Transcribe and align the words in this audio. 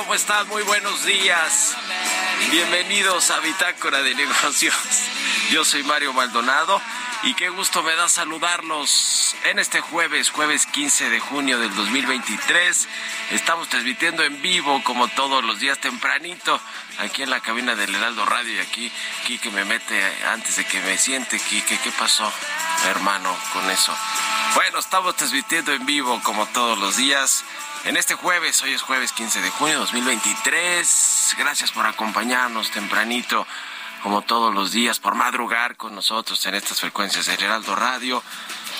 ¿Cómo 0.00 0.14
están? 0.14 0.48
Muy 0.48 0.62
buenos 0.62 1.04
días. 1.04 1.76
Bienvenidos 2.50 3.30
a 3.30 3.38
Bitácora 3.40 4.00
de 4.00 4.14
Negocios. 4.14 4.74
Yo 5.50 5.62
soy 5.62 5.82
Mario 5.82 6.14
Maldonado 6.14 6.80
y 7.22 7.34
qué 7.34 7.50
gusto 7.50 7.82
me 7.82 7.94
da 7.94 8.08
saludarlos 8.08 9.36
en 9.44 9.58
este 9.58 9.82
jueves, 9.82 10.30
jueves 10.30 10.64
15 10.64 11.10
de 11.10 11.20
junio 11.20 11.58
del 11.58 11.74
2023. 11.74 12.88
Estamos 13.32 13.68
transmitiendo 13.68 14.24
en 14.24 14.40
vivo 14.40 14.82
como 14.84 15.06
todos 15.08 15.44
los 15.44 15.60
días 15.60 15.78
tempranito 15.78 16.58
aquí 16.98 17.22
en 17.22 17.28
la 17.28 17.40
cabina 17.40 17.74
del 17.74 17.94
Heraldo 17.94 18.24
Radio 18.24 18.54
y 18.54 18.58
aquí 18.58 18.92
Quique 19.26 19.50
me 19.50 19.66
mete 19.66 20.02
antes 20.28 20.56
de 20.56 20.64
que 20.64 20.80
me 20.80 20.96
siente. 20.96 21.38
Quique, 21.38 21.78
¿qué 21.78 21.92
pasó, 21.92 22.32
hermano, 22.88 23.36
con 23.52 23.70
eso? 23.70 23.94
Bueno, 24.54 24.78
estamos 24.78 25.14
transmitiendo 25.14 25.72
en 25.74 25.84
vivo 25.84 26.18
como 26.22 26.46
todos 26.46 26.78
los 26.78 26.96
días. 26.96 27.44
En 27.84 27.96
este 27.96 28.14
jueves, 28.14 28.62
hoy 28.62 28.74
es 28.74 28.82
jueves 28.82 29.12
15 29.12 29.40
de 29.40 29.48
junio 29.50 29.74
de 29.74 29.80
2023. 29.80 31.34
Gracias 31.38 31.72
por 31.72 31.86
acompañarnos 31.86 32.70
tempranito 32.70 33.46
como 34.02 34.20
todos 34.20 34.54
los 34.54 34.70
días, 34.70 34.98
por 34.98 35.14
madrugar 35.14 35.76
con 35.76 35.94
nosotros 35.94 36.44
en 36.44 36.54
estas 36.54 36.80
frecuencias 36.80 37.26
del 37.26 37.42
Heraldo 37.42 37.74
Radio. 37.74 38.22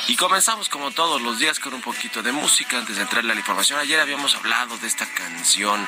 Y 0.09 0.17
comenzamos 0.17 0.69
como 0.69 0.91
todos 0.91 1.23
los 1.23 1.39
días 1.39 1.59
con 1.59 1.73
un 1.73 1.81
poquito 1.81 2.23
de 2.23 2.33
música 2.33 2.79
antes 2.79 2.97
de 2.97 3.03
entrarle 3.03 3.33
a 3.33 3.35
la 3.35 3.41
información. 3.41 3.79
Ayer 3.79 3.99
habíamos 4.01 4.35
hablado 4.35 4.77
de 4.77 4.87
esta 4.87 5.07
canción 5.07 5.87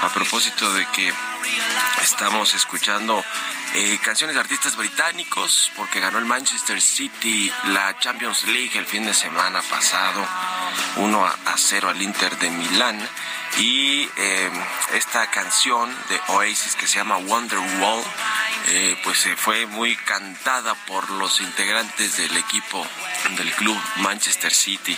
a 0.00 0.08
propósito 0.08 0.72
de 0.72 0.86
que 0.86 1.12
estamos 2.02 2.54
escuchando 2.54 3.22
eh, 3.74 3.98
canciones 4.04 4.34
de 4.34 4.40
artistas 4.40 4.76
británicos 4.76 5.72
porque 5.74 5.98
ganó 5.98 6.18
el 6.18 6.24
Manchester 6.24 6.80
City 6.80 7.52
la 7.64 7.98
Champions 7.98 8.44
League 8.44 8.70
el 8.74 8.86
fin 8.86 9.04
de 9.04 9.12
semana 9.12 9.62
pasado 9.62 10.24
1 10.96 11.26
a 11.26 11.54
0 11.56 11.88
al 11.88 12.00
Inter 12.00 12.38
de 12.38 12.50
Milán 12.50 13.00
y 13.58 14.08
eh, 14.16 14.50
esta 14.92 15.28
canción 15.28 15.92
de 16.08 16.20
Oasis 16.28 16.76
que 16.76 16.86
se 16.86 16.98
llama 16.98 17.16
Wonderwall 17.16 18.04
eh, 18.68 18.96
pues 19.02 19.18
se 19.18 19.36
fue 19.36 19.66
muy 19.66 19.96
cantada 19.96 20.74
por 20.86 21.10
los 21.10 21.40
integrantes 21.40 22.16
del 22.16 22.36
equipo 22.36 22.86
del 23.36 23.52
club 23.52 23.78
Manchester 23.96 24.54
City. 24.54 24.96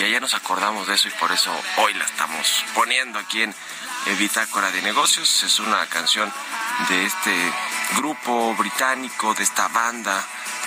Y 0.00 0.04
allá 0.04 0.18
nos 0.18 0.34
acordamos 0.34 0.88
de 0.88 0.94
eso 0.94 1.06
y 1.06 1.12
por 1.12 1.30
eso 1.30 1.54
hoy 1.76 1.94
la 1.94 2.04
estamos 2.04 2.64
poniendo 2.74 3.20
aquí 3.20 3.42
en 3.42 3.54
Bitácora 4.18 4.70
de 4.72 4.82
Negocios. 4.82 5.44
Es 5.44 5.60
una 5.60 5.86
canción 5.86 6.32
de 6.88 7.06
este 7.06 7.52
grupo 7.96 8.54
británico, 8.56 9.34
de 9.34 9.42
esta 9.42 9.68
banda 9.68 10.24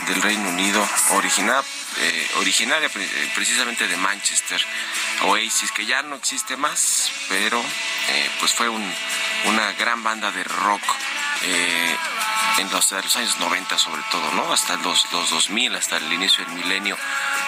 del 0.08 0.22
Reino 0.22 0.50
Unido, 0.50 0.82
eh, 2.00 2.28
originaria 2.36 2.90
eh, 2.94 3.32
precisamente 3.34 3.88
de 3.88 3.98
Manchester, 3.98 4.62
Oasis, 5.24 5.72
que 5.72 5.86
ya 5.86 6.02
no 6.04 6.16
existe 6.16 6.56
más, 6.58 7.12
pero 7.30 7.60
eh, 7.60 8.30
pues 8.40 8.54
fue 8.54 8.70
una 8.70 9.72
gran 9.74 10.04
banda 10.04 10.32
de 10.32 10.44
rock 10.44 10.84
en 11.44 12.72
los, 12.72 12.92
los, 12.92 13.16
años 13.16 13.40
90 13.40 13.78
sobre 13.78 14.02
todo, 14.12 14.32
¿no? 14.32 14.52
Hasta 14.52 14.76
los, 14.78 15.12
los 15.12 15.30
2000, 15.30 15.76
hasta 15.76 15.98
el 15.98 16.12
inicio 16.12 16.44
del 16.46 16.56
milenio, 16.56 16.98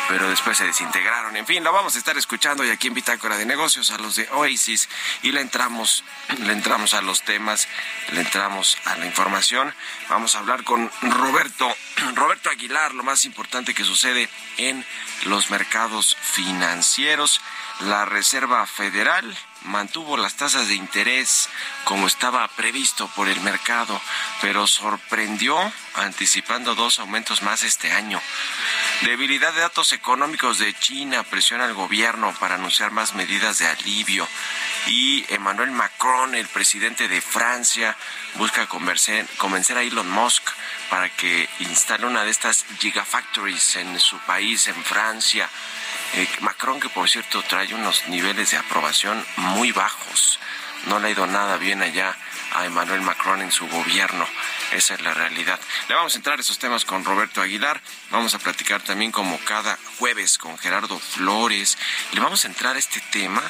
pero 0.08 0.30
después 0.30 0.58
se 0.58 0.66
desintegraron. 0.66 1.36
En 1.36 1.46
fin, 1.46 1.64
la 1.64 1.72
vamos 1.72 1.96
a 1.96 1.98
estar 1.98 2.18
escuchando 2.18 2.64
y 2.64 2.70
aquí 2.70 2.88
en 2.88 2.94
Bitácora 2.94 3.38
de 3.38 3.46
Negocios 3.46 3.92
a 3.92 3.98
los 3.98 4.16
de 4.16 4.28
Oasis 4.32 4.88
y 5.24 5.32
le 5.32 5.42
entramos, 5.42 6.04
le 6.40 6.54
entramos 6.54 6.94
a 6.94 7.02
los 7.02 7.24
temas, 7.24 7.68
le 8.12 8.22
entramos 8.22 8.78
a 8.86 8.98
la 8.98 9.06
información. 9.06 9.74
Vamos 10.10 10.36
a 10.36 10.40
hablar 10.40 10.64
con 10.64 10.92
Roberto, 11.02 11.76
Roberto 12.16 12.50
Aguilar, 12.50 12.94
lo 12.94 13.04
más 13.04 13.26
importante 13.26 13.74
que 13.74 13.84
sucede 13.84 14.30
en 14.58 14.86
los 15.26 15.50
mercados 15.50 16.18
financieros. 16.22 17.42
La 17.82 18.06
Reserva 18.06 18.66
Federal 18.66 19.38
mantuvo 19.64 20.18
las 20.18 20.36
tasas 20.36 20.68
de 20.68 20.76
interés 20.76 21.50
como 21.84 22.08
estaba 22.08 22.48
previsto 22.50 23.08
por 23.16 23.28
el 23.28 23.40
mercado, 23.42 24.00
pero 24.42 24.68
sorprendió 24.68 25.58
anticipando 25.96 26.76
dos 26.76 27.00
aumentos 27.00 27.42
más 27.42 27.64
este 27.64 27.92
año. 27.92 28.22
Debilidad 29.02 29.54
de 29.54 29.62
datos 29.62 29.94
económicos 29.94 30.60
de 30.60 30.74
China 30.74 31.24
presiona 31.24 31.66
al 31.66 31.74
gobierno 31.74 32.34
para 32.40 32.56
anunciar 32.56 32.92
más 32.92 33.16
medidas 33.16 33.60
de 33.60 33.68
alivio. 33.68 34.28
Y 34.88 35.26
Emmanuel 35.30 35.72
Macron, 35.72 36.36
el 36.36 36.48
presidente 36.48 37.08
de 37.08 37.22
Francia, 37.22 37.96
busca 38.36 38.68
convencer, 38.68 39.26
convencer 39.38 39.78
a 39.78 39.84
Elon 39.84 40.10
Musk 40.10 40.44
para 40.90 41.10
que 41.10 41.50
instale 41.60 42.06
una 42.06 42.24
de 42.24 42.32
estas 42.32 42.66
gigafactories 42.80 43.76
en 43.78 44.00
su 44.00 44.18
país, 44.20 44.68
en 44.68 44.84
Francia 44.84 45.50
eh, 46.16 46.28
Macron, 46.42 46.80
que 46.80 46.90
por 46.90 47.10
cierto 47.10 47.42
trae 47.44 47.74
unos 47.74 48.08
niveles 48.08 48.52
de 48.52 48.58
aprobación 48.58 49.24
muy 49.38 49.72
bajos. 49.72 50.40
No 50.86 51.00
le 51.00 51.10
ha 51.10 51.12
ido 51.12 51.28
nada 51.28 51.58
bien 51.58 51.82
allá 51.82 52.16
a 52.54 52.66
Emmanuel 52.66 53.02
Macron 53.02 53.42
en 53.42 53.52
su 53.52 53.68
gobierno. 53.68 54.26
Esa 54.72 54.94
es 54.94 55.02
la 55.02 55.14
realidad. 55.14 55.60
Le 55.88 55.96
vamos 55.96 56.14
a 56.14 56.18
entrar 56.18 56.38
a 56.38 56.42
esos 56.42 56.58
temas 56.58 56.86
con 56.86 57.04
Roberto 57.04 57.42
Aguilar. 57.42 57.82
Vamos 58.12 58.34
a 58.34 58.40
platicar 58.40 58.82
también 58.82 59.12
como 59.12 59.38
cada 59.40 59.78
jueves 59.98 60.38
con 60.38 60.58
Gerardo 60.58 61.00
Flores. 61.00 61.78
Le 62.14 62.22
vamos 62.22 62.44
a 62.46 62.48
entrar 62.48 62.76
a 62.76 62.80
este 62.80 63.02
tema. 63.12 63.42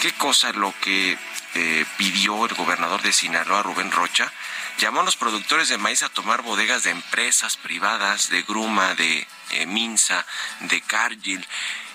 ¿Qué 0.00 0.12
cosa 0.12 0.52
lo 0.52 0.72
que 0.80 1.18
eh, 1.54 1.84
pidió 1.96 2.46
el 2.46 2.54
gobernador 2.54 3.02
de 3.02 3.12
Sinaloa, 3.12 3.62
Rubén 3.62 3.90
Rocha? 3.90 4.32
Llamó 4.78 5.00
a 5.00 5.04
los 5.04 5.16
productores 5.16 5.68
de 5.68 5.76
maíz 5.76 6.02
a 6.02 6.08
tomar 6.08 6.42
bodegas 6.42 6.84
de 6.84 6.90
empresas 6.90 7.56
privadas, 7.56 8.30
de 8.30 8.42
Gruma, 8.42 8.94
de 8.94 9.26
eh, 9.50 9.66
Minsa, 9.66 10.24
de 10.60 10.80
Cargill 10.80 11.46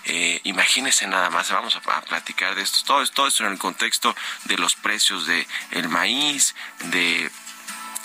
eh, 0.05 0.39
imagínense 0.43 1.07
nada 1.07 1.29
más, 1.29 1.51
vamos 1.51 1.75
a, 1.75 2.01
platicar 2.01 2.55
de 2.55 2.61
esto, 2.61 2.79
todo, 2.85 3.05
todo 3.07 3.27
esto 3.27 3.45
en 3.45 3.53
el 3.53 3.57
contexto 3.57 4.15
de 4.45 4.57
los 4.57 4.75
precios 4.75 5.25
del 5.25 5.45
el 5.71 5.89
maíz, 5.89 6.55
de 6.85 7.31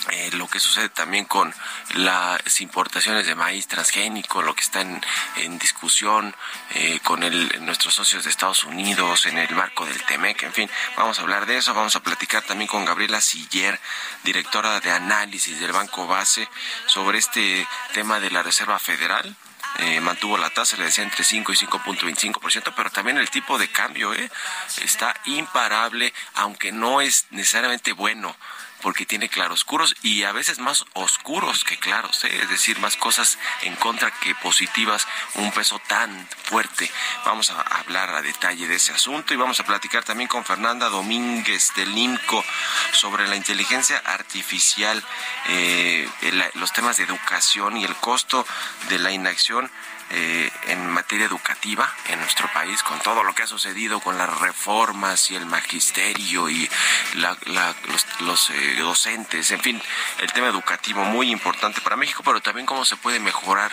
eh, 0.09 0.31
lo 0.33 0.49
que 0.49 0.59
sucede 0.59 0.89
también 0.89 1.27
con 1.27 1.55
las 1.95 2.61
importaciones 2.63 3.27
de 3.27 3.35
maíz 3.35 3.69
transgénico, 3.69 4.41
lo 4.41 4.55
que 4.55 4.63
está 4.63 4.81
en, 4.81 5.59
discusión 5.59 6.35
eh, 6.71 7.01
con 7.03 7.23
el, 7.23 7.65
nuestros 7.65 7.95
socios 7.95 8.25
de 8.25 8.31
Estados 8.31 8.65
Unidos 8.65 9.27
en 9.27 9.37
el 9.37 9.55
marco 9.55 9.85
del 9.85 10.03
TEMEC, 10.05 10.45
en 10.45 10.53
fin, 10.55 10.71
vamos 10.97 11.19
a 11.19 11.23
hablar 11.23 11.45
de 11.45 11.59
eso, 11.59 11.75
vamos 11.75 11.97
a 11.97 12.03
platicar 12.03 12.43
también 12.43 12.69
con 12.69 12.87
Gabriela 12.87 13.21
Siller, 13.21 13.79
directora 14.25 14.81
de 14.81 14.91
análisis 14.91 15.61
del 15.61 15.73
Banco 15.73 16.07
Base, 16.07 16.49
sobre 16.87 17.19
este 17.19 17.67
tema 17.93 18.21
de 18.21 18.31
la 18.31 18.43
Reserva 18.43 18.79
Federal, 18.79 19.37
eh, 19.79 20.01
mantuvo 20.01 20.37
la 20.37 20.51
tasa, 20.51 20.77
le 20.77 20.85
decía 20.85 21.05
entre 21.05 21.25
5 21.25 21.53
y 21.53 21.57
5.25%, 21.57 22.73
pero 22.77 22.91
también 22.91 23.19
el 23.19 23.31
tipo 23.31 23.59
de 23.59 23.69
cambio 23.69 24.13
¿eh? 24.13 24.31
está 24.83 25.15
imparable, 25.27 26.13
aunque 26.35 26.73
no 26.73 27.01
es 27.01 27.27
necesariamente 27.31 27.93
bueno 27.93 28.37
porque 28.83 29.07
tiene 29.07 29.29
claroscuros 29.29 29.95
y 30.03 30.25
a 30.25 30.33
veces 30.33 30.59
más 30.59 30.85
oscuros 30.95 31.65
que 31.65 31.79
claros, 31.79 32.25
¿eh? 32.25 32.41
es 32.43 32.49
decir, 32.49 32.79
más 32.79 32.97
cosas 32.97 33.39
en 33.63 33.77
contra 33.77 34.11
que 34.11 34.35
positivas, 34.37 35.07
un 35.35 35.51
peso 35.53 35.81
tan 35.87 36.29
fuerte. 36.45 36.91
Vamos 37.25 37.51
a 37.51 37.61
hablar 37.61 38.11
a 38.11 38.23
detalle 38.23 38.67
de 38.67 38.77
ese 38.77 38.93
asunto 38.93 39.35
y 39.35 39.37
vamos 39.37 39.61
a 39.61 39.65
platicar 39.65 40.05
también 40.05 40.29
con 40.29 40.45
Fernanda 40.45 40.89
Domínguez 40.89 41.73
del 41.77 41.97
INCO 41.97 42.45
sobre 42.93 43.27
la 43.29 43.37
inteligencia 43.37 43.99
artificial, 43.99 45.03
eh, 45.49 46.09
los 46.55 46.73
temas 46.73 46.97
de 46.97 47.05
educación 47.05 47.77
y 47.77 47.85
el 47.85 47.95
costo 47.97 48.47
de 48.89 48.99
la 48.99 49.13
inacción 49.13 49.71
eh, 50.13 50.51
en 50.67 50.91
materia 50.91 51.27
educativa 51.27 51.89
en 52.09 52.19
nuestro 52.19 52.53
país, 52.53 52.83
con 52.83 52.99
todo 53.01 53.23
lo 53.23 53.35
que 53.35 53.45
ha 53.45 53.47
sucedido 53.47 54.01
con 54.01 54.19
las 54.19 54.41
reformas 54.41 55.31
y 55.31 55.37
el 55.37 55.47
magisterio 55.47 56.49
y 56.49 56.69
los, 57.15 58.51
eh, 58.51 58.75
docentes, 58.79 59.51
en 59.53 59.61
fin, 59.61 59.83
el 60.19 60.33
tema 60.33 60.49
educativo 60.49 61.05
muy 61.05 61.31
importante 61.31 61.81
para 61.81 61.97
México, 61.97 62.23
pero 62.25 62.41
también 62.41 62.67
cómo 62.67 62.85
se 62.85 62.97
puede 62.97 63.21
mejorar 63.21 63.71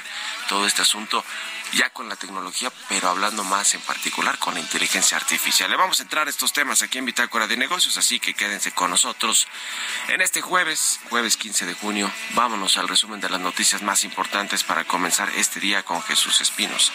todo 0.47 0.67
este 0.67 0.83
asunto 0.83 1.23
ya 1.73 1.89
con 1.89 2.09
la 2.09 2.15
tecnología, 2.15 2.71
pero 2.89 3.09
hablando 3.09 3.43
más 3.43 3.73
en 3.73 3.81
particular 3.81 4.37
con 4.39 4.53
la 4.53 4.59
inteligencia 4.59 5.17
artificial. 5.17 5.69
Le 5.69 5.77
vamos 5.77 5.99
a 5.99 6.03
entrar 6.03 6.27
a 6.27 6.29
estos 6.29 6.53
temas 6.53 6.81
aquí 6.81 6.97
en 6.97 7.05
Bitácora 7.05 7.47
de 7.47 7.57
Negocios, 7.57 7.97
así 7.97 8.19
que 8.19 8.33
quédense 8.33 8.71
con 8.71 8.89
nosotros 8.89 9.47
en 10.07 10.21
este 10.21 10.41
jueves, 10.41 10.99
jueves 11.09 11.37
15 11.37 11.65
de 11.65 11.73
junio. 11.73 12.11
Vámonos 12.35 12.77
al 12.77 12.87
resumen 12.87 13.19
de 13.19 13.29
las 13.29 13.41
noticias 13.41 13.81
más 13.81 14.03
importantes 14.03 14.63
para 14.63 14.85
comenzar 14.85 15.29
este 15.35 15.59
día 15.59 15.83
con 15.83 16.01
Jesús 16.03 16.41
Espinos. 16.41 16.91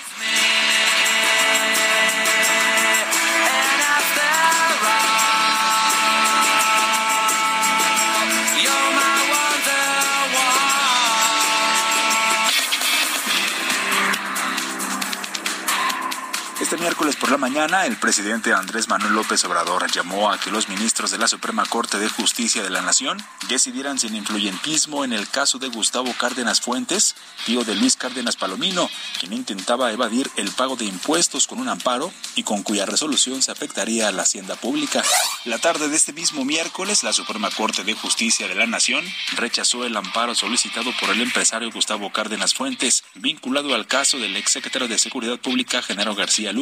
Este 16.73 16.81
miércoles 16.85 17.17
por 17.17 17.31
la 17.31 17.37
mañana, 17.37 17.85
el 17.85 17.99
presidente 17.99 18.55
Andrés 18.55 18.89
Manuel 18.89 19.13
López 19.13 19.45
Obrador 19.45 19.93
llamó 19.93 20.33
a 20.33 20.41
que 20.41 20.51
los 20.51 20.71
ministros 20.71 21.11
de 21.11 21.19
la 21.19 21.29
Suprema 21.29 21.67
Corte 21.67 21.99
de 21.99 22.09
Justicia 22.09 22.63
de 22.63 22.71
la 22.71 22.81
Nación 22.81 23.23
decidieran 23.47 23.99
sin 23.99 24.17
influyentismo 24.17 25.05
en 25.05 25.13
el 25.13 25.29
caso 25.29 25.59
de 25.59 25.69
Gustavo 25.69 26.15
Cárdenas 26.19 26.63
Fuentes, 26.63 27.15
tío 27.45 27.63
de 27.63 27.75
Luis 27.75 27.97
Cárdenas 27.97 28.37
Palomino, 28.37 28.89
quien 29.21 29.35
intentaba 29.35 29.93
evadir 29.93 30.31
el 30.37 30.51
pago 30.51 30.77
de 30.77 30.87
impuestos 30.87 31.47
con 31.47 31.61
un 31.61 31.69
amparo 31.69 32.11
y 32.37 32.43
con 32.43 32.63
cuya 32.63 32.87
resolución 32.87 33.43
se 33.43 33.53
afectaría 33.53 34.09
a 34.09 34.13
la 34.13 34.23
hacienda 34.23 34.57
pública. 34.57 35.05
La 35.45 35.59
tarde 35.59 35.91
de 35.91 35.97
este 35.97 36.15
mismo 36.15 36.47
miércoles, 36.47 37.03
la 37.03 37.13
Suprema 37.13 37.51
Corte 37.51 37.85
de 37.85 37.93
Justicia 37.93 38.49
de 38.49 38.55
la 38.55 38.67
Nación 38.67 39.05
rechazó 39.37 39.85
el 39.85 39.95
amparo 39.95 40.35
solicitado 40.35 40.91
por 40.99 41.11
el 41.11 41.21
empresario 41.21 41.71
Gustavo 41.71 42.11
Cárdenas 42.13 42.55
Fuentes, 42.55 43.05
vinculado 43.17 43.75
al 43.75 43.87
caso 43.87 44.17
del 44.17 44.37
exsecretario 44.37 44.89
de 44.89 44.99
Seguridad 44.99 45.39
Pública, 45.39 45.83
Genaro 45.83 46.15
García 46.15 46.51
Luna 46.53 46.62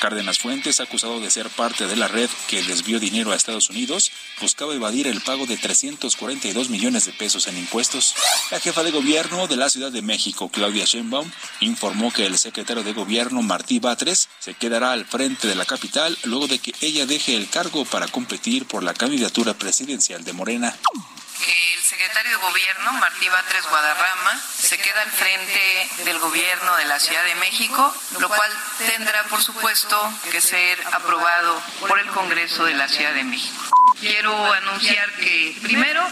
Cárdenas 0.00 0.38
Fuentes, 0.38 0.80
acusado 0.80 1.20
de 1.20 1.30
ser 1.30 1.48
parte 1.50 1.86
de 1.86 1.96
la 1.96 2.08
red 2.08 2.28
que 2.48 2.62
desvió 2.62 3.00
dinero 3.00 3.32
a 3.32 3.34
Estados 3.34 3.70
Unidos, 3.70 4.10
buscaba 4.40 4.74
evadir 4.74 5.06
el 5.06 5.20
pago 5.20 5.46
de 5.46 5.56
342 5.56 6.70
millones 6.70 7.06
de 7.06 7.12
pesos 7.12 7.46
en 7.46 7.58
impuestos. 7.58 8.14
La 8.50 8.60
jefa 8.60 8.82
de 8.82 8.90
gobierno 8.90 9.46
de 9.46 9.56
la 9.56 9.68
Ciudad 9.68 9.92
de 9.92 10.02
México, 10.02 10.48
Claudia 10.48 10.84
Sheinbaum, 10.84 11.30
informó 11.60 12.12
que 12.12 12.26
el 12.26 12.38
secretario 12.38 12.82
de 12.82 12.92
gobierno, 12.92 13.42
Martí 13.42 13.78
Batres, 13.78 14.28
se 14.38 14.54
quedará 14.54 14.92
al 14.92 15.04
frente 15.04 15.48
de 15.48 15.54
la 15.54 15.64
capital 15.64 16.16
luego 16.24 16.46
de 16.46 16.58
que 16.58 16.74
ella 16.80 17.06
deje 17.06 17.34
el 17.34 17.48
cargo 17.48 17.84
para 17.84 18.08
competir 18.08 18.66
por 18.66 18.82
la 18.82 18.94
candidatura 18.94 19.54
presidencial 19.54 20.24
de 20.24 20.32
Morena. 20.32 20.76
El 21.38 21.82
secretario 21.82 22.30
de 22.30 22.36
Gobierno, 22.44 22.92
Martí 22.94 23.28
Batres 23.28 23.66
Guadarrama, 23.68 24.40
se 24.58 24.78
queda 24.78 25.02
al 25.02 25.10
frente 25.10 25.90
del 26.04 26.18
Gobierno 26.18 26.76
de 26.76 26.86
la 26.86 26.98
Ciudad 26.98 27.22
de 27.24 27.34
México, 27.34 27.94
lo 28.18 28.28
cual 28.28 28.50
tendrá, 28.78 29.22
por 29.24 29.42
supuesto, 29.42 30.12
que 30.30 30.40
ser 30.40 30.78
aprobado 30.92 31.62
por 31.80 31.98
el 31.98 32.06
Congreso 32.08 32.64
de 32.64 32.74
la 32.74 32.88
Ciudad 32.88 33.12
de 33.12 33.24
México. 33.24 33.64
Quiero 34.00 34.52
anunciar 34.52 35.12
que, 35.12 35.58
primero, 35.62 36.02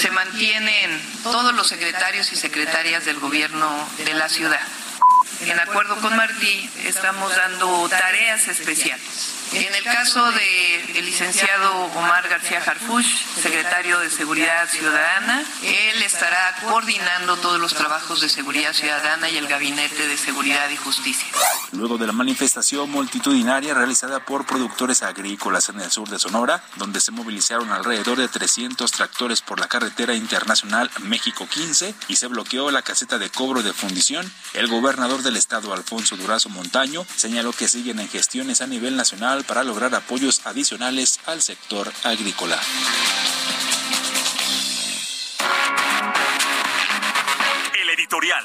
se 0.00 0.10
mantienen 0.10 1.20
todos 1.22 1.54
los 1.54 1.66
secretarios 1.66 2.32
y 2.32 2.36
secretarias 2.36 3.04
del 3.04 3.20
Gobierno 3.20 3.88
de 3.98 4.14
la 4.14 4.28
ciudad. 4.30 4.66
En 5.40 5.60
acuerdo 5.60 5.96
con 5.96 6.16
Martí, 6.16 6.70
estamos 6.84 7.36
dando 7.36 7.88
tareas 7.90 8.48
especiales 8.48 9.43
en 9.56 9.74
el 9.74 9.84
caso 9.84 10.32
del 10.32 11.04
licenciado 11.04 11.72
Omar 11.94 12.28
García 12.28 12.60
Harfuch, 12.64 13.06
secretario 13.40 14.00
de 14.00 14.10
Seguridad 14.10 14.68
Ciudadana, 14.68 15.44
él 15.62 16.02
estará 16.02 16.56
coordinando 16.62 17.36
todos 17.36 17.60
los 17.60 17.72
trabajos 17.72 18.20
de 18.20 18.28
seguridad 18.28 18.72
ciudadana 18.72 19.30
y 19.30 19.36
el 19.36 19.46
Gabinete 19.46 20.08
de 20.08 20.16
Seguridad 20.16 20.68
y 20.70 20.76
Justicia. 20.76 21.28
Luego 21.72 21.98
de 21.98 22.06
la 22.08 22.12
manifestación 22.12 22.90
multitudinaria 22.90 23.74
realizada 23.74 24.24
por 24.24 24.44
productores 24.44 25.02
agrícolas 25.02 25.68
en 25.68 25.80
el 25.80 25.90
sur 25.90 26.08
de 26.08 26.18
Sonora, 26.18 26.64
donde 26.76 27.00
se 27.00 27.12
movilizaron 27.12 27.70
alrededor 27.70 28.18
de 28.18 28.28
300 28.28 28.90
tractores 28.90 29.40
por 29.40 29.60
la 29.60 29.68
carretera 29.68 30.14
internacional 30.14 30.90
México 31.02 31.46
15 31.48 31.94
y 32.08 32.16
se 32.16 32.26
bloqueó 32.26 32.72
la 32.72 32.82
caseta 32.82 33.18
de 33.18 33.30
cobro 33.30 33.62
de 33.62 33.72
fundición, 33.72 34.30
el 34.54 34.66
gobernador 34.66 35.22
del 35.22 35.36
estado 35.36 35.72
Alfonso 35.72 36.16
Durazo 36.16 36.48
Montaño 36.48 37.06
señaló 37.14 37.52
que 37.52 37.68
siguen 37.68 38.00
en 38.00 38.08
gestiones 38.08 38.60
a 38.60 38.66
nivel 38.66 38.96
nacional 38.96 39.43
para 39.44 39.64
lograr 39.64 39.94
apoyos 39.94 40.46
adicionales 40.46 41.20
al 41.26 41.42
sector 41.42 41.92
agrícola. 42.02 42.60
El 47.80 47.90
editorial. 47.90 48.44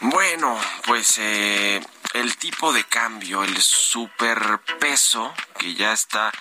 Bueno, 0.00 0.58
pues 0.86 1.18
eh, 1.18 1.80
el 2.14 2.36
tipo 2.36 2.72
de 2.72 2.84
cambio, 2.84 3.44
el 3.44 3.56
superpeso 3.60 5.34
que 5.58 5.74
ya 5.74 5.92
está 5.92 6.32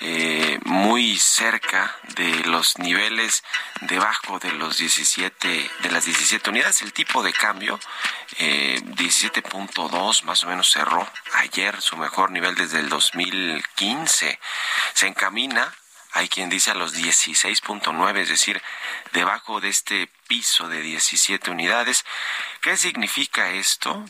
eh, 0.00 0.58
muy 0.64 1.18
cerca 1.18 1.94
de 2.16 2.44
los 2.44 2.78
niveles 2.78 3.44
debajo 3.82 4.38
de 4.38 4.52
los 4.52 4.78
17 4.78 5.70
de 5.82 5.90
las 5.90 6.04
17 6.04 6.50
unidades. 6.50 6.82
El 6.82 6.92
tipo 6.92 7.22
de 7.22 7.32
cambio 7.32 7.78
eh, 8.38 8.80
17.2 8.82 10.22
más 10.24 10.44
o 10.44 10.46
menos 10.46 10.70
cerró 10.70 11.06
ayer 11.34 11.80
su 11.80 11.96
mejor 11.96 12.30
nivel 12.30 12.54
desde 12.54 12.80
el 12.80 12.88
2015 12.88 14.38
se 14.94 15.06
encamina 15.06 15.72
hay 16.12 16.28
quien 16.28 16.50
dice 16.50 16.72
a 16.72 16.74
los 16.74 16.94
16.9 16.94 18.18
es 18.18 18.28
decir 18.28 18.60
debajo 19.12 19.60
de 19.60 19.68
este 19.68 20.08
piso 20.26 20.68
de 20.68 20.80
17 20.82 21.50
unidades. 21.50 22.04
Qué 22.60 22.76
significa 22.76 23.50
esto 23.50 24.04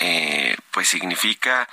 eh, 0.00 0.56
pues 0.70 0.88
significa 0.88 1.68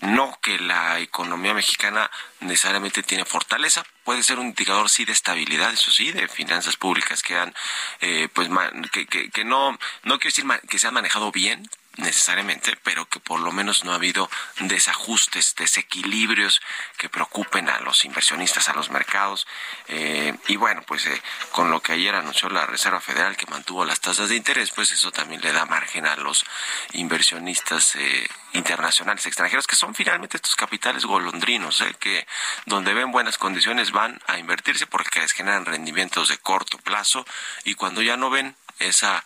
no 0.00 0.38
que 0.40 0.58
la 0.58 1.00
economía 1.00 1.54
mexicana 1.54 2.10
necesariamente 2.40 3.02
tiene 3.02 3.24
fortaleza, 3.24 3.84
puede 4.04 4.22
ser 4.22 4.38
un 4.38 4.46
indicador 4.46 4.88
sí 4.90 5.04
de 5.04 5.12
estabilidad, 5.12 5.72
eso 5.72 5.90
sí, 5.90 6.12
de 6.12 6.28
finanzas 6.28 6.76
públicas 6.76 7.22
que 7.22 7.36
han, 7.36 7.54
eh, 8.00 8.28
pues, 8.32 8.48
que, 8.92 9.06
que, 9.06 9.30
que, 9.30 9.44
no, 9.44 9.72
no 10.04 10.18
quiero 10.18 10.34
decir 10.34 10.44
que 10.68 10.78
se 10.78 10.86
han 10.86 10.94
manejado 10.94 11.32
bien, 11.32 11.68
necesariamente, 11.98 12.76
pero 12.82 13.08
que 13.08 13.20
por 13.20 13.40
lo 13.40 13.52
menos 13.52 13.84
no 13.84 13.92
ha 13.92 13.96
habido 13.96 14.30
desajustes, 14.60 15.54
desequilibrios 15.56 16.60
que 16.96 17.08
preocupen 17.08 17.68
a 17.68 17.80
los 17.80 18.04
inversionistas, 18.04 18.68
a 18.68 18.72
los 18.72 18.90
mercados. 18.90 19.46
Eh, 19.88 20.34
y 20.46 20.56
bueno, 20.56 20.82
pues 20.86 21.06
eh, 21.06 21.22
con 21.52 21.70
lo 21.70 21.80
que 21.80 21.92
ayer 21.92 22.14
anunció 22.14 22.48
la 22.48 22.66
Reserva 22.66 23.00
Federal 23.00 23.36
que 23.36 23.46
mantuvo 23.46 23.84
las 23.84 24.00
tasas 24.00 24.28
de 24.28 24.36
interés, 24.36 24.70
pues 24.70 24.92
eso 24.92 25.10
también 25.10 25.40
le 25.40 25.52
da 25.52 25.66
margen 25.66 26.06
a 26.06 26.16
los 26.16 26.44
inversionistas 26.92 27.96
eh, 27.96 28.28
internacionales, 28.52 29.26
extranjeros, 29.26 29.66
que 29.66 29.76
son 29.76 29.94
finalmente 29.94 30.36
estos 30.36 30.54
capitales 30.54 31.04
golondrinos, 31.04 31.82
que 31.98 32.26
donde 32.64 32.94
ven 32.94 33.10
buenas 33.10 33.38
condiciones 33.38 33.90
van 33.90 34.20
a 34.26 34.38
invertirse 34.38 34.86
porque 34.86 35.20
les 35.20 35.32
generan 35.32 35.64
rendimientos 35.64 36.28
de 36.28 36.38
corto 36.38 36.78
plazo 36.78 37.26
y 37.64 37.74
cuando 37.74 38.02
ya 38.02 38.16
no 38.16 38.30
ven 38.30 38.56
esa 38.78 39.24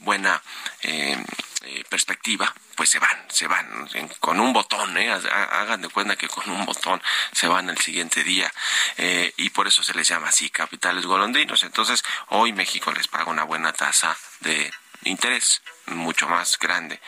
buena 0.00 0.42
eh, 1.66 1.84
perspectiva, 1.88 2.52
pues 2.76 2.90
se 2.90 2.98
van, 2.98 3.26
se 3.30 3.46
van 3.46 3.88
con 4.20 4.38
un 4.38 4.52
botón, 4.52 4.96
¿eh? 4.98 5.10
hagan 5.10 5.80
de 5.80 5.88
cuenta 5.88 6.16
que 6.16 6.28
con 6.28 6.50
un 6.50 6.66
botón 6.66 7.02
se 7.32 7.48
van 7.48 7.70
el 7.70 7.78
siguiente 7.78 8.22
día 8.22 8.52
eh, 8.98 9.32
y 9.36 9.50
por 9.50 9.66
eso 9.66 9.82
se 9.82 9.94
les 9.94 10.06
llama 10.06 10.28
así 10.28 10.50
capitales 10.50 11.06
golondrinos. 11.06 11.62
Entonces 11.62 12.04
hoy 12.28 12.52
México 12.52 12.92
les 12.92 13.08
paga 13.08 13.30
una 13.30 13.44
buena 13.44 13.72
tasa 13.72 14.16
de 14.40 14.70
interés, 15.04 15.62
mucho 15.86 16.28
más 16.28 16.58
grande 16.58 17.00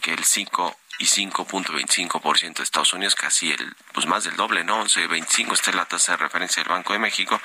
que 0.00 0.12
el 0.12 0.24
5 0.24 0.78
y 0.98 1.06
5.25% 1.06 2.54
de 2.54 2.62
Estados 2.62 2.92
Unidos, 2.92 3.14
casi 3.14 3.50
el, 3.52 3.74
pues 3.92 4.06
más 4.06 4.24
del 4.24 4.36
doble, 4.36 4.64
¿no? 4.64 4.84
11.25 4.84 5.52
está 5.52 5.72
la 5.72 5.86
tasa 5.86 6.12
de 6.12 6.18
referencia 6.18 6.62
del 6.62 6.72
Banco 6.72 6.92
de 6.92 6.98
México. 6.98 7.40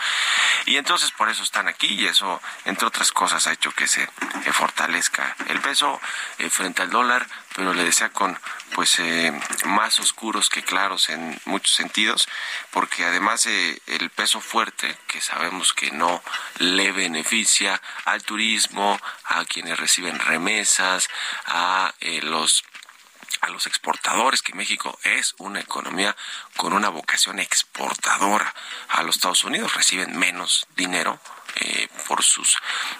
Y 0.65 0.77
entonces 0.77 1.11
por 1.11 1.29
eso 1.29 1.43
están 1.43 1.67
aquí 1.67 1.87
y 1.87 2.05
eso, 2.05 2.41
entre 2.65 2.87
otras 2.87 3.11
cosas, 3.11 3.47
ha 3.47 3.53
hecho 3.53 3.71
que 3.71 3.87
se 3.87 4.07
fortalezca 4.53 5.35
el 5.47 5.59
peso 5.61 5.99
eh, 6.37 6.49
frente 6.49 6.81
al 6.81 6.89
dólar, 6.89 7.27
pero 7.55 7.73
le 7.73 7.83
decía 7.83 8.09
con 8.09 8.39
pues 8.73 8.99
eh, 8.99 9.33
más 9.65 9.99
oscuros 9.99 10.49
que 10.49 10.63
claros 10.63 11.09
en 11.09 11.39
muchos 11.45 11.75
sentidos, 11.75 12.27
porque 12.71 13.05
además 13.05 13.45
eh, 13.47 13.81
el 13.87 14.09
peso 14.09 14.41
fuerte, 14.41 14.95
que 15.07 15.21
sabemos 15.21 15.73
que 15.73 15.91
no 15.91 16.21
le 16.59 16.91
beneficia 16.91 17.81
al 18.05 18.23
turismo, 18.23 18.99
a 19.25 19.43
quienes 19.45 19.79
reciben 19.79 20.19
remesas, 20.19 21.09
a 21.45 21.93
los 22.23 22.63
a 23.41 23.49
los 23.49 23.67
exportadores, 23.67 24.41
que 24.41 24.53
México 24.53 24.97
es 25.03 25.35
una 25.37 25.59
economía 25.59 26.15
con 26.57 26.73
una 26.73 26.89
vocación 26.89 27.39
exportadora. 27.39 28.53
A 28.89 29.03
los 29.03 29.15
Estados 29.15 29.43
Unidos 29.43 29.73
reciben 29.75 30.17
menos 30.17 30.67
dinero 30.75 31.19
eh, 31.55 31.87
por 32.07 32.23
sus 32.23 32.57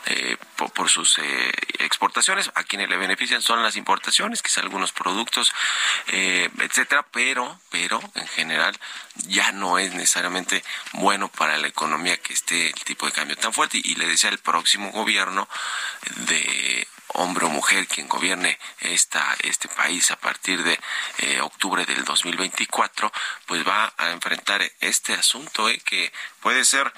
eh, 0.07 0.35
por, 0.55 0.89
sus 0.89 1.17
eh, 1.19 1.51
exportaciones. 1.79 2.51
A 2.55 2.63
quienes 2.63 2.89
le 2.89 2.97
benefician 2.97 3.41
son 3.41 3.63
las 3.63 3.75
importaciones 3.75 4.41
quizá 4.41 4.61
algunos 4.61 4.91
productos 4.91 5.53
etcétera. 6.07 7.05
Pero 7.11 7.59
pero 7.69 8.01
en 8.15 8.27
general 8.27 8.77
ya 9.27 9.51
no 9.51 9.77
es 9.77 9.93
necesariamente 9.93 10.63
bueno 10.93 11.29
para 11.29 11.57
la 11.57 11.67
economía 11.67 12.17
que 12.17 12.33
esté 12.33 12.67
el 12.67 12.83
tipo 12.83 13.05
de 13.05 13.11
cambio 13.11 13.37
tan 13.37 13.53
fuerte. 13.53 13.79
Y 13.83 13.95
le 13.95 14.07
decía 14.07 14.29
el 14.29 14.39
próximo 14.39 14.91
gobierno 14.91 15.47
de 16.27 16.87
hombre 17.13 17.45
o 17.45 17.49
mujer 17.49 17.87
quien 17.87 18.07
gobierne 18.07 18.57
esta, 18.79 19.35
este 19.43 19.67
país 19.67 20.11
a 20.11 20.19
partir 20.19 20.63
de 20.63 20.79
eh, 21.19 21.41
octubre 21.41 21.85
del 21.85 22.03
2024, 22.03 23.11
pues 23.45 23.67
va 23.67 23.93
a 23.97 24.11
enfrentar 24.11 24.61
este 24.79 25.13
asunto 25.13 25.69
eh, 25.69 25.79
que 25.83 26.11
puede 26.41 26.63
ser 26.65 26.91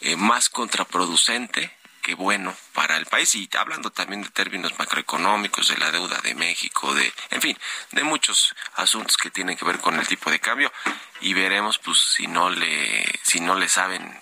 eh, 0.00 0.16
más 0.16 0.48
contraproducente 0.48 1.76
que 2.02 2.14
bueno 2.14 2.56
para 2.72 2.96
el 2.96 3.06
país. 3.06 3.34
Y 3.34 3.48
hablando 3.58 3.90
también 3.90 4.22
de 4.22 4.30
términos 4.30 4.78
macroeconómicos 4.78 5.68
de 5.68 5.76
la 5.76 5.90
deuda 5.90 6.18
de 6.22 6.34
México 6.34 6.94
de 6.94 7.12
en 7.30 7.42
fin 7.42 7.58
de 7.92 8.04
muchos 8.04 8.54
asuntos 8.76 9.16
que 9.16 9.30
tienen 9.30 9.56
que 9.56 9.64
ver 9.64 9.78
con 9.80 9.98
el 9.98 10.06
tipo 10.06 10.30
de 10.30 10.40
cambio. 10.40 10.72
Y 11.20 11.34
veremos 11.34 11.78
pues 11.78 11.98
si 11.98 12.26
no 12.26 12.48
le 12.48 13.20
si 13.22 13.40
no 13.40 13.56
le 13.56 13.68
saben 13.68 14.18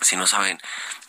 si 0.00 0.16
no 0.16 0.26
saben 0.26 0.60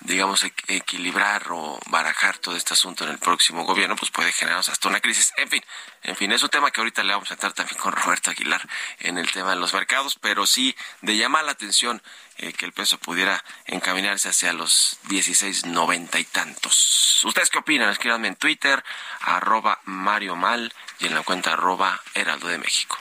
digamos, 0.05 0.43
equilibrar 0.67 1.45
o 1.49 1.79
barajar 1.87 2.37
todo 2.37 2.55
este 2.55 2.73
asunto 2.73 3.05
en 3.05 3.11
el 3.11 3.19
próximo 3.19 3.63
gobierno, 3.63 3.95
pues 3.95 4.11
puede 4.11 4.31
generarnos 4.31 4.69
hasta 4.69 4.89
una 4.89 4.99
crisis. 4.99 5.33
En 5.37 5.49
fin, 5.49 5.63
en 6.03 6.15
fin, 6.15 6.31
es 6.31 6.43
un 6.43 6.49
tema 6.49 6.71
que 6.71 6.81
ahorita 6.81 7.03
le 7.03 7.13
vamos 7.13 7.31
a 7.31 7.35
entrar 7.35 7.53
también 7.53 7.79
con 7.79 7.93
Roberto 7.93 8.31
Aguilar 8.31 8.61
en 8.99 9.17
el 9.17 9.31
tema 9.31 9.51
de 9.51 9.55
los 9.55 9.73
mercados, 9.73 10.17
pero 10.19 10.45
sí 10.45 10.75
de 11.01 11.15
llamar 11.15 11.45
la 11.45 11.51
atención 11.51 12.01
eh, 12.37 12.51
que 12.51 12.65
el 12.65 12.73
peso 12.73 12.97
pudiera 12.97 13.43
encaminarse 13.65 14.27
hacia 14.29 14.51
los 14.51 14.99
16, 15.07 15.67
noventa 15.67 16.19
y 16.19 16.25
tantos. 16.25 17.23
¿Ustedes 17.23 17.49
qué 17.49 17.59
opinan? 17.59 17.89
Escríbanme 17.89 18.27
en 18.27 18.35
Twitter, 18.35 18.83
arroba 19.21 19.79
Mario 19.85 20.35
Mal 20.35 20.73
y 20.99 21.07
en 21.07 21.15
la 21.15 21.21
cuenta 21.21 21.53
arroba 21.53 22.01
Heraldo 22.13 22.47
de 22.47 22.57
México. 22.57 22.97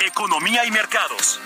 Economía 0.00 0.64
y 0.64 0.70
mercados. 0.72 1.40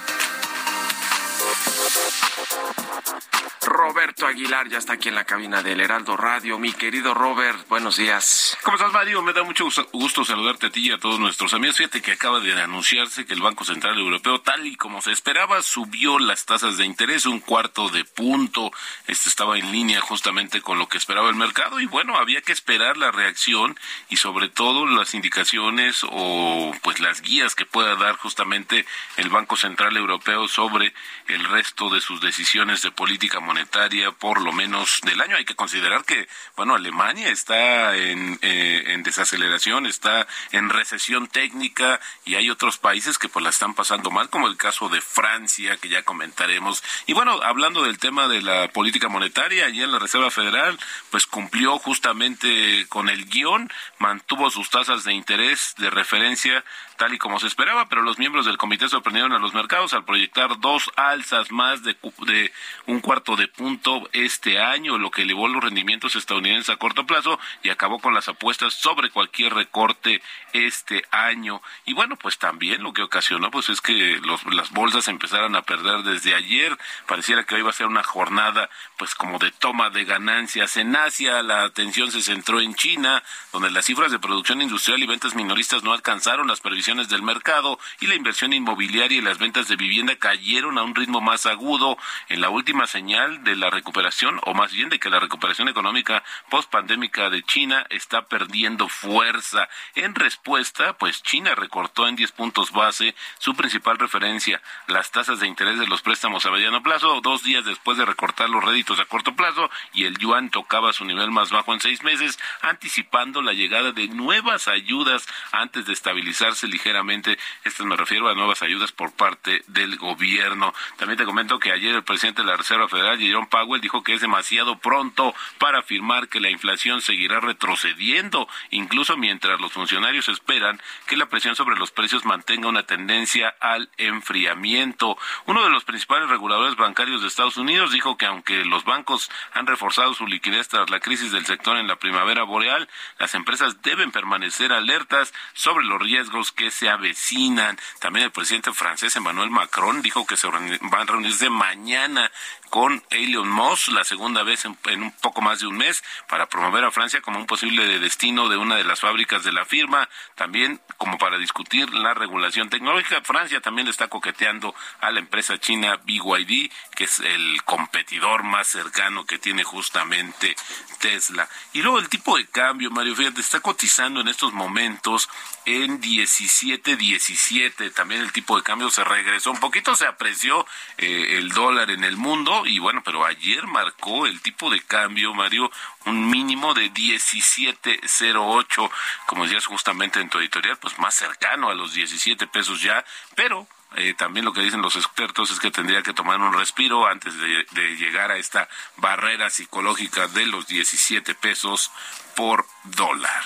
Roberto 3.77 4.27
Aguilar 4.27 4.69
ya 4.69 4.79
está 4.79 4.95
aquí 4.95 5.09
en 5.09 5.15
la 5.15 5.25
cabina 5.25 5.63
del 5.63 5.81
Heraldo 5.81 6.17
Radio. 6.17 6.59
Mi 6.59 6.73
querido 6.73 7.15
Robert, 7.15 7.67
buenos 7.69 7.97
días. 7.97 8.57
¿Cómo 8.63 8.77
estás, 8.77 8.93
Mario? 8.93 9.23
Me 9.23 9.33
da 9.33 9.43
mucho 9.43 9.69
gusto 9.93 10.25
saludarte 10.25 10.67
a 10.67 10.71
ti 10.71 10.89
y 10.89 10.93
a 10.93 10.99
todos 10.99 11.19
nuestros 11.19 11.53
amigos. 11.53 11.77
Fíjate 11.77 12.01
que 12.01 12.13
acaba 12.13 12.41
de 12.41 12.53
anunciarse 12.61 13.27
que 13.27 13.35
el 13.35 13.43
Banco 13.43 13.65
Central 13.65 13.99
Europeo, 13.99 14.41
tal 14.41 14.67
y 14.67 14.77
como 14.77 15.03
se 15.03 15.13
esperaba, 15.13 15.63
subió 15.63 16.19
las 16.19 16.47
tasas 16.47 16.77
de 16.79 16.85
interés 16.85 17.27
un 17.27 17.41
cuarto 17.41 17.89
de 17.89 18.05
punto. 18.05 18.71
Este 19.09 19.29
estaba 19.29 19.59
en 19.59 19.73
línea 19.73 20.01
justamente 20.01 20.61
con 20.63 20.79
lo 20.79 20.89
que 20.89 20.99
esperaba 20.99 21.29
el 21.29 21.37
mercado 21.37 21.81
y 21.81 21.87
bueno, 21.87 22.17
había 22.17 22.43
que 22.43 22.53
esperar 22.53 22.97
la 22.97 23.11
reacción 23.11 23.79
y 24.09 24.17
sobre 24.17 24.49
todo 24.49 24.87
las 24.87 25.15
indicaciones 25.15 26.01
o 26.09 26.73
pues 26.83 27.01
las 27.01 27.21
guías 27.21 27.55
que 27.55 27.67
pueda 27.67 27.97
dar 27.97 28.17
justamente 28.17 28.87
el 29.17 29.29
Banco 29.29 29.57
Central 29.57 29.97
Europeo 29.97 30.49
sobre 30.49 30.95
el 31.29 31.45
resto 31.45 31.91
de 31.91 32.01
sus 32.01 32.21
decisiones 32.21 32.83
de 32.83 32.91
política 32.91 33.41
monetaria 33.41 34.13
por 34.13 34.41
lo 34.41 34.53
menos 34.53 35.01
del 35.03 35.21
año. 35.21 35.37
Hay 35.37 35.45
que 35.45 35.57
considerar 35.57 36.05
que, 36.05 36.29
bueno, 36.57 36.75
Alemania 36.75 37.29
está 37.29 37.97
en, 37.97 38.39
eh, 38.43 38.85
en 38.89 39.03
desaceleración, 39.03 39.87
está 39.87 40.27
en 40.53 40.69
recesión 40.69 41.29
técnica 41.29 42.01
y 42.25 42.35
hay 42.35 42.51
otros 42.51 42.79
países 42.79 43.19
que 43.19 43.29
pues 43.29 43.43
la 43.43 43.51
están 43.51 43.75
pasando 43.75 44.11
mal, 44.11 44.31
como 44.31 44.47
el 44.47 44.57
caso 44.57 44.89
de 44.89 45.01
Francia, 45.01 45.77
que 45.77 45.89
ya 45.89 46.03
comentaremos. 46.03 46.83
Y 47.07 47.13
bueno, 47.13 47.41
hablando 47.43 47.83
del 47.83 47.99
tema 47.99 48.29
de 48.29 48.43
la 48.43 48.69
política 48.69 49.09
monetaria, 49.09 49.67
allí 49.67 49.83
en 49.83 49.93
la 49.93 49.99
Reserva 49.99 50.31
Federal, 50.31 50.79
pues 51.11 51.27
cumplió 51.27 51.79
justamente 51.79 52.87
con 52.89 53.09
el 53.09 53.27
guion, 53.27 53.71
mantuvo 53.99 54.51
sus 54.51 54.71
tasas 54.71 55.05
de 55.05 55.13
interés 55.13 55.75
de 55.79 55.91
referencia 55.91 56.65
tal 56.97 57.15
y 57.15 57.19
como 57.19 57.39
se 57.39 57.47
esperaba, 57.47 57.89
pero 57.89 58.03
los 58.03 58.19
miembros 58.19 58.47
del 58.47 58.57
comité 58.57 58.89
sorprendieron 58.89 59.33
a 59.33 59.39
los 59.39 59.55
mercados 59.55 59.93
al 59.93 60.05
proyectar 60.05 60.59
dos 60.61 60.91
alzas 61.17 61.51
más 61.51 61.83
de, 61.83 61.97
de 62.27 62.53
un 62.87 63.01
cuarto 63.01 63.37
de 63.37 63.49
punto 63.49 64.09
este 64.13 64.61
año, 64.61 64.99
lo 64.99 65.11
que 65.11 65.23
elevó 65.23 65.49
los 65.49 65.65
rendimientos 65.65 66.15
estadounidenses 66.15 66.71
a 66.71 66.77
corto 66.77 67.07
plazo 67.07 67.39
y 67.63 67.71
acabó 67.71 67.99
con 67.99 68.15
las 68.15 68.29
apuestas 68.29 68.75
sobre 68.75 69.11
cualquier 69.11 69.55
recorte 69.55 70.23
este 70.53 71.05
año. 71.11 71.63
Y 71.87 71.95
bueno, 71.95 72.17
pues 72.17 72.39
también 72.39 72.83
lo 72.83 72.93
que 72.93 73.03
ocasionó 73.03 73.51
pues 73.51 73.69
es 73.71 73.81
que 73.81 74.21
los, 74.23 74.45
las 74.55 74.71
bolsas 74.71 75.09
empezaran 75.09 75.57
a 75.57 75.63
perder 75.63 76.03
desde 76.03 76.35
ayer. 76.35 76.77
Pareciera 77.07 77.45
que 77.45 77.55
hoy 77.55 77.63
va 77.63 77.71
a 77.71 77.75
ser 77.75 77.87
una 77.87 78.03
jornada 78.03 78.69
pues 78.99 79.15
como 79.15 79.39
de 79.39 79.51
toma 79.51 79.91
de 79.91 80.05
ganancias 80.05 80.77
en 80.77 80.95
Asia. 80.97 81.43
La 81.43 81.65
atención 81.65 82.11
se 82.11 82.23
centró 82.23 82.61
en 82.61 82.75
China, 82.75 83.23
donde 83.53 83.71
las 83.71 83.87
cifras 83.87 84.13
de 84.13 84.19
producción 84.19 84.61
industrial 84.61 85.03
y 85.03 85.07
ventas 85.07 85.35
minoristas 85.35 85.83
no 85.83 85.93
alcanzaron 85.93 86.47
las 86.47 86.61
previsiones 86.61 87.09
del 87.09 87.23
mercado 87.23 87.79
y 88.01 88.07
la 88.07 88.15
inversión 88.15 88.53
inmobiliaria 88.53 89.19
y 89.19 89.23
las 89.23 89.39
ventas 89.39 89.69
de 89.69 89.77
vivienda 89.77 90.17
cayeron 90.17 90.79
a 90.79 90.83
un 90.83 90.95
ritmo 90.95 91.06
más 91.07 91.47
agudo 91.47 91.97
en 92.29 92.41
la 92.41 92.51
última 92.51 92.87
señal 92.87 93.45
de 93.45 93.57
la 93.57 93.71
recuperación, 93.71 94.41
o 94.45 94.55
más 94.55 94.73
bien 94.73 94.89
de 94.89 94.99
que 94.99 95.11
la 95.11 95.21
recuperación 95.21 95.69
económica 95.69 96.23
post-pandémica 96.51 97.31
de 97.31 97.43
China 97.43 97.87
está 97.91 98.27
perdiendo 98.27 98.89
fuerza. 98.89 99.69
En 99.95 100.15
respuesta, 100.15 100.97
pues 100.99 101.23
China 101.23 101.55
recortó 101.55 102.09
en 102.09 102.17
10 102.17 102.33
puntos 102.33 102.73
base 102.73 103.15
su 103.39 103.55
principal 103.55 103.99
referencia, 103.99 104.61
las 104.87 105.11
tasas 105.11 105.41
de 105.41 105.47
interés 105.47 105.79
de 105.79 105.87
los 105.87 106.03
préstamos 106.03 106.45
a 106.47 106.51
mediano 106.51 106.83
plazo, 106.83 107.21
dos 107.21 107.43
días 107.43 107.65
después 107.65 107.99
de 107.99 108.05
recortar 108.05 108.51
los 108.51 108.65
réditos 108.65 109.01
a 109.01 109.05
corto 109.05 109.35
plazo, 109.35 109.71
y 109.93 110.05
el 110.05 110.19
yuan 110.19 110.51
tocaba 110.51 110.93
su 110.93 111.05
nivel 111.05 111.31
más 111.31 111.51
bajo 111.51 111.73
en 111.73 111.81
seis 111.81 112.03
meses, 112.03 112.39
anticipando 112.63 113.43
la 113.43 113.53
llegada 113.53 113.93
de 113.93 114.09
nuevas 114.09 114.69
ayudas 114.69 115.27
antes 115.53 115.87
de 115.87 115.93
estabilizarse 115.93 116.69
ligeramente. 116.69 117.39
Esto 117.65 117.85
me 117.85 117.97
refiero 117.97 118.29
a 118.29 118.35
nuevas 118.35 118.63
ayudas 118.63 118.93
por 118.93 119.13
parte 119.13 119.63
del 119.67 119.97
gobierno. 119.97 120.75
También 120.97 121.19
te 121.19 121.25
comento 121.25 121.59
que 121.59 121.73
ayer 121.73 121.95
el 121.95 122.05
presidente 122.05 122.43
de 122.43 122.49
la 122.49 122.57
Reserva 122.57 122.89
Federal, 122.89 123.19
Jerome 123.19 123.49
Powell, 123.49 123.81
dijo 123.81 124.03
que 124.03 124.15
es 124.15 124.21
demasiado 124.21 124.79
pronto 124.79 125.35
para 125.59 125.81
afirmar 125.81 126.29
que 126.29 126.41
la 126.41 126.51
inflación 126.51 127.03
seguirá 127.03 127.41
retrocediendo, 127.41 128.49
incluso 128.71 129.17
mientras 129.17 129.61
los 129.61 129.73
funcionarios 129.73 130.29
esperan 130.29 130.81
que 131.07 131.17
la 131.17 131.27
presión 131.27 131.55
sobre 131.55 131.77
los 131.77 131.91
precios 131.91 132.25
mantenga 132.25 132.69
una 132.69 132.85
tendencia 132.85 133.55
al 133.61 133.91
enfriamiento. 133.99 135.19
Uno 135.45 135.63
de 135.65 135.71
los 135.71 135.85
principales 135.85 136.29
reguladores 136.29 136.77
bancarios 136.77 137.21
de 137.21 137.29
Estados 137.29 137.57
Unidos 137.57 137.93
dijo 137.93 138.17
que 138.17 138.27
aunque 138.27 138.65
los 138.65 138.85
bancos 138.85 139.31
han 139.53 139.67
reforzado 139.67 140.15
su 140.15 140.27
liquidez 140.27 140.69
tras 140.69 140.89
la 140.91 141.01
crisis 141.01 141.33
del 141.33 141.47
sector 141.47 141.77
en 141.77 141.89
la 141.89 141.97
primavera 141.97 142.45
boreal, 142.45 142.89
las 143.19 143.35
empresas 143.35 143.83
deben 143.83 144.13
permanecer 144.13 144.73
alertas 144.73 145.35
sobre 145.53 145.85
los 145.85 146.01
riesgos 146.01 146.53
que 146.53 146.71
se 146.71 146.89
avecinan. 146.89 147.79
También 148.01 148.27
el 148.27 148.33
presidente 148.33 148.73
francés 148.73 149.15
Emmanuel 149.17 149.51
Macron 149.51 150.03
dijo 150.03 150.27
que 150.27 150.37
se 150.37 150.47
van 150.91 151.03
a 151.03 151.05
reunirse 151.05 151.49
mañana 151.49 152.31
con 152.77 153.03
Elon 153.09 153.49
Musk, 153.49 153.89
la 153.89 154.05
segunda 154.05 154.43
vez 154.43 154.67
en, 154.67 154.77
un 155.03 155.11
poco 155.23 155.41
más 155.41 155.61
de 155.61 155.67
un 155.67 155.79
mes, 155.79 156.05
para 156.29 156.47
promover 156.47 156.85
a 156.85 156.91
Francia 156.91 157.23
como 157.23 157.39
un 157.39 157.47
posible 157.47 157.99
destino 157.99 158.51
de 158.51 158.59
una 158.59 158.77
de 158.77 158.85
las 158.85 159.01
fábricas 159.01 159.45
de 159.45 159.51
la 159.51 159.65
firma, 159.65 160.11
también 160.35 160.79
como 160.99 161.17
para 161.17 161.39
discutir 161.39 161.89
la 161.95 162.13
regulación 162.13 162.69
tecnológica. 162.69 163.23
Francia 163.23 163.63
también 163.63 163.89
está 163.89 164.09
coqueteando 164.09 164.75
a 165.01 165.11
la 165.11 165.21
empresa 165.21 165.57
china 165.57 165.99
BYD, 166.05 166.71
que 166.95 167.05
es 167.05 167.21
el 167.21 167.63
competidor 167.65 168.43
más 168.43 168.67
cercano 168.67 169.25
que 169.25 169.39
tiene 169.39 169.65
justamente 169.65 170.55
Tesla. 170.99 171.49
Y 171.73 171.81
luego 171.81 171.99
el 171.99 172.11
tipo 172.11 172.37
de 172.37 172.47
cambio, 172.47 172.91
Mario, 172.91 173.17
fíjate, 173.17 173.41
está 173.41 173.61
cotizando 173.61 174.21
en 174.21 174.29
estos 174.29 174.53
momentos 174.53 175.31
en 175.65 176.01
17.17. 176.01 177.95
También 177.95 178.21
el 178.21 178.33
tipo 178.33 178.55
de 178.57 178.63
cambio 178.63 178.91
se 178.91 179.03
regresó 179.03 179.51
un 179.51 179.61
poquito, 179.61 179.97
se 179.97 180.07
apreció 180.07 180.67
eh, 180.99 181.39
el 181.39 181.49
dólar 181.51 181.91
en 181.91 182.05
el 182.05 182.19
mundo 182.19 182.66
y 182.67 182.79
bueno, 182.79 183.03
pero 183.05 183.25
ayer 183.25 183.67
marcó 183.67 184.27
el 184.27 184.41
tipo 184.43 184.71
de 184.71 184.81
cambio, 184.83 185.33
Mario, 185.35 185.71
un 186.05 186.29
mínimo 186.29 186.75
de 186.75 186.93
17.08, 186.93 188.91
como 189.27 189.45
decías 189.45 189.67
justamente 189.67 190.21
en 190.21 190.29
tu 190.29 190.39
editorial, 190.39 190.77
pues 190.79 190.99
más 190.99 191.15
cercano 191.15 191.69
a 191.71 191.75
los 191.75 191.95
17 191.95 192.47
pesos 192.49 192.83
ya, 192.83 193.05
pero 193.35 193.67
eh, 193.97 194.15
también 194.15 194.45
lo 194.45 194.53
que 194.53 194.63
dicen 194.63 194.83
los 194.83 194.97
expertos 194.97 195.51
es 195.51 195.61
que 195.61 195.71
tendría 195.71 196.03
que 196.03 196.13
tomar 196.13 196.41
un 196.41 196.53
respiro 196.53 197.07
antes 197.07 197.39
de, 197.39 197.67
de, 197.71 197.97
llegar 197.97 198.31
a 198.31 198.37
esta 198.37 198.69
barrera 198.97 199.49
psicológica 199.49 200.27
de 200.29 200.47
los 200.47 200.67
17 200.67 201.35
pesos 201.37 201.93
por 202.35 202.67
dólar. 202.85 203.45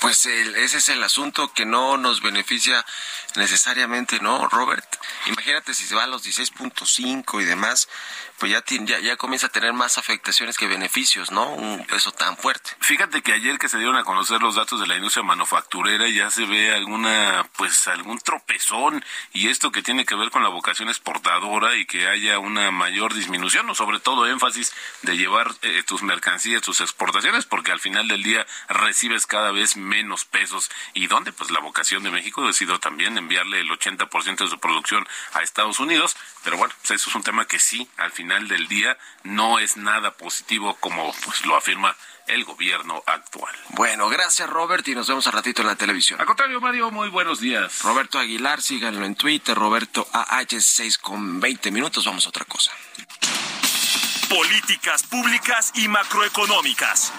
Pues 0.00 0.24
el, 0.24 0.56
ese 0.56 0.78
es 0.78 0.88
el 0.88 1.02
asunto 1.02 1.52
que 1.52 1.66
no 1.66 1.98
nos 1.98 2.22
beneficia 2.22 2.84
necesariamente, 3.36 4.18
¿no, 4.20 4.48
Robert? 4.48 4.86
Imagínate 5.26 5.74
si 5.74 5.84
se 5.84 5.94
va 5.94 6.04
a 6.04 6.06
los 6.06 6.24
16.5 6.24 7.42
y 7.42 7.44
demás, 7.44 7.86
pues 8.38 8.50
ya, 8.50 8.64
ya, 8.66 8.98
ya 9.00 9.16
comienza 9.16 9.48
a 9.48 9.50
tener 9.50 9.74
más 9.74 9.98
afectaciones 9.98 10.56
que 10.56 10.66
beneficios, 10.66 11.30
¿no? 11.30 11.52
Un 11.52 11.84
peso 11.86 12.12
tan 12.12 12.38
fuerte. 12.38 12.70
Fíjate 12.80 13.20
que 13.20 13.34
ayer 13.34 13.58
que 13.58 13.68
se 13.68 13.76
dieron 13.76 13.96
a 13.96 14.04
conocer 14.04 14.40
los 14.40 14.54
datos 14.54 14.80
de 14.80 14.86
la 14.86 14.96
industria 14.96 15.22
manufacturera 15.22 16.08
ya 16.08 16.30
se 16.30 16.46
ve 16.46 16.72
alguna, 16.72 17.46
pues 17.58 17.86
algún 17.86 18.18
tropezón 18.20 19.04
y 19.34 19.48
esto 19.48 19.70
que 19.70 19.82
tiene 19.82 20.06
que 20.06 20.14
ver 20.14 20.30
con 20.30 20.42
la 20.42 20.48
vocación 20.48 20.88
exportadora 20.88 21.76
y 21.76 21.84
que 21.84 22.08
haya 22.08 22.38
una 22.38 22.70
mayor 22.70 23.12
disminución 23.12 23.68
o 23.68 23.74
sobre 23.74 24.00
todo 24.00 24.26
énfasis 24.26 24.72
de 25.02 25.18
llevar 25.18 25.54
eh, 25.60 25.82
tus 25.86 26.02
mercancías, 26.02 26.62
tus 26.62 26.80
exportaciones, 26.80 27.44
porque 27.44 27.72
al 27.72 27.80
final 27.80 28.08
del 28.08 28.22
día 28.22 28.46
recibes 28.70 29.26
cada 29.26 29.50
vez 29.50 29.76
menos 29.76 29.89
pesos 30.30 30.70
y 30.94 31.06
donde 31.06 31.32
pues 31.32 31.50
la 31.50 31.60
vocación 31.60 32.02
de 32.02 32.10
México 32.10 32.46
ha 32.46 32.52
sido 32.52 32.78
también 32.78 33.18
enviarle 33.18 33.60
el 33.60 33.68
80% 33.68 34.36
de 34.36 34.48
su 34.48 34.58
producción 34.58 35.06
a 35.34 35.42
Estados 35.42 35.80
Unidos, 35.80 36.16
pero 36.44 36.56
bueno, 36.56 36.74
pues 36.80 37.00
eso 37.00 37.10
es 37.10 37.16
un 37.16 37.22
tema 37.22 37.46
que 37.46 37.58
sí, 37.58 37.88
al 37.96 38.12
final 38.12 38.48
del 38.48 38.68
día 38.68 38.96
no 39.24 39.58
es 39.58 39.76
nada 39.76 40.12
positivo 40.12 40.76
como 40.80 41.12
pues 41.24 41.44
lo 41.44 41.56
afirma 41.56 41.96
el 42.26 42.44
gobierno 42.44 43.02
actual. 43.06 43.54
Bueno, 43.70 44.08
gracias 44.08 44.48
Robert 44.48 44.86
y 44.88 44.94
nos 44.94 45.08
vemos 45.08 45.26
a 45.26 45.30
ratito 45.32 45.62
en 45.62 45.68
la 45.68 45.76
televisión. 45.76 46.20
Al 46.20 46.26
contrario, 46.26 46.60
Mario, 46.60 46.90
muy 46.90 47.08
buenos 47.08 47.40
días. 47.40 47.82
Roberto 47.82 48.18
Aguilar, 48.18 48.62
síganlo 48.62 49.04
en 49.04 49.16
Twitter, 49.16 49.56
Roberto 49.56 50.06
AH6 50.12 50.98
con 51.00 51.40
20 51.40 51.70
minutos, 51.70 52.04
vamos 52.04 52.26
a 52.26 52.28
otra 52.28 52.44
cosa. 52.44 52.72
Políticas 54.28 55.02
públicas 55.02 55.72
y 55.74 55.88
macroeconómicas. 55.88 57.12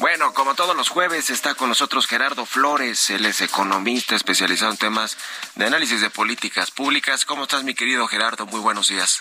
Bueno, 0.00 0.32
como 0.32 0.54
todos 0.54 0.74
los 0.74 0.88
jueves 0.88 1.28
está 1.28 1.54
con 1.54 1.68
nosotros 1.68 2.06
Gerardo 2.06 2.46
Flores, 2.46 3.10
él 3.10 3.26
es 3.26 3.42
economista 3.42 4.16
especializado 4.16 4.72
en 4.72 4.78
temas 4.78 5.18
de 5.56 5.66
análisis 5.66 6.00
de 6.00 6.08
políticas 6.08 6.70
públicas. 6.70 7.26
¿Cómo 7.26 7.42
estás, 7.42 7.64
mi 7.64 7.74
querido 7.74 8.06
Gerardo? 8.08 8.46
Muy 8.46 8.60
buenos 8.60 8.88
días. 8.88 9.20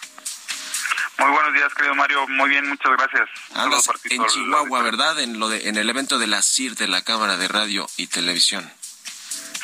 Muy 1.18 1.32
buenos 1.32 1.54
días, 1.54 1.74
querido 1.74 1.96
Mario. 1.96 2.26
Muy 2.30 2.50
bien, 2.50 2.66
muchas 2.70 2.94
gracias. 2.94 3.30
Andas 3.56 3.90
en 4.06 4.26
Chihuahua, 4.26 4.82
¿verdad? 4.82 5.20
En 5.20 5.38
lo 5.38 5.50
de, 5.50 5.68
en 5.68 5.76
el 5.76 5.90
evento 5.90 6.18
de 6.18 6.28
la 6.28 6.42
CIR 6.42 6.76
de 6.76 6.88
la 6.88 7.02
Cámara 7.02 7.36
de 7.36 7.50
Radio 7.50 7.86
y 7.98 8.08
Televisión. 8.08 8.72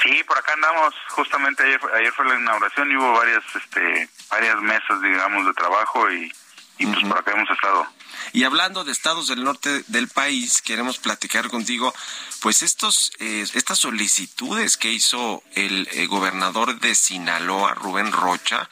Sí, 0.04 0.21
por 0.28 0.38
acá 0.38 0.51
andamos. 0.51 0.93
Justamente 1.12 1.63
ayer, 1.63 1.80
ayer 1.93 2.12
fue 2.12 2.25
la 2.25 2.38
inauguración 2.38 2.91
y 2.91 2.97
hubo 2.97 3.13
varias, 3.13 3.43
este, 3.56 4.10
varias 4.30 4.58
mesas, 4.58 5.01
digamos, 5.01 5.45
de 5.45 5.54
trabajo 5.54 6.12
y 6.12 6.30
y 6.78 6.86
pues 6.88 7.04
por 7.06 7.17
acá 7.17 7.32
hemos 7.32 7.49
estado. 7.49 7.88
Y 8.33 8.43
hablando 8.43 8.83
de 8.83 8.91
estados 8.91 9.27
del 9.27 9.43
norte 9.43 9.83
del 9.88 10.07
país, 10.07 10.61
queremos 10.61 10.97
platicar 10.97 11.49
contigo, 11.49 11.93
pues 12.41 12.61
estos, 12.61 13.11
eh, 13.19 13.45
estas 13.53 13.79
solicitudes 13.79 14.77
que 14.77 14.91
hizo 14.91 15.43
el 15.53 15.88
eh, 15.91 16.07
gobernador 16.07 16.79
de 16.79 16.95
Sinaloa, 16.95 17.73
Rubén 17.73 18.11
Rocha, 18.11 18.69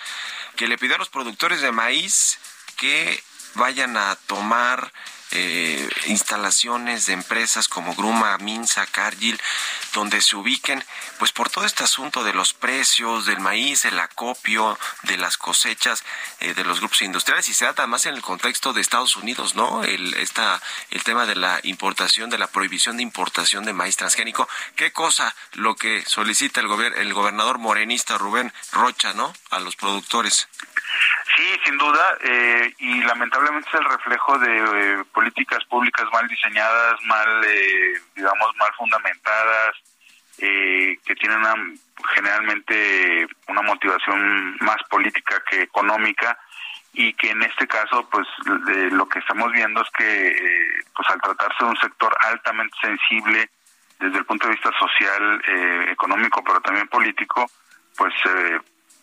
que 0.55 0.67
le 0.67 0.77
pidió 0.77 0.95
a 0.95 0.99
los 0.99 1.09
productores 1.09 1.61
de 1.61 1.71
maíz 1.71 2.37
que 2.77 3.23
vayan 3.55 3.97
a 3.97 4.15
tomar 4.27 4.91
eh, 5.33 5.89
instalaciones 6.07 7.07
de 7.07 7.13
empresas 7.13 7.67
como 7.67 7.95
Gruma, 7.95 8.37
Minsa, 8.37 8.85
Cargill, 8.85 9.39
donde 9.93 10.21
se 10.21 10.35
ubiquen, 10.35 10.83
pues 11.19 11.31
por 11.31 11.49
todo 11.49 11.65
este 11.65 11.83
asunto 11.83 12.23
de 12.23 12.33
los 12.33 12.53
precios 12.53 13.25
del 13.25 13.39
maíz, 13.39 13.85
el 13.85 13.99
acopio, 13.99 14.77
de 15.03 15.17
las 15.17 15.37
cosechas 15.37 16.03
eh, 16.39 16.53
de 16.53 16.63
los 16.63 16.79
grupos 16.79 17.01
industriales 17.01 17.47
y 17.47 17.53
se 17.53 17.65
da 17.65 17.73
además 17.77 18.05
en 18.05 18.15
el 18.15 18.21
contexto 18.21 18.73
de 18.73 18.81
Estados 18.81 19.15
Unidos, 19.15 19.55
¿no? 19.55 19.83
El, 19.83 20.13
esta, 20.15 20.61
el 20.91 21.03
tema 21.03 21.25
de 21.25 21.35
la 21.35 21.59
importación, 21.63 22.29
de 22.29 22.37
la 22.37 22.47
prohibición 22.47 22.97
de 22.97 23.03
importación 23.03 23.65
de 23.65 23.73
maíz 23.73 23.97
transgénico. 23.97 24.47
¿Qué 24.75 24.91
cosa 24.91 25.35
lo 25.53 25.75
que 25.75 26.03
solicita 26.05 26.59
el, 26.59 26.67
gober 26.67 26.97
el 26.97 27.13
gobernador 27.13 27.57
morenista 27.57 28.17
Rubén 28.17 28.53
Rocha, 28.71 29.13
¿no? 29.13 29.33
A 29.49 29.59
los 29.59 29.75
productores. 29.75 30.47
Sí, 31.35 31.59
sin 31.63 31.77
duda, 31.77 32.17
eh, 32.21 32.73
y 32.79 33.01
lamentablemente 33.03 33.69
es 33.69 33.79
el 33.79 33.85
reflejo 33.85 34.37
de 34.39 34.57
eh, 34.57 35.03
políticas 35.13 35.63
públicas 35.65 36.05
mal 36.11 36.27
diseñadas, 36.27 37.01
mal, 37.03 37.43
eh, 37.45 37.93
digamos, 38.15 38.55
mal 38.57 38.71
fundamentadas, 38.77 39.75
que 40.35 41.15
tienen 41.21 41.37
una, 41.37 41.55
generalmente 42.15 43.27
una 43.47 43.61
motivación 43.61 44.57
más 44.59 44.77
política 44.89 45.41
que 45.49 45.61
económica 45.61 46.37
y 46.91 47.13
que 47.13 47.29
en 47.29 47.43
este 47.43 47.65
caso, 47.67 48.09
pues, 48.09 48.27
lo 48.91 49.07
que 49.07 49.19
estamos 49.19 49.51
viendo 49.53 49.81
es 49.81 49.89
que, 49.97 50.81
pues, 50.93 51.09
al 51.09 51.21
tratarse 51.21 51.63
de 51.63 51.69
un 51.69 51.77
sector 51.77 52.13
altamente 52.19 52.75
sensible 52.81 53.49
desde 53.99 54.17
el 54.17 54.25
punto 54.25 54.47
de 54.47 54.55
vista 54.55 54.71
social, 54.77 55.41
económico, 55.89 56.43
pero 56.43 56.59
también 56.59 56.87
político, 56.89 57.49
pues 57.95 58.13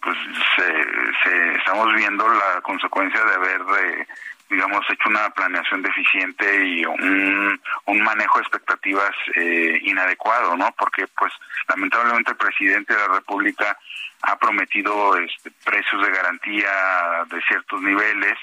pues 0.02 0.16
se, 0.56 1.52
estamos 1.56 1.94
viendo 1.94 2.28
la 2.28 2.60
consecuencia 2.62 3.22
de 3.24 3.34
haber 3.34 3.60
eh, 3.60 4.06
digamos 4.48 4.84
hecho 4.90 5.08
una 5.08 5.30
planeación 5.30 5.82
deficiente 5.82 6.66
y 6.66 6.84
un, 6.84 7.60
un 7.86 8.02
manejo 8.02 8.38
de 8.38 8.42
expectativas 8.42 9.12
eh, 9.36 9.78
inadecuado 9.82 10.56
no 10.56 10.74
porque 10.78 11.06
pues 11.18 11.32
lamentablemente 11.68 12.32
el 12.32 12.36
presidente 12.36 12.94
de 12.94 13.00
la 13.00 13.14
república 13.14 13.78
ha 14.22 14.36
prometido 14.36 15.16
este, 15.16 15.50
precios 15.64 16.02
de 16.02 16.12
garantía 16.12 16.70
de 17.30 17.40
ciertos 17.42 17.80
niveles 17.80 18.38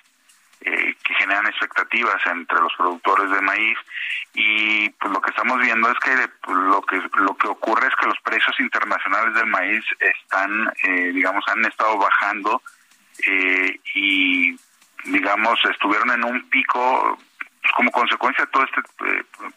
eh, 0.67 0.95
que 1.01 1.13
generan 1.13 1.47
expectativas 1.47 2.17
entre 2.25 2.59
los 2.59 2.73
productores 2.75 3.31
de 3.31 3.41
maíz. 3.41 3.77
Y 4.33 4.89
pues 4.89 5.13
lo 5.13 5.21
que 5.21 5.29
estamos 5.29 5.59
viendo 5.61 5.89
es 5.89 5.97
que 5.99 6.11
pues, 6.41 6.57
lo 6.57 6.81
que 6.81 7.01
lo 7.21 7.37
que 7.37 7.47
ocurre 7.47 7.87
es 7.87 7.95
que 7.95 8.07
los 8.07 8.19
precios 8.19 8.59
internacionales 8.59 9.33
del 9.33 9.45
maíz 9.47 9.85
están 9.99 10.69
eh, 10.83 11.11
digamos 11.13 11.45
han 11.47 11.63
estado 11.63 11.97
bajando 11.97 12.61
eh, 13.25 13.79
y 13.95 14.59
digamos 15.05 15.57
estuvieron 15.71 16.11
en 16.11 16.25
un 16.25 16.49
pico 16.49 17.17
pues, 17.61 17.73
como 17.73 17.91
consecuencia 17.91 18.43
de 18.43 18.51
todo 18.51 18.65
este 18.65 18.81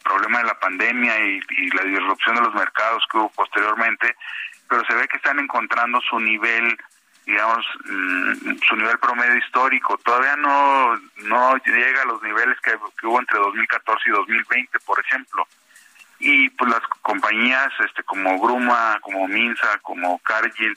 problema 0.05 0.39
de 0.39 0.45
la 0.45 0.61
pandemia 0.61 1.19
y 1.19 1.41
la 1.75 1.83
disrupción 1.83 2.37
de 2.37 2.43
los 2.43 2.55
mercados 2.55 3.03
que 3.11 3.19
hubo 3.19 3.31
posteriormente 3.31 4.15
pero 4.69 4.85
se 4.85 4.95
ve 4.95 5.09
que 5.09 5.17
están 5.17 5.41
encontrando 5.41 6.01
su 6.03 6.21
nivel 6.21 6.79
digamos, 7.31 7.65
mm, 7.85 8.59
su 8.69 8.77
nivel 8.77 8.99
promedio 8.99 9.37
histórico. 9.37 9.97
Todavía 9.99 10.37
no, 10.37 10.97
no 11.29 11.57
llega 11.65 12.03
a 12.03 12.07
los 12.07 12.23
niveles 12.23 12.59
que, 12.61 12.75
hubo 13.07 13.21
entre 13.21 13.39
2014 13.39 14.03
y 14.07 14.13
2020, 14.13 14.79
por 14.81 14.99
ejemplo. 15.01 15.47
Y 16.19 16.51
pues 16.51 16.71
las 16.71 16.83
compañías 17.03 17.71
este 17.87 18.03
como 18.03 18.39
Gruma, 18.41 18.99
como 19.01 19.29
Minsa, 19.29 19.79
como 19.83 20.19
Cargill, 20.19 20.77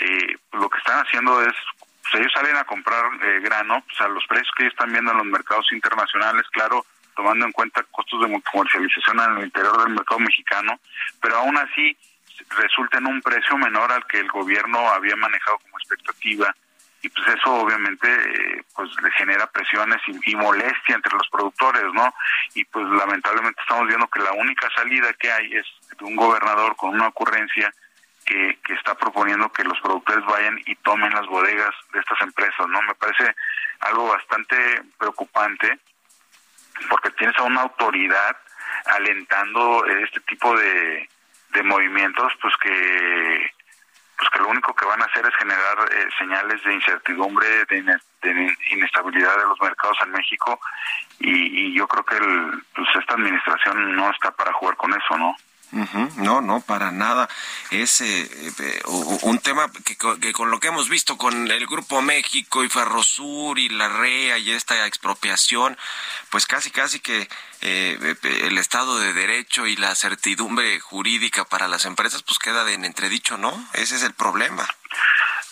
eh, 0.00 0.36
pues, 0.50 0.62
lo 0.62 0.68
que 0.68 0.78
están 0.78 1.04
haciendo 1.04 1.42
es, 1.42 1.54
pues 2.02 2.20
ellos 2.20 2.32
salen 2.32 2.56
a 2.56 2.64
comprar 2.64 3.04
eh, 3.22 3.40
grano, 3.40 3.82
pues 3.86 4.00
a 4.02 4.08
los 4.08 4.24
precios 4.26 4.50
que 4.56 4.64
ellos 4.64 4.74
están 4.74 4.92
viendo 4.92 5.12
en 5.12 5.18
los 5.18 5.26
mercados 5.26 5.66
internacionales, 5.72 6.46
claro, 6.52 6.84
tomando 7.16 7.46
en 7.46 7.52
cuenta 7.52 7.82
costos 7.90 8.20
de 8.20 8.42
comercialización 8.52 9.18
en 9.20 9.38
el 9.38 9.44
interior 9.44 9.78
del 9.78 9.94
mercado 9.94 10.20
mexicano, 10.20 10.78
pero 11.20 11.36
aún 11.36 11.56
así 11.56 11.96
resulta 12.50 12.98
en 12.98 13.06
un 13.06 13.22
precio 13.22 13.56
menor 13.56 13.92
al 13.92 14.06
que 14.06 14.20
el 14.20 14.28
gobierno 14.28 14.78
había 14.90 15.16
manejado 15.16 15.58
como 15.58 15.78
expectativa 15.78 16.54
y 17.02 17.08
pues 17.08 17.28
eso 17.28 17.54
obviamente 17.54 18.08
eh, 18.08 18.64
pues 18.74 18.90
le 19.02 19.10
genera 19.12 19.46
presiones 19.46 19.98
y, 20.06 20.34
molestia 20.34 20.96
entre 20.96 21.12
los 21.12 21.28
productores, 21.30 21.84
¿no? 21.92 22.12
Y 22.54 22.64
pues 22.64 22.84
lamentablemente 22.86 23.60
estamos 23.60 23.86
viendo 23.86 24.08
que 24.08 24.20
la 24.20 24.32
única 24.32 24.68
salida 24.74 25.12
que 25.12 25.30
hay 25.30 25.54
es 25.54 25.66
de 25.98 26.04
un 26.04 26.16
gobernador 26.16 26.74
con 26.76 26.94
una 26.94 27.08
ocurrencia 27.08 27.72
que, 28.24 28.58
que 28.64 28.74
está 28.74 28.94
proponiendo 28.96 29.52
que 29.52 29.62
los 29.62 29.78
productores 29.80 30.24
vayan 30.24 30.58
y 30.66 30.74
tomen 30.76 31.14
las 31.14 31.26
bodegas 31.26 31.74
de 31.92 32.00
estas 32.00 32.20
empresas, 32.22 32.66
¿no? 32.68 32.82
Me 32.82 32.94
parece 32.94 33.34
algo 33.80 34.08
bastante 34.08 34.56
preocupante 34.98 35.78
porque 36.88 37.10
tienes 37.10 37.38
a 37.38 37.44
una 37.44 37.62
autoridad 37.62 38.36
alentando 38.86 39.84
este 39.86 40.20
tipo 40.20 40.56
de, 40.56 41.08
de 41.50 41.62
movimientos 41.62 42.32
pues 42.40 42.54
que 42.62 43.50
pues 44.18 44.30
que 44.30 44.38
lo 44.38 44.48
único 44.48 44.74
que 44.74 44.86
van 44.86 45.02
a 45.02 45.04
hacer 45.04 45.26
es 45.26 45.34
generar 45.36 45.78
eh, 45.92 46.08
señales 46.18 46.62
de 46.64 46.72
incertidumbre, 46.72 47.46
de, 47.66 48.00
inestabilidad 48.70 49.36
de 49.36 49.44
los 49.44 49.60
mercados 49.60 49.98
en 50.04 50.12
México 50.12 50.58
y, 51.18 51.74
yo 51.74 51.86
creo 51.86 52.04
que 52.04 52.16
el, 52.16 52.62
pues 52.74 52.88
esta 52.98 53.14
administración 53.14 53.94
no 53.94 54.10
está 54.10 54.30
para 54.30 54.52
jugar 54.54 54.76
con 54.76 54.90
eso, 54.94 55.18
¿no? 55.18 55.36
No, 56.16 56.40
no, 56.40 56.60
para 56.60 56.90
nada. 56.90 57.28
Es 57.70 58.00
eh, 58.00 58.28
eh, 58.60 58.82
un 59.22 59.38
tema 59.40 59.70
que, 59.84 59.96
con 60.32 60.50
lo 60.50 60.58
que 60.58 60.68
hemos 60.68 60.88
visto 60.88 61.16
con 61.18 61.50
el 61.50 61.66
Grupo 61.66 62.00
México 62.02 62.64
y 62.64 62.68
Ferrosur 62.68 63.58
y 63.58 63.68
la 63.68 63.88
REA 63.88 64.38
y 64.38 64.52
esta 64.52 64.86
expropiación, 64.86 65.76
pues 66.30 66.46
casi, 66.46 66.70
casi 66.70 67.00
que 67.00 67.28
eh, 67.60 68.16
el 68.22 68.58
Estado 68.58 68.98
de 68.98 69.12
Derecho 69.12 69.66
y 69.66 69.76
la 69.76 69.94
certidumbre 69.94 70.80
jurídica 70.80 71.44
para 71.44 71.68
las 71.68 71.84
empresas, 71.84 72.22
pues 72.22 72.38
queda 72.38 72.70
en 72.70 72.84
entredicho, 72.84 73.36
¿no? 73.36 73.52
Ese 73.74 73.96
es 73.96 74.02
el 74.02 74.14
problema. 74.14 74.66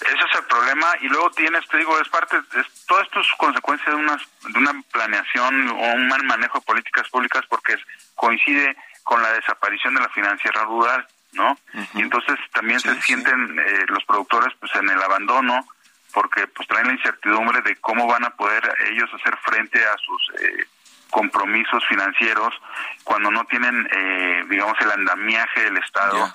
Ese 0.00 0.12
es 0.12 0.34
el 0.38 0.44
problema 0.44 0.92
y 1.00 1.08
luego 1.08 1.30
tienes, 1.30 1.66
te 1.68 1.78
digo, 1.78 1.98
es 1.98 2.08
parte, 2.08 2.36
es, 2.36 2.84
todo 2.86 3.00
esto 3.00 3.20
es 3.20 3.26
consecuencia 3.38 3.90
de 3.90 3.96
una, 3.96 4.16
de 4.16 4.58
una 4.58 4.82
planeación 4.92 5.70
o 5.70 5.94
un 5.94 6.08
mal 6.08 6.22
manejo 6.24 6.58
de 6.58 6.64
políticas 6.64 7.08
públicas 7.08 7.44
porque 7.48 7.76
coincide 8.14 8.76
con 9.04 9.22
la 9.22 9.32
desaparición 9.32 9.94
de 9.94 10.00
la 10.00 10.08
financiera 10.08 10.64
rural, 10.64 11.06
¿no? 11.32 11.56
Y 11.94 12.00
entonces 12.00 12.36
también 12.52 12.80
se 12.80 13.00
sienten 13.02 13.58
eh, 13.58 13.84
los 13.88 14.04
productores 14.04 14.52
pues 14.58 14.74
en 14.74 14.88
el 14.88 15.00
abandono 15.00 15.66
porque 16.12 16.46
pues 16.46 16.66
traen 16.68 16.86
la 16.86 16.94
incertidumbre 16.94 17.60
de 17.62 17.76
cómo 17.76 18.06
van 18.06 18.24
a 18.24 18.30
poder 18.30 18.62
ellos 18.90 19.10
hacer 19.14 19.36
frente 19.38 19.84
a 19.84 19.96
sus 19.98 20.40
eh, 20.40 20.66
compromisos 21.10 21.84
financieros 21.88 22.54
cuando 23.02 23.30
no 23.30 23.44
tienen 23.44 23.86
eh, 23.92 24.44
digamos 24.48 24.76
el 24.80 24.90
andamiaje 24.90 25.62
del 25.62 25.76
Estado. 25.76 26.34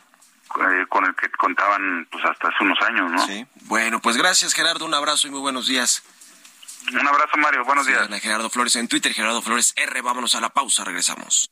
con 0.89 1.05
el 1.05 1.15
que 1.15 1.29
contaban 1.31 2.07
pues 2.11 2.25
hasta 2.25 2.47
hace 2.47 2.63
unos 2.63 2.81
años, 2.81 3.11
¿no? 3.11 3.25
Sí. 3.25 3.45
Bueno, 3.65 3.99
pues 4.01 4.17
gracias 4.17 4.53
Gerardo, 4.53 4.85
un 4.85 4.93
abrazo 4.93 5.27
y 5.27 5.31
muy 5.31 5.41
buenos 5.41 5.67
días. 5.67 6.03
Un 6.91 7.07
abrazo 7.07 7.37
Mario, 7.37 7.63
buenos 7.65 7.85
días. 7.85 8.07
Gerardo 8.21 8.49
Flores 8.49 8.75
en 8.75 8.87
Twitter, 8.87 9.13
Gerardo 9.13 9.41
Flores 9.41 9.73
R, 9.75 10.01
vámonos 10.01 10.35
a 10.35 10.41
la 10.41 10.49
pausa, 10.49 10.83
regresamos. 10.83 11.51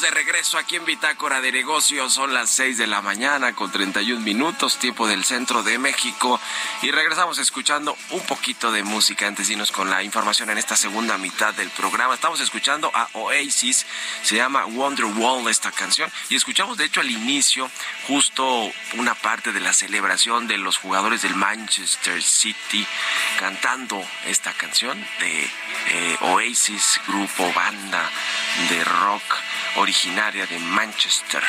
De 0.00 0.10
regreso 0.10 0.58
aquí 0.58 0.76
en 0.76 0.84
Bitácora 0.84 1.40
de 1.40 1.50
Negocios. 1.50 2.12
Son 2.12 2.32
las 2.32 2.50
6 2.50 2.78
de 2.78 2.86
la 2.86 3.02
mañana 3.02 3.52
con 3.54 3.72
31 3.72 4.20
minutos, 4.20 4.78
tiempo 4.78 5.08
del 5.08 5.24
centro 5.24 5.62
de 5.62 5.78
México. 5.78 6.40
Y 6.82 6.90
regresamos 6.90 7.38
escuchando 7.38 7.96
un 8.10 8.20
poquito 8.20 8.70
de 8.70 8.84
música 8.84 9.26
antes 9.26 9.48
de 9.48 9.54
irnos 9.54 9.72
con 9.72 9.90
la 9.90 10.02
información 10.02 10.50
en 10.50 10.58
esta 10.58 10.76
segunda 10.76 11.18
mitad 11.18 11.54
del 11.54 11.70
programa. 11.70 12.14
Estamos 12.14 12.40
escuchando 12.40 12.90
a 12.94 13.08
Oasis, 13.14 13.86
se 14.22 14.36
llama 14.36 14.66
Wonderwall 14.66 15.48
esta 15.48 15.72
canción. 15.72 16.10
Y 16.28 16.36
escuchamos 16.36 16.76
de 16.76 16.84
hecho 16.84 17.00
al 17.00 17.10
inicio 17.10 17.70
justo 18.06 18.70
una 18.94 19.14
parte 19.14 19.52
de 19.52 19.60
la 19.60 19.72
celebración 19.72 20.46
de 20.46 20.58
los 20.58 20.76
jugadores 20.76 21.22
del 21.22 21.34
Manchester 21.34 22.22
City 22.22 22.86
cantando 23.38 24.04
esta 24.26 24.52
canción 24.52 25.04
de 25.20 25.44
eh, 25.90 26.16
Oasis, 26.20 27.00
grupo, 27.06 27.52
banda 27.52 28.10
de 28.68 28.84
rock 28.84 29.22
originaria 29.76 30.46
de 30.46 30.58
Manchester. 30.58 31.42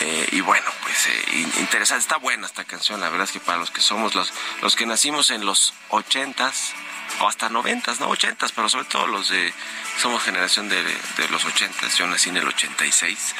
Eh, 0.00 0.28
y 0.32 0.40
bueno, 0.40 0.66
pues 0.82 1.06
eh, 1.06 1.24
in- 1.32 1.52
interesante, 1.60 2.02
está 2.02 2.16
buena 2.16 2.46
esta 2.46 2.64
canción, 2.64 3.00
la 3.00 3.08
verdad 3.08 3.26
es 3.26 3.32
que 3.32 3.40
para 3.40 3.58
los 3.58 3.70
que 3.70 3.80
somos 3.80 4.14
los, 4.14 4.32
los 4.62 4.76
que 4.76 4.86
nacimos 4.86 5.30
en 5.30 5.44
los 5.46 5.72
ochentas 5.90 6.72
o 7.20 7.28
hasta 7.28 7.48
noventas, 7.48 8.00
no 8.00 8.08
ochentas, 8.08 8.50
pero 8.52 8.68
sobre 8.68 8.86
todo 8.86 9.06
los 9.06 9.28
de, 9.28 9.52
somos 10.00 10.22
generación 10.22 10.68
de, 10.68 10.82
de 10.82 11.28
los 11.30 11.44
ochentas, 11.44 11.96
yo 11.96 12.06
nací 12.06 12.28
en 12.30 12.38
el 12.38 12.48
86, 12.48 13.34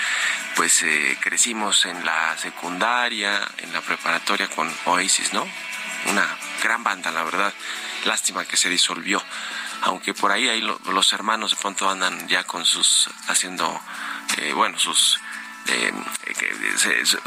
pues 0.55 0.83
eh, 0.83 1.17
crecimos 1.21 1.85
en 1.87 2.05
la 2.05 2.37
secundaria, 2.39 3.41
en 3.59 3.73
la 3.73 3.81
preparatoria 3.81 4.49
con 4.49 4.73
Oasis, 4.87 5.33
¿no? 5.33 5.47
Una 6.07 6.27
gran 6.63 6.85
banda, 6.85 7.11
la 7.11 7.23
verdad, 7.25 7.53
lástima 8.05 8.45
que 8.45 8.57
se 8.57 8.69
disolvió 8.69 9.23
aunque 9.85 10.15
por 10.15 10.33
ahí, 10.33 10.49
ahí 10.49 10.61
lo- 10.61 10.81
los 10.93 11.13
hermanos 11.13 11.51
de 11.53 11.57
pronto 11.57 11.89
andan 11.89 12.27
ya 12.29 12.45
con 12.45 12.65
sus 12.65 13.09
haciendo 13.29 13.81
eh, 14.39 14.53
bueno 14.55 14.79
sus 14.79 15.19
eh, 15.67 15.93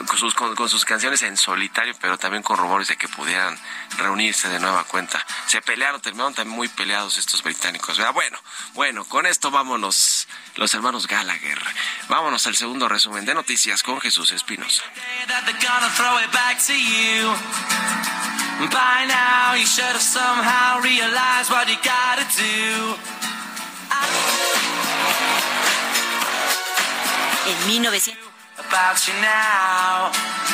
con, 0.08 0.18
sus, 0.20 0.36
con, 0.36 0.70
sus 0.70 0.86
canciones 0.86 1.24
en 1.24 1.38
solitario 1.38 1.96
pero 2.00 2.20
también 2.20 2.44
con 2.44 2.58
rumores 2.58 2.88
de 2.88 2.96
que 2.96 3.08
pudieran 3.08 3.58
reunirse 3.98 4.48
de 4.50 4.60
nueva 4.60 4.84
cuenta. 4.84 5.26
Se 5.48 5.60
pelearon 5.62 6.02
terminaron 6.02 6.36
también 6.36 6.56
muy 6.56 6.68
peleados 6.68 7.18
estos 7.18 7.42
británicos 7.42 7.98
¿verdad? 7.98 8.14
bueno 8.14 8.38
bueno 8.74 9.06
con 9.06 9.26
esto 9.26 9.50
vámonos 9.50 10.28
los 10.56 10.74
hermanos 10.74 11.08
Gallagher. 11.08 11.60
Vámonos 12.10 12.46
al 12.48 12.56
segundo 12.56 12.88
resumen 12.88 13.26
de 13.26 13.34
noticias 13.34 13.82
con 13.84 14.00
Jesús 14.02 14.32
Espinos 14.32 14.84
that 18.60 18.66
they're 18.66 18.66
gonna 18.66 18.66
throw 18.66 18.66
it 18.66 18.66
back 18.66 18.66
to 18.66 18.66
you. 18.66 18.70
By 18.70 19.06
now, 19.08 19.54
you 19.54 19.66
should 19.66 19.84
have 19.84 20.02
somehow 20.02 20.82
realized 20.82 21.50
what 21.52 21.68
you 21.68 21.78
gotta 21.84 22.26
do. 22.36 22.96
En 27.48 27.58
1900. 27.68 28.18
About 28.58 29.06
you 29.06 29.14
now. 29.22 30.47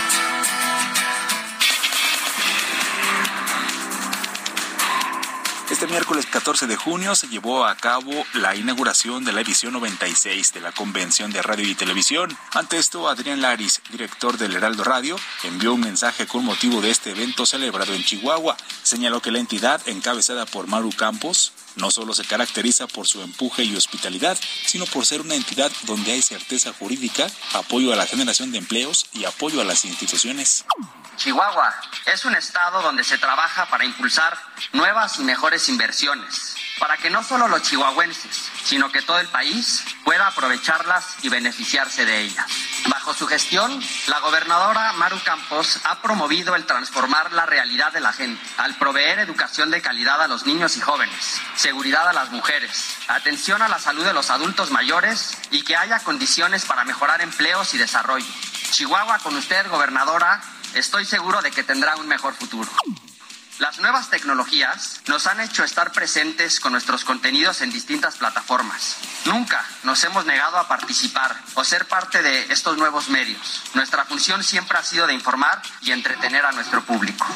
Este 5.73 5.87
miércoles 5.87 6.27
14 6.27 6.67
de 6.67 6.75
junio 6.75 7.15
se 7.15 7.29
llevó 7.29 7.65
a 7.65 7.75
cabo 7.75 8.11
la 8.35 8.55
inauguración 8.55 9.25
de 9.25 9.33
la 9.33 9.41
edición 9.41 9.73
96 9.73 10.53
de 10.53 10.61
la 10.61 10.71
Convención 10.71 11.31
de 11.31 11.41
Radio 11.41 11.67
y 11.67 11.73
Televisión. 11.73 12.29
Ante 12.51 12.77
esto, 12.77 13.09
Adrián 13.09 13.41
Laris, 13.41 13.81
director 13.89 14.37
del 14.37 14.55
Heraldo 14.55 14.83
Radio, 14.83 15.15
envió 15.41 15.73
un 15.73 15.81
mensaje 15.81 16.27
con 16.27 16.45
motivo 16.45 16.79
de 16.79 16.91
este 16.91 17.09
evento 17.09 17.47
celebrado 17.47 17.95
en 17.95 18.03
Chihuahua. 18.03 18.55
Señaló 18.83 19.19
que 19.19 19.31
la 19.31 19.39
entidad, 19.39 19.81
encabezada 19.87 20.45
por 20.45 20.67
Maru 20.67 20.91
Campos, 20.91 21.53
no 21.75 21.89
solo 21.89 22.13
se 22.13 22.23
caracteriza 22.23 22.85
por 22.85 23.07
su 23.07 23.23
empuje 23.23 23.63
y 23.63 23.75
hospitalidad, 23.75 24.37
sino 24.67 24.85
por 24.85 25.07
ser 25.07 25.21
una 25.21 25.33
entidad 25.33 25.71
donde 25.87 26.11
hay 26.11 26.21
certeza 26.21 26.71
jurídica, 26.71 27.27
apoyo 27.53 27.91
a 27.91 27.95
la 27.95 28.05
generación 28.05 28.51
de 28.51 28.59
empleos 28.59 29.07
y 29.11 29.25
apoyo 29.25 29.59
a 29.59 29.65
las 29.65 29.85
instituciones. 29.85 30.65
Chihuahua 31.15 31.73
es 32.05 32.25
un 32.25 32.35
estado 32.35 32.81
donde 32.81 33.03
se 33.03 33.17
trabaja 33.17 33.65
para 33.67 33.85
impulsar 33.85 34.37
nuevas 34.73 35.19
y 35.19 35.23
mejores 35.23 35.69
inversiones, 35.69 36.55
para 36.79 36.97
que 36.97 37.09
no 37.09 37.23
solo 37.23 37.47
los 37.47 37.61
chihuahuenses, 37.61 38.51
sino 38.63 38.91
que 38.91 39.01
todo 39.01 39.19
el 39.19 39.27
país 39.27 39.83
pueda 40.03 40.27
aprovecharlas 40.27 41.17
y 41.21 41.29
beneficiarse 41.29 42.05
de 42.05 42.21
ellas. 42.21 42.45
Bajo 42.87 43.13
su 43.13 43.27
gestión, 43.27 43.81
la 44.07 44.19
gobernadora 44.19 44.91
Maru 44.93 45.19
Campos 45.23 45.79
ha 45.85 46.01
promovido 46.01 46.55
el 46.55 46.65
transformar 46.65 47.31
la 47.31 47.45
realidad 47.45 47.93
de 47.93 48.01
la 48.01 48.11
gente, 48.11 48.43
al 48.57 48.75
proveer 48.75 49.19
educación 49.19 49.71
de 49.71 49.81
calidad 49.81 50.21
a 50.21 50.27
los 50.27 50.45
niños 50.45 50.75
y 50.77 50.81
jóvenes, 50.81 51.39
seguridad 51.55 52.07
a 52.09 52.13
las 52.13 52.31
mujeres, 52.31 52.97
atención 53.07 53.61
a 53.61 53.69
la 53.69 53.79
salud 53.79 54.03
de 54.03 54.13
los 54.13 54.29
adultos 54.29 54.71
mayores 54.71 55.37
y 55.51 55.63
que 55.63 55.77
haya 55.77 55.99
condiciones 55.99 56.65
para 56.65 56.83
mejorar 56.83 57.21
empleos 57.21 57.73
y 57.73 57.77
desarrollo. 57.77 58.25
Chihuahua, 58.71 59.19
con 59.19 59.35
usted, 59.35 59.69
gobernadora, 59.69 60.41
estoy 60.75 61.05
seguro 61.05 61.41
de 61.41 61.51
que 61.51 61.63
tendrá 61.63 61.95
un 61.95 62.07
mejor 62.07 62.33
futuro. 62.33 62.69
Las 63.59 63.79
nuevas 63.79 64.09
tecnologías 64.09 65.01
nos 65.07 65.27
han 65.27 65.39
hecho 65.39 65.63
estar 65.63 65.91
presentes 65.91 66.59
con 66.59 66.71
nuestros 66.71 67.03
contenidos 67.03 67.61
en 67.61 67.71
distintas 67.71 68.15
plataformas. 68.15 68.97
Nunca 69.25 69.63
nos 69.83 70.03
hemos 70.03 70.25
negado 70.25 70.57
a 70.57 70.67
participar 70.67 71.35
o 71.53 71.63
ser 71.63 71.87
parte 71.87 72.23
de 72.23 72.51
estos 72.51 72.77
nuevos 72.77 73.09
medios. 73.09 73.61
Nuestra 73.75 74.05
función 74.05 74.43
siempre 74.43 74.77
ha 74.79 74.83
sido 74.83 75.05
de 75.05 75.13
informar 75.13 75.61
y 75.81 75.91
entretener 75.91 76.45
a 76.45 76.51
nuestro 76.51 76.83
público. 76.83 77.27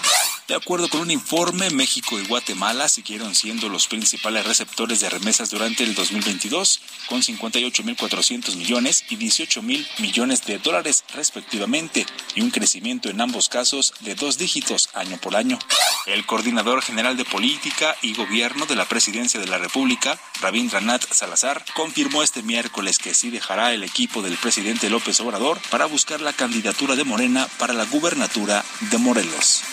De 0.47 0.55
acuerdo 0.55 0.87
con 0.87 1.01
un 1.01 1.11
informe, 1.11 1.69
México 1.71 2.17
y 2.17 2.25
Guatemala 2.25 2.87
siguieron 2.87 3.35
siendo 3.35 3.67
los 3.67 3.87
principales 3.87 4.45
receptores 4.45 5.01
de 5.01 5.09
remesas 5.09 5.49
durante 5.49 5.83
el 5.83 5.93
2022, 5.93 6.79
con 7.07 7.21
58.400 7.21 8.55
millones 8.55 9.03
y 9.09 9.17
18.000 9.17 9.85
millones 9.99 10.45
de 10.45 10.57
dólares 10.57 11.03
respectivamente, 11.13 12.05
y 12.33 12.41
un 12.41 12.51
crecimiento 12.51 13.09
en 13.09 13.19
ambos 13.19 13.49
casos 13.49 13.93
de 13.99 14.15
dos 14.15 14.37
dígitos 14.37 14.89
año 14.93 15.17
por 15.17 15.35
año. 15.35 15.59
El 16.07 16.25
coordinador 16.25 16.81
general 16.81 17.17
de 17.17 17.25
política 17.25 17.93
y 18.01 18.13
gobierno 18.13 18.65
de 18.65 18.77
la 18.77 18.85
presidencia 18.85 19.41
de 19.41 19.47
la 19.47 19.57
República, 19.57 20.17
Rabindranath 20.39 21.03
Salazar, 21.11 21.65
confirmó 21.73 22.23
este 22.23 22.43
miércoles 22.43 22.97
que 22.97 23.13
sí 23.13 23.29
dejará 23.29 23.73
el 23.73 23.83
equipo 23.83 24.21
del 24.21 24.37
presidente 24.37 24.89
López 24.89 25.19
Obrador 25.19 25.59
para 25.69 25.85
buscar 25.85 26.21
la 26.21 26.31
candidatura 26.31 26.95
de 26.95 27.03
Morena 27.03 27.49
para 27.59 27.73
la 27.73 27.83
gubernatura 27.83 28.63
de 28.89 28.97
Morelos. 28.97 29.63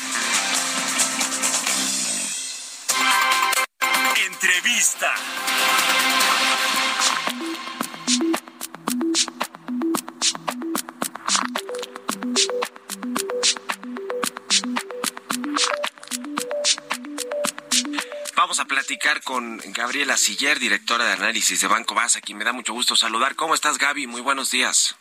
Entrevista. 4.27 5.15
Vamos 18.45 18.61
a 18.61 18.67
platicar 18.67 19.23
con 19.23 19.59
Gabriela 19.69 20.19
Siller, 20.19 20.59
directora 20.59 21.07
de 21.07 21.13
análisis 21.15 21.63
de 21.63 21.67
Banco 21.67 21.95
Basa, 21.95 22.21
quien 22.21 22.37
me 22.37 22.45
da 22.45 22.53
mucho 22.53 22.75
gusto 22.75 22.95
saludar. 22.95 23.37
¿Cómo 23.37 23.55
estás, 23.55 23.79
Gaby? 23.79 24.07
Muy 24.07 24.21
buenos 24.21 24.51
días. 24.51 24.97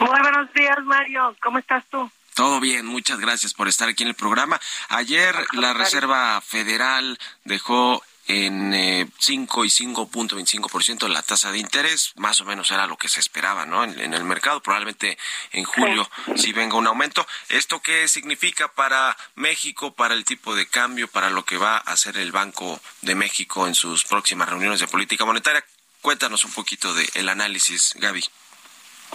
Muy 0.00 0.20
buenos 0.20 0.52
días, 0.52 0.76
Mario. 0.82 1.36
¿Cómo 1.40 1.60
estás 1.60 1.84
tú? 1.88 2.10
Todo 2.34 2.58
bien, 2.58 2.84
muchas 2.84 3.20
gracias 3.20 3.54
por 3.54 3.68
estar 3.68 3.88
aquí 3.88 4.02
en 4.02 4.08
el 4.08 4.16
programa. 4.16 4.60
Ayer 4.88 5.32
la 5.52 5.74
Reserva 5.74 6.40
Federal 6.40 7.20
dejó 7.44 8.02
en 8.26 8.72
eh, 8.72 9.08
5 9.18 9.64
y 9.64 9.68
5.25% 9.68 11.08
la 11.08 11.22
tasa 11.22 11.50
de 11.50 11.58
interés, 11.58 12.12
más 12.16 12.40
o 12.40 12.44
menos 12.44 12.70
era 12.70 12.86
lo 12.86 12.96
que 12.96 13.08
se 13.08 13.20
esperaba, 13.20 13.66
¿no? 13.66 13.84
En, 13.84 14.14
el 14.14 14.24
mercado, 14.24 14.62
probablemente 14.62 15.18
en 15.52 15.64
julio 15.64 16.08
sí. 16.36 16.52
venga 16.52 16.76
un 16.76 16.86
aumento. 16.86 17.26
¿Esto 17.48 17.80
qué 17.80 18.06
significa 18.08 18.68
para 18.68 19.16
México, 19.34 19.94
para 19.94 20.14
el 20.14 20.24
tipo 20.24 20.54
de 20.54 20.66
cambio, 20.66 21.08
para 21.08 21.30
lo 21.30 21.44
que 21.44 21.56
va 21.56 21.76
a 21.76 21.92
hacer 21.92 22.16
el 22.16 22.32
Banco 22.32 22.80
de 23.00 23.14
México 23.14 23.66
en 23.66 23.74
sus 23.74 24.04
próximas 24.04 24.48
reuniones 24.48 24.80
de 24.80 24.86
política 24.86 25.24
monetaria? 25.24 25.64
Cuéntanos 26.00 26.44
un 26.44 26.52
poquito 26.52 26.94
del 26.94 27.08
el 27.14 27.28
análisis, 27.28 27.94
Gaby. 27.96 28.24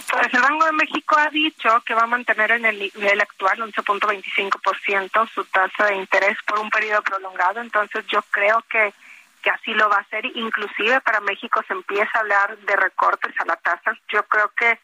Pues 0.06 0.32
el 0.32 0.40
Banco 0.40 0.64
de 0.64 0.72
México 0.72 1.16
ha 1.18 1.28
dicho 1.28 1.82
que 1.84 1.94
va 1.94 2.02
a 2.02 2.06
mantener 2.06 2.52
en 2.52 2.64
el 2.64 2.78
nivel 2.78 3.20
actual 3.20 3.58
11.25% 3.58 5.28
su 5.28 5.44
tasa 5.46 5.86
de 5.86 5.96
interés 5.96 6.36
por 6.46 6.60
un 6.60 6.70
periodo 6.70 7.02
prolongado, 7.02 7.60
entonces 7.60 8.06
yo 8.06 8.22
creo 8.30 8.64
que, 8.70 8.94
que 9.42 9.50
así 9.50 9.72
lo 9.74 9.88
va 9.88 9.96
a 9.96 10.00
hacer, 10.00 10.24
inclusive 10.26 11.00
para 11.00 11.20
México 11.20 11.62
se 11.66 11.74
empieza 11.74 12.10
a 12.14 12.20
hablar 12.20 12.56
de 12.58 12.76
recortes 12.76 13.34
a 13.40 13.44
la 13.44 13.56
tasa, 13.56 13.92
yo 14.08 14.22
creo 14.24 14.50
que 14.56 14.78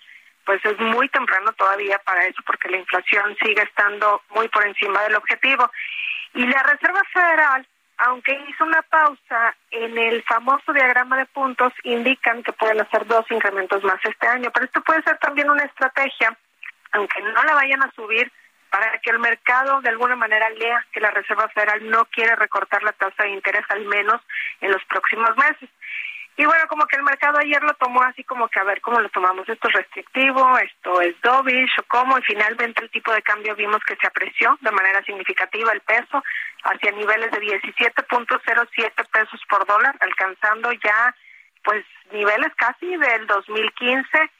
pues 0.44 0.64
es 0.64 0.78
muy 0.78 1.08
temprano 1.08 1.52
todavía 1.52 1.98
para 2.00 2.26
eso 2.26 2.42
porque 2.44 2.68
la 2.68 2.76
inflación 2.78 3.36
sigue 3.42 3.62
estando 3.62 4.22
muy 4.34 4.48
por 4.48 4.66
encima 4.66 5.02
del 5.02 5.14
objetivo. 5.14 5.70
Y 6.34 6.46
la 6.46 6.62
Reserva 6.64 7.00
Federal 7.12 7.66
aunque 7.98 8.32
hizo 8.48 8.64
una 8.64 8.82
pausa 8.82 9.54
en 9.70 9.96
el 9.96 10.22
famoso 10.24 10.72
diagrama 10.72 11.18
de 11.18 11.26
puntos, 11.26 11.72
indican 11.84 12.42
que 12.42 12.52
pueden 12.52 12.80
hacer 12.80 13.06
dos 13.06 13.24
incrementos 13.30 13.82
más 13.84 13.98
este 14.04 14.26
año. 14.26 14.50
Pero 14.52 14.66
esto 14.66 14.82
puede 14.82 15.02
ser 15.02 15.18
también 15.18 15.50
una 15.50 15.64
estrategia, 15.64 16.36
aunque 16.92 17.22
no 17.22 17.44
la 17.44 17.54
vayan 17.54 17.82
a 17.82 17.92
subir, 17.92 18.30
para 18.70 18.98
que 18.98 19.10
el 19.10 19.20
mercado 19.20 19.80
de 19.82 19.90
alguna 19.90 20.16
manera 20.16 20.50
lea 20.50 20.84
que 20.90 21.00
la 21.00 21.12
Reserva 21.12 21.48
Federal 21.50 21.88
no 21.88 22.06
quiere 22.06 22.34
recortar 22.34 22.82
la 22.82 22.90
tasa 22.90 23.22
de 23.22 23.30
interés 23.30 23.64
al 23.68 23.84
menos 23.84 24.20
en 24.60 24.72
los 24.72 24.84
próximos 24.86 25.30
meses. 25.36 25.70
Y 26.36 26.44
bueno, 26.44 26.66
como 26.68 26.84
que 26.86 26.96
el 26.96 27.04
mercado 27.04 27.38
ayer 27.38 27.62
lo 27.62 27.74
tomó 27.74 28.02
así 28.02 28.24
como 28.24 28.48
que 28.48 28.58
a 28.58 28.64
ver 28.64 28.80
cómo 28.80 29.00
lo 29.00 29.08
tomamos. 29.10 29.48
Esto 29.48 29.68
es 29.68 29.74
restrictivo, 29.74 30.58
esto 30.58 31.00
es 31.00 31.20
dovish 31.20 31.70
o 31.78 31.84
cómo. 31.84 32.18
Y 32.18 32.22
finalmente 32.22 32.82
el 32.82 32.90
tipo 32.90 33.12
de 33.12 33.22
cambio 33.22 33.54
vimos 33.54 33.78
que 33.86 33.94
se 33.96 34.06
apreció 34.06 34.58
de 34.60 34.72
manera 34.72 35.02
significativa 35.04 35.72
el 35.72 35.80
peso 35.80 36.24
hacia 36.64 36.90
niveles 36.90 37.30
de 37.30 37.38
17.07 37.38 39.10
pesos 39.12 39.40
por 39.48 39.64
dólar, 39.66 39.96
alcanzando 40.00 40.72
ya 40.72 41.14
pues 41.62 41.84
niveles 42.10 42.52
casi 42.56 42.96
del 42.96 43.26
2015. 43.28 44.30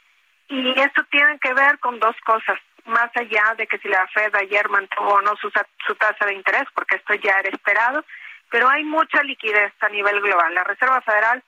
Y 0.49 0.81
esto 0.81 1.05
tiene 1.11 1.39
que 1.39 1.55
ver 1.55 1.79
con 1.79 2.01
dos 2.01 2.17
cosas, 2.27 2.59
más 2.87 3.11
allá 3.15 3.55
de 3.57 3.69
que 3.69 3.79
si 3.79 3.89
la 3.89 4.07
Fed 4.09 4.35
ayer 4.35 4.69
mantuvo 4.69 5.15
o 5.15 5.23
no 5.23 5.37
su, 5.37 5.51
su 5.87 5.95
tasa 5.95 6.27
de 6.27 6.35
interés, 6.35 6.65
porque 6.75 6.97
esto 6.97 7.15
ya 7.15 7.39
era 7.39 7.49
esperado, 7.51 8.05
pero 8.51 8.69
hay 8.69 8.85
mucha 8.85 9.23
liquidez 9.23 9.73
a 9.81 9.89
nivel 9.89 10.21
global. 10.21 10.53
La 10.55 10.65
Reserva 10.65 11.01
Federal 11.01 11.43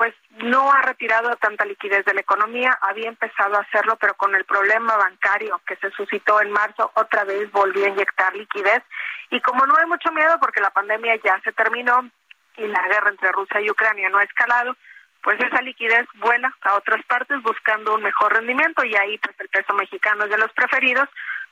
pues 0.00 0.14
no 0.38 0.72
ha 0.72 0.80
retirado 0.80 1.36
tanta 1.36 1.66
liquidez 1.66 2.06
de 2.06 2.14
la 2.14 2.22
economía, 2.22 2.78
había 2.80 3.10
empezado 3.10 3.54
a 3.54 3.60
hacerlo, 3.60 3.98
pero 4.00 4.14
con 4.14 4.34
el 4.34 4.46
problema 4.46 4.96
bancario 4.96 5.60
que 5.66 5.76
se 5.76 5.90
suscitó 5.90 6.40
en 6.40 6.50
marzo, 6.50 6.90
otra 6.94 7.24
vez 7.24 7.52
volvió 7.52 7.84
a 7.84 7.90
inyectar 7.90 8.34
liquidez. 8.34 8.82
Y 9.28 9.42
como 9.42 9.66
no 9.66 9.76
hay 9.76 9.84
mucho 9.84 10.10
miedo 10.10 10.38
porque 10.40 10.62
la 10.62 10.70
pandemia 10.70 11.16
ya 11.22 11.38
se 11.44 11.52
terminó 11.52 12.10
y 12.56 12.66
la 12.66 12.80
guerra 12.88 13.10
entre 13.10 13.30
Rusia 13.32 13.60
y 13.60 13.70
Ucrania 13.70 14.08
no 14.08 14.16
ha 14.16 14.24
escalado, 14.24 14.74
pues 15.22 15.38
esa 15.38 15.60
liquidez 15.60 16.06
vuela 16.14 16.50
a 16.62 16.76
otras 16.76 17.04
partes 17.04 17.36
buscando 17.42 17.94
un 17.94 18.02
mejor 18.02 18.32
rendimiento. 18.32 18.82
Y 18.82 18.96
ahí 18.96 19.18
pues 19.18 19.38
el 19.38 19.50
peso 19.50 19.74
mexicano 19.74 20.24
es 20.24 20.30
de 20.30 20.38
los 20.38 20.50
preferidos 20.52 21.10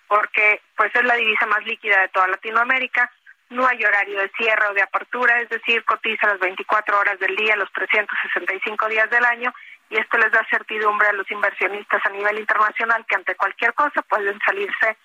porque 0.08 0.62
pues 0.74 0.90
es 0.94 1.04
la 1.04 1.16
divisa 1.16 1.44
más 1.44 1.62
líquida 1.66 2.00
de 2.00 2.08
toda 2.08 2.28
Latinoamérica 2.28 3.12
no 3.50 3.66
hay 3.66 3.82
horario 3.84 4.20
de 4.20 4.30
cierre 4.36 4.66
o 4.68 4.74
de 4.74 4.82
apertura, 4.82 5.40
es 5.40 5.48
decir, 5.48 5.84
cotiza 5.84 6.26
las 6.26 6.38
24 6.38 6.98
horas 6.98 7.18
del 7.18 7.34
día, 7.36 7.56
los 7.56 7.72
365 7.72 8.88
días 8.88 9.08
del 9.10 9.24
año, 9.24 9.52
y 9.90 9.96
esto 9.96 10.18
les 10.18 10.30
da 10.32 10.46
certidumbre 10.50 11.08
a 11.08 11.12
los 11.12 11.30
inversionistas 11.30 12.04
a 12.04 12.10
nivel 12.10 12.38
internacional 12.38 13.04
que 13.06 13.16
ante 13.16 13.34
cualquier 13.36 13.72
cosa 13.74 14.02
pueden 14.02 14.38
salirse 14.44 14.96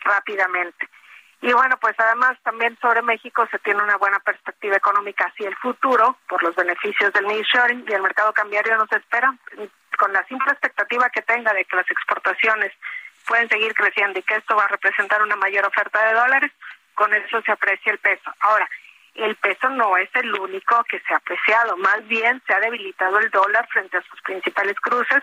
rápidamente. 0.00 0.88
Y 1.42 1.52
bueno, 1.52 1.76
pues 1.78 1.94
además 1.98 2.38
también 2.44 2.78
sobre 2.80 3.02
México 3.02 3.46
se 3.50 3.58
tiene 3.60 3.82
una 3.82 3.96
buena 3.96 4.20
perspectiva 4.20 4.76
económica 4.76 5.26
hacia 5.26 5.48
el 5.48 5.56
futuro 5.56 6.16
por 6.28 6.40
los 6.42 6.54
beneficios 6.54 7.12
del 7.12 7.26
nearshoring 7.26 7.84
y 7.88 7.92
el 7.92 8.02
mercado 8.02 8.32
cambiario 8.32 8.76
nos 8.76 8.90
espera 8.92 9.34
con 9.98 10.12
la 10.12 10.24
simple 10.26 10.52
expectativa 10.52 11.10
que 11.10 11.22
tenga 11.22 11.52
de 11.52 11.64
que 11.64 11.76
las 11.76 11.90
exportaciones 11.90 12.72
pueden 13.26 13.48
seguir 13.48 13.74
creciendo 13.74 14.20
y 14.20 14.22
que 14.22 14.36
esto 14.36 14.54
va 14.54 14.64
a 14.64 14.68
representar 14.68 15.20
una 15.22 15.34
mayor 15.34 15.66
oferta 15.66 16.06
de 16.06 16.14
dólares, 16.14 16.52
con 17.02 17.12
eso 17.14 17.42
se 17.42 17.50
aprecia 17.50 17.90
el 17.90 17.98
peso. 17.98 18.32
Ahora, 18.38 18.68
el 19.14 19.34
peso 19.34 19.68
no 19.70 19.96
es 19.96 20.08
el 20.14 20.32
único 20.38 20.84
que 20.84 21.00
se 21.00 21.12
ha 21.12 21.16
apreciado, 21.16 21.76
más 21.76 22.06
bien 22.06 22.40
se 22.46 22.54
ha 22.54 22.60
debilitado 22.60 23.18
el 23.18 23.28
dólar 23.30 23.66
frente 23.72 23.96
a 23.96 24.02
sus 24.02 24.22
principales 24.22 24.78
cruces. 24.78 25.20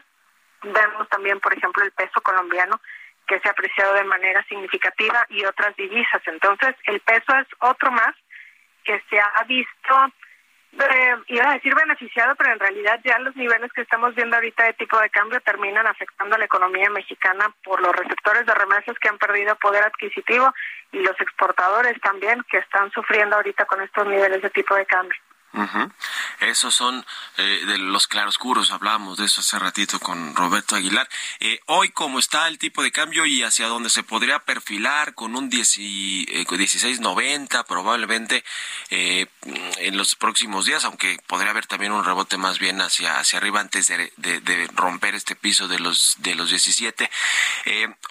Vemos 0.61 1.07
también, 1.07 1.39
por 1.39 1.53
ejemplo, 1.53 1.81
el 1.85 1.93
peso 1.93 2.19
colombiano 2.19 2.81
que 3.25 3.39
se 3.39 3.47
ha 3.47 3.51
apreciado 3.51 3.93
de 3.93 4.03
manera 4.03 4.43
significativa 4.43 5.25
y 5.29 5.45
otras 5.45 5.73
divisas. 5.77 6.21
Entonces, 6.25 6.75
el 6.83 6.99
peso 6.99 7.33
es 7.37 7.47
otro 7.59 7.91
más 7.91 8.13
que 8.83 9.01
se 9.09 9.17
ha 9.17 9.43
visto 9.47 9.95
eh, 10.77 11.15
iba 11.27 11.49
a 11.49 11.53
decir 11.53 11.73
beneficiado, 11.75 12.35
pero 12.35 12.53
en 12.53 12.59
realidad 12.59 12.99
ya 13.03 13.17
los 13.19 13.35
niveles 13.35 13.71
que 13.73 13.81
estamos 13.81 14.13
viendo 14.15 14.35
ahorita 14.35 14.65
de 14.65 14.73
tipo 14.73 14.99
de 14.99 15.09
cambio 15.09 15.41
terminan 15.41 15.87
afectando 15.87 16.35
a 16.35 16.37
la 16.37 16.45
economía 16.45 16.89
mexicana 16.89 17.53
por 17.63 17.81
los 17.81 17.95
receptores 17.95 18.45
de 18.45 18.53
remesas 18.53 18.97
que 18.99 19.09
han 19.09 19.17
perdido 19.17 19.55
poder 19.55 19.83
adquisitivo 19.83 20.53
y 20.91 20.99
los 20.99 21.19
exportadores 21.19 21.99
también 22.01 22.43
que 22.49 22.59
están 22.59 22.91
sufriendo 22.91 23.35
ahorita 23.35 23.65
con 23.65 23.81
estos 23.81 24.07
niveles 24.07 24.41
de 24.41 24.49
tipo 24.51 24.75
de 24.75 24.85
cambio. 24.85 25.19
Esos 26.39 26.75
son 26.75 27.05
eh, 27.37 27.63
de 27.65 27.77
los 27.79 28.07
claroscuros, 28.07 28.71
hablábamos 28.71 29.17
de 29.17 29.25
eso 29.25 29.41
hace 29.41 29.57
ratito 29.57 29.99
con 29.99 30.35
Roberto 30.35 30.75
Aguilar. 30.75 31.09
Eh, 31.39 31.59
hoy, 31.65 31.89
¿cómo 31.89 32.19
está 32.19 32.47
el 32.47 32.59
tipo 32.59 32.83
de 32.83 32.91
cambio 32.91 33.25
y 33.25 33.43
hacia 33.43 33.67
dónde 33.67 33.89
se 33.89 34.03
podría 34.03 34.39
perfilar 34.39 35.15
con 35.15 35.35
un 35.35 35.49
16.90 35.49 37.59
eh, 37.59 37.63
probablemente 37.67 38.43
en 38.89 39.97
los 39.97 40.15
próximos 40.15 40.65
días, 40.65 40.85
aunque 40.85 41.19
podría 41.27 41.51
haber 41.51 41.65
también 41.65 41.91
un 41.91 42.05
rebote 42.05 42.37
más 42.37 42.59
bien 42.59 42.79
hacia, 42.81 43.19
hacia 43.19 43.39
arriba 43.39 43.59
antes 43.59 43.87
de, 43.87 44.13
de 44.17 44.69
romper 44.73 45.15
este 45.15 45.35
piso 45.35 45.67
de 45.67 45.79
los, 45.79 46.15
de 46.19 46.35
los 46.35 46.51
17. 46.51 47.09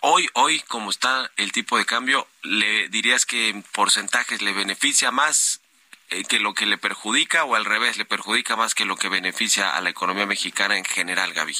hoy, 0.02 0.28
hoy, 0.34 0.60
¿cómo 0.68 0.90
está 0.90 1.30
el 1.36 1.52
tipo 1.52 1.78
de 1.78 1.86
cambio? 1.86 2.26
¿Le 2.42 2.88
dirías 2.88 3.26
que 3.26 3.48
en 3.48 3.62
porcentajes 3.62 4.42
le 4.42 4.52
beneficia 4.52 5.10
más 5.10 5.60
eh, 6.10 6.24
que 6.24 6.38
lo 6.38 6.54
que 6.54 6.66
le 6.66 6.78
perjudica 6.78 7.44
o 7.44 7.54
al 7.54 7.64
revés 7.64 7.98
le 7.98 8.04
perjudica 8.04 8.56
más 8.56 8.74
que 8.74 8.84
lo 8.84 8.96
que 8.96 9.08
beneficia 9.08 9.76
a 9.76 9.80
la 9.80 9.90
economía 9.90 10.26
mexicana 10.26 10.76
en 10.76 10.84
general, 10.84 11.32
Gaby? 11.32 11.54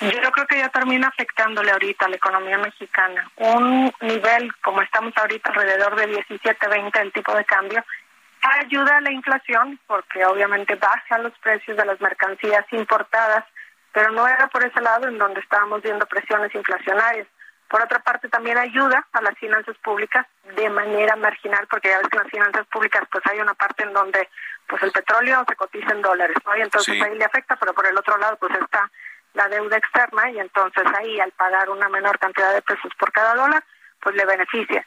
Yo 0.00 0.32
creo 0.32 0.46
que 0.46 0.58
ya 0.58 0.68
termina 0.70 1.08
afectándole 1.08 1.70
ahorita 1.70 2.06
a 2.06 2.08
la 2.08 2.16
economía 2.16 2.56
mexicana. 2.56 3.30
Un 3.36 3.92
nivel 4.00 4.54
como 4.62 4.80
estamos 4.80 5.12
ahorita 5.16 5.50
alrededor 5.50 5.94
de 5.96 6.06
17, 6.06 6.68
20 6.68 7.00
el 7.00 7.12
tipo 7.12 7.34
de 7.34 7.44
cambio 7.44 7.84
ayuda 8.42 8.96
a 8.96 9.00
la 9.00 9.12
inflación 9.12 9.78
porque 9.86 10.24
obviamente 10.24 10.74
baja 10.76 11.18
los 11.18 11.36
precios 11.38 11.76
de 11.76 11.84
las 11.84 12.00
mercancías 12.00 12.64
importadas, 12.72 13.44
pero 13.92 14.12
no 14.12 14.26
era 14.26 14.48
por 14.48 14.64
ese 14.64 14.80
lado 14.80 15.08
en 15.08 15.18
donde 15.18 15.40
estábamos 15.40 15.82
viendo 15.82 16.06
presiones 16.06 16.54
inflacionarias. 16.54 17.26
Por 17.70 17.80
otra 17.80 18.00
parte, 18.00 18.28
también 18.28 18.58
ayuda 18.58 19.06
a 19.12 19.22
las 19.22 19.38
finanzas 19.38 19.76
públicas 19.78 20.26
de 20.56 20.68
manera 20.70 21.14
marginal, 21.14 21.68
porque 21.70 21.88
ya 21.88 21.98
ves 21.98 22.08
que 22.08 22.16
en 22.16 22.22
las 22.24 22.32
finanzas 22.32 22.66
públicas 22.66 23.04
pues 23.12 23.24
hay 23.30 23.38
una 23.38 23.54
parte 23.54 23.84
en 23.84 23.92
donde 23.92 24.28
pues 24.66 24.82
el 24.82 24.90
petróleo 24.90 25.44
se 25.48 25.54
cotiza 25.54 25.92
en 25.92 26.02
dólares, 26.02 26.36
¿no? 26.44 26.56
Y 26.56 26.62
entonces 26.62 27.00
ahí 27.00 27.16
le 27.16 27.24
afecta, 27.24 27.54
pero 27.54 27.72
por 27.72 27.86
el 27.86 27.96
otro 27.96 28.18
lado 28.18 28.36
pues 28.38 28.52
está 28.60 28.90
la 29.34 29.46
deuda 29.48 29.76
externa 29.76 30.28
y 30.32 30.40
entonces 30.40 30.82
ahí 30.98 31.20
al 31.20 31.30
pagar 31.30 31.70
una 31.70 31.88
menor 31.88 32.18
cantidad 32.18 32.52
de 32.52 32.62
pesos 32.62 32.92
por 32.98 33.12
cada 33.12 33.34
dólar, 33.34 33.62
pues 34.00 34.16
le 34.16 34.24
beneficia. 34.24 34.84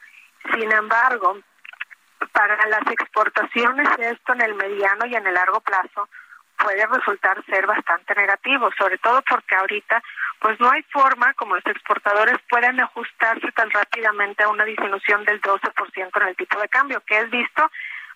Sin 0.52 0.70
embargo, 0.70 1.38
para 2.32 2.66
las 2.66 2.86
exportaciones 2.90 3.88
esto 3.98 4.34
en 4.34 4.42
el 4.42 4.54
mediano 4.56 5.06
y 5.06 5.16
en 5.16 5.26
el 5.26 5.32
largo 5.32 5.60
plazo 5.60 6.06
puede 6.58 6.86
resultar 6.86 7.44
ser 7.46 7.66
bastante 7.66 8.14
negativo, 8.14 8.70
sobre 8.78 8.98
todo 8.98 9.22
porque 9.22 9.54
ahorita 9.54 10.02
pues 10.40 10.58
no 10.60 10.70
hay 10.70 10.82
forma 10.84 11.32
como 11.34 11.54
los 11.54 11.66
exportadores 11.66 12.36
puedan 12.48 12.80
ajustarse 12.80 13.50
tan 13.52 13.70
rápidamente 13.70 14.44
a 14.44 14.48
una 14.48 14.64
disminución 14.64 15.24
del 15.24 15.40
12% 15.40 16.20
en 16.20 16.28
el 16.28 16.36
tipo 16.36 16.60
de 16.60 16.68
cambio, 16.68 17.00
que 17.06 17.18
es 17.18 17.30
visto 17.30 17.70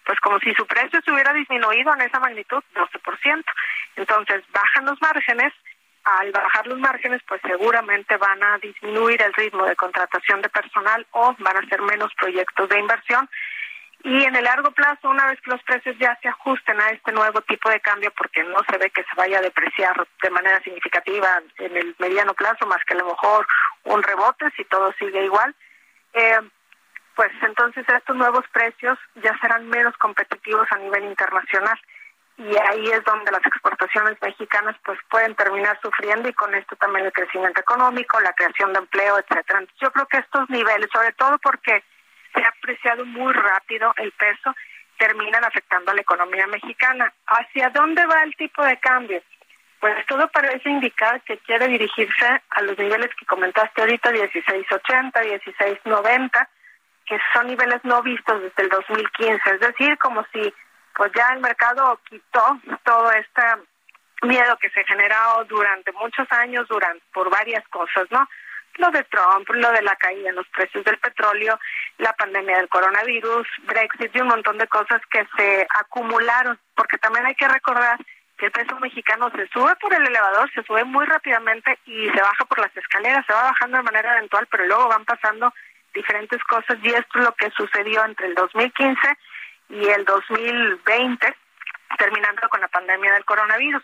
pues 0.04 0.18
como 0.20 0.38
si 0.38 0.54
su 0.54 0.66
precio 0.66 1.00
se 1.04 1.12
hubiera 1.12 1.34
disminuido 1.34 1.92
en 1.92 2.00
esa 2.00 2.18
magnitud 2.18 2.62
12%. 2.74 3.44
Entonces, 3.96 4.42
bajan 4.52 4.86
los 4.86 4.98
márgenes, 5.02 5.52
al 6.04 6.32
bajar 6.32 6.66
los 6.66 6.78
márgenes, 6.78 7.20
pues 7.28 7.42
seguramente 7.42 8.16
van 8.16 8.42
a 8.42 8.56
disminuir 8.56 9.20
el 9.20 9.34
ritmo 9.34 9.66
de 9.66 9.76
contratación 9.76 10.40
de 10.40 10.48
personal 10.48 11.06
o 11.10 11.36
van 11.38 11.58
a 11.58 11.68
ser 11.68 11.82
menos 11.82 12.10
proyectos 12.14 12.70
de 12.70 12.78
inversión 12.78 13.28
y 14.04 14.24
en 14.24 14.36
el 14.36 14.44
largo 14.44 14.70
plazo, 14.70 15.10
una 15.10 15.26
vez 15.26 15.40
que 15.40 15.50
los 15.50 15.62
precios 15.64 15.96
ya 15.98 16.16
se 16.22 16.28
ajusten 16.28 16.80
a 16.80 16.90
este 16.90 17.10
nuevo 17.12 17.40
tipo 17.42 17.68
de 17.68 17.80
cambio, 17.80 18.12
porque 18.16 18.44
no 18.44 18.58
se 18.70 18.78
ve 18.78 18.90
que 18.90 19.02
se 19.02 19.14
vaya 19.16 19.38
a 19.38 19.42
depreciar 19.42 20.06
de 20.22 20.30
manera 20.30 20.60
significativa 20.62 21.42
en 21.58 21.76
el 21.76 21.96
mediano 21.98 22.34
plazo, 22.34 22.66
más 22.66 22.84
que 22.84 22.94
a 22.94 22.98
lo 22.98 23.06
mejor 23.06 23.46
un 23.84 24.02
rebote 24.02 24.50
si 24.56 24.64
todo 24.66 24.92
sigue 24.98 25.24
igual, 25.24 25.54
eh, 26.12 26.40
pues 27.16 27.32
entonces 27.42 27.84
estos 27.88 28.14
nuevos 28.14 28.44
precios 28.52 28.96
ya 29.16 29.36
serán 29.40 29.68
menos 29.68 29.96
competitivos 29.96 30.70
a 30.70 30.78
nivel 30.78 31.04
internacional. 31.04 31.78
y 32.36 32.56
ahí 32.56 32.86
es 32.92 33.02
donde 33.02 33.32
las 33.32 33.44
exportaciones 33.44 34.16
mexicanas 34.22 34.76
pues 34.84 34.96
pueden 35.10 35.34
terminar 35.34 35.76
sufriendo 35.82 36.28
y 36.28 36.32
con 36.34 36.54
esto 36.54 36.76
también 36.76 37.06
el 37.06 37.12
crecimiento 37.12 37.60
económico, 37.60 38.20
la 38.20 38.32
creación 38.32 38.72
de 38.72 38.78
empleo, 38.78 39.18
etcétera. 39.18 39.64
Yo 39.80 39.90
creo 39.90 40.06
que 40.06 40.18
estos 40.18 40.48
niveles, 40.48 40.88
sobre 40.92 41.12
todo 41.14 41.36
porque 41.38 41.82
se 42.34 42.42
ha 42.42 42.48
apreciado 42.48 43.04
muy 43.04 43.32
rápido 43.32 43.92
el 43.96 44.12
peso, 44.12 44.54
terminan 44.98 45.44
afectando 45.44 45.90
a 45.90 45.94
la 45.94 46.00
economía 46.00 46.46
mexicana. 46.46 47.12
¿Hacia 47.26 47.70
dónde 47.70 48.04
va 48.06 48.22
el 48.22 48.34
tipo 48.36 48.64
de 48.64 48.78
cambio? 48.78 49.22
Pues 49.80 50.04
todo 50.06 50.28
parece 50.28 50.68
indicar 50.68 51.20
que 51.22 51.38
quiere 51.38 51.68
dirigirse 51.68 52.42
a 52.50 52.62
los 52.62 52.76
niveles 52.78 53.14
que 53.14 53.26
comentaste 53.26 53.80
ahorita, 53.80 54.10
16.80, 54.10 55.12
16.90, 55.12 56.48
que 57.06 57.18
son 57.32 57.46
niveles 57.46 57.80
no 57.84 58.02
vistos 58.02 58.42
desde 58.42 58.62
el 58.64 58.68
2015. 58.68 59.50
Es 59.50 59.60
decir, 59.60 59.96
como 59.98 60.24
si 60.32 60.52
pues 60.94 61.12
ya 61.14 61.28
el 61.32 61.40
mercado 61.40 62.00
quitó 62.08 62.60
todo 62.82 63.12
este 63.12 63.42
miedo 64.22 64.56
que 64.56 64.68
se 64.70 64.84
generó 64.84 65.44
durante 65.48 65.92
muchos 65.92 66.26
años 66.32 66.66
durante 66.68 67.04
por 67.12 67.30
varias 67.30 67.66
cosas, 67.68 68.10
¿no? 68.10 68.28
Lo 68.78 68.90
de 68.90 69.04
Trump, 69.04 69.48
lo 69.50 69.70
de 69.72 69.82
la 69.82 69.94
caída 69.96 70.30
en 70.30 70.36
los 70.36 70.48
precios 70.48 70.84
del 70.84 70.98
petróleo, 70.98 71.58
la 71.98 72.12
pandemia 72.14 72.58
del 72.58 72.68
coronavirus, 72.68 73.46
Brexit 73.64 74.14
y 74.14 74.20
un 74.20 74.28
montón 74.28 74.56
de 74.58 74.68
cosas 74.68 75.00
que 75.10 75.26
se 75.36 75.66
acumularon, 75.74 76.58
porque 76.74 76.98
también 76.98 77.26
hay 77.26 77.34
que 77.34 77.48
recordar 77.48 77.98
que 78.38 78.46
el 78.46 78.52
peso 78.52 78.78
mexicano 78.78 79.30
se 79.34 79.48
sube 79.48 79.74
por 79.76 79.92
el 79.92 80.06
elevador, 80.06 80.48
se 80.54 80.62
sube 80.62 80.84
muy 80.84 81.04
rápidamente 81.06 81.78
y 81.86 82.08
se 82.08 82.20
baja 82.20 82.44
por 82.44 82.60
las 82.60 82.74
escaleras, 82.76 83.26
se 83.26 83.32
va 83.32 83.50
bajando 83.50 83.78
de 83.78 83.82
manera 83.82 84.16
eventual, 84.16 84.46
pero 84.48 84.64
luego 84.66 84.88
van 84.88 85.04
pasando 85.04 85.52
diferentes 85.92 86.42
cosas 86.44 86.78
y 86.82 86.88
esto 86.88 87.18
es 87.18 87.24
lo 87.24 87.34
que 87.34 87.50
sucedió 87.50 88.04
entre 88.04 88.28
el 88.28 88.34
2015 88.34 89.18
y 89.70 89.86
el 89.88 90.04
2020, 90.04 91.36
terminando 91.98 92.48
con 92.48 92.60
la 92.60 92.68
pandemia 92.68 93.12
del 93.14 93.24
coronavirus. 93.24 93.82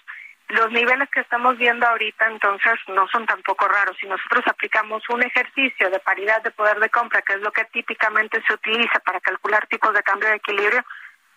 Los 0.49 0.70
niveles 0.70 1.09
que 1.11 1.20
estamos 1.20 1.57
viendo 1.57 1.86
ahorita 1.86 2.26
entonces 2.26 2.74
no 2.88 3.09
son 3.09 3.26
tampoco 3.26 3.66
raros. 3.66 3.97
Si 3.99 4.07
nosotros 4.07 4.45
aplicamos 4.47 5.03
un 5.09 5.22
ejercicio 5.22 5.90
de 5.90 5.99
paridad 6.01 6.42
de 6.42 6.51
poder 6.51 6.78
de 6.80 6.90
compra, 6.90 7.22
que 7.22 7.34
es 7.34 7.40
lo 7.40 7.51
que 7.51 7.64
típicamente 7.66 8.42
se 8.47 8.55
utiliza 8.55 9.01
para 9.01 9.20
calcular 9.20 9.66
tipos 9.66 9.92
de 9.95 10.03
cambio 10.03 10.28
de 10.28 10.36
equilibrio, 10.36 10.84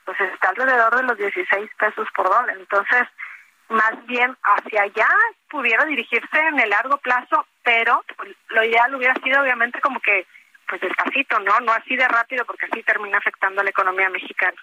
pues 0.06 0.20
está 0.20 0.50
alrededor 0.50 0.96
de 0.98 1.04
los 1.04 1.18
16 1.18 1.70
pesos 1.78 2.08
por 2.16 2.30
dólar. 2.30 2.58
Entonces, 2.58 3.08
más 3.70 4.06
bien 4.06 4.36
hacia 4.44 4.84
allá 4.84 5.08
pudiera 5.50 5.86
dirigirse 5.86 6.40
en 6.40 6.60
el 6.60 6.70
largo 6.70 6.98
plazo, 6.98 7.46
pero 7.64 8.04
lo 8.50 8.64
ideal 8.64 8.94
hubiera 8.96 9.14
sido 9.16 9.42
obviamente 9.42 9.80
como 9.82 10.00
que 10.00 10.26
pues 10.68 10.82
despacito, 10.82 11.40
¿no? 11.40 11.60
No 11.62 11.72
así 11.72 11.96
de 11.96 12.08
rápido 12.08 12.46
porque 12.46 12.66
así 12.66 12.84
termina 12.84 13.18
afectando 13.18 13.62
a 13.62 13.64
la 13.64 13.70
economía 13.70 14.10
mexicana. 14.10 14.58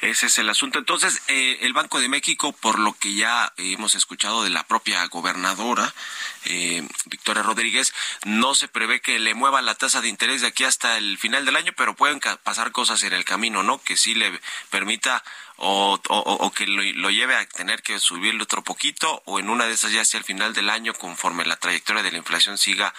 Ese 0.00 0.26
es 0.26 0.38
el 0.38 0.48
asunto. 0.48 0.78
Entonces, 0.78 1.22
eh, 1.28 1.58
el 1.62 1.72
Banco 1.72 2.00
de 2.00 2.08
México, 2.08 2.52
por 2.52 2.78
lo 2.78 2.92
que 2.94 3.14
ya 3.14 3.52
hemos 3.56 3.94
escuchado 3.94 4.42
de 4.44 4.50
la 4.50 4.66
propia 4.66 5.06
gobernadora, 5.06 5.92
eh, 6.44 6.86
Victoria 7.06 7.42
Rodríguez, 7.42 7.94
no 8.24 8.54
se 8.54 8.68
prevé 8.68 9.00
que 9.00 9.18
le 9.18 9.34
mueva 9.34 9.62
la 9.62 9.74
tasa 9.74 10.00
de 10.00 10.08
interés 10.08 10.40
de 10.40 10.48
aquí 10.48 10.64
hasta 10.64 10.96
el 10.98 11.18
final 11.18 11.44
del 11.44 11.56
año, 11.56 11.72
pero 11.76 11.94
pueden 11.94 12.20
pasar 12.42 12.72
cosas 12.72 13.02
en 13.02 13.12
el 13.12 13.24
camino, 13.24 13.62
¿no? 13.62 13.82
Que 13.82 13.96
sí 13.96 14.14
le 14.14 14.40
permita 14.70 15.22
o, 15.56 16.00
o, 16.08 16.50
que 16.50 16.66
lo, 16.66 17.10
lleve 17.10 17.36
a 17.36 17.46
tener 17.46 17.82
que 17.82 17.98
subirle 17.98 18.42
otro 18.42 18.62
poquito 18.62 19.22
o 19.24 19.38
en 19.38 19.48
una 19.48 19.66
de 19.66 19.72
esas 19.72 19.92
ya 19.92 20.00
hacia 20.00 20.18
el 20.18 20.24
final 20.24 20.52
del 20.52 20.68
año 20.68 20.94
conforme 20.94 21.44
la 21.44 21.56
trayectoria 21.56 22.02
de 22.02 22.10
la 22.10 22.18
inflación 22.18 22.58
siga 22.58 22.92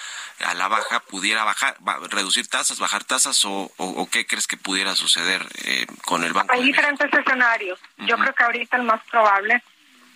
a 0.46 0.54
la 0.54 0.70
baja 0.70 1.02
pudiera 1.02 1.44
bajar 1.44 1.76
reducir 2.10 2.48
tasas 2.48 2.80
bajar 2.80 3.04
tasas 3.04 3.44
o, 3.44 3.72
o, 3.78 4.10
qué 4.10 4.26
crees 4.26 4.48
que 4.48 4.56
pudiera 4.56 4.96
suceder 4.96 5.46
eh, 5.66 5.86
con 6.06 6.24
el 6.24 6.32
banco 6.32 6.54
hay 6.54 6.64
diferentes 6.64 7.12
escenarios. 7.12 7.80
Yo 7.98 8.18
creo 8.18 8.34
que 8.34 8.44
ahorita 8.44 8.78
el 8.78 8.84
más 8.84 9.02
probable 9.12 9.62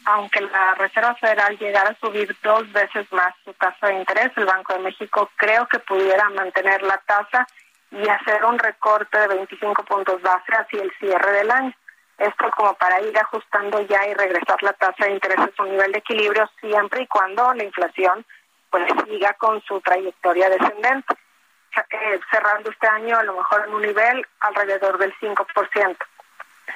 aunque 0.05 0.39
la 0.39 0.75
Reserva 0.75 1.15
Federal 1.15 1.57
llegara 1.59 1.89
a 1.89 1.99
subir 1.99 2.35
dos 2.41 2.71
veces 2.71 3.11
más 3.11 3.35
su 3.43 3.53
tasa 3.53 3.87
de 3.87 3.95
interés 3.95 4.31
el 4.37 4.45
Banco 4.45 4.73
de 4.73 4.79
México 4.79 5.29
creo 5.35 5.67
que 5.67 5.79
pudiera 5.79 6.29
mantener 6.29 6.83
la 6.83 6.97
tasa 6.99 7.45
y 7.91 8.07
hacer 8.07 8.45
un 8.45 8.57
recorte 8.57 9.17
de 9.17 9.27
25 9.27 9.83
puntos 9.83 10.21
base 10.21 10.53
hacia 10.53 10.83
el 10.83 10.91
cierre 10.99 11.31
del 11.33 11.51
año 11.51 11.73
esto 12.19 12.51
como 12.51 12.73
para 12.75 13.01
ir 13.01 13.17
ajustando 13.17 13.81
ya 13.81 14.05
y 14.07 14.13
regresar 14.13 14.61
la 14.61 14.73
tasa 14.73 15.05
de 15.05 15.13
interés 15.13 15.39
a 15.39 15.49
su 15.55 15.63
nivel 15.63 15.91
de 15.91 15.99
equilibrio 15.99 16.49
siempre 16.59 17.03
y 17.03 17.07
cuando 17.07 17.53
la 17.53 17.63
inflación 17.63 18.25
pues 18.69 18.85
siga 19.05 19.33
con 19.35 19.61
su 19.63 19.79
trayectoria 19.81 20.49
descendente, 20.49 21.15
eh, 21.91 22.19
cerrando 22.29 22.69
este 22.69 22.87
año 22.87 23.17
a 23.17 23.23
lo 23.23 23.37
mejor 23.37 23.65
en 23.65 23.73
un 23.73 23.81
nivel 23.81 24.25
alrededor 24.41 24.97
del 24.97 25.13
5%. 25.19 25.97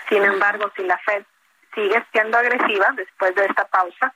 Sin 0.10 0.24
embargo, 0.24 0.72
si 0.76 0.84
la 0.84 0.98
Fed 1.00 1.24
sigue 1.76 2.04
siendo 2.12 2.38
agresiva 2.38 2.88
después 2.96 3.36
de 3.36 3.46
esta 3.46 3.66
pausa 3.68 4.14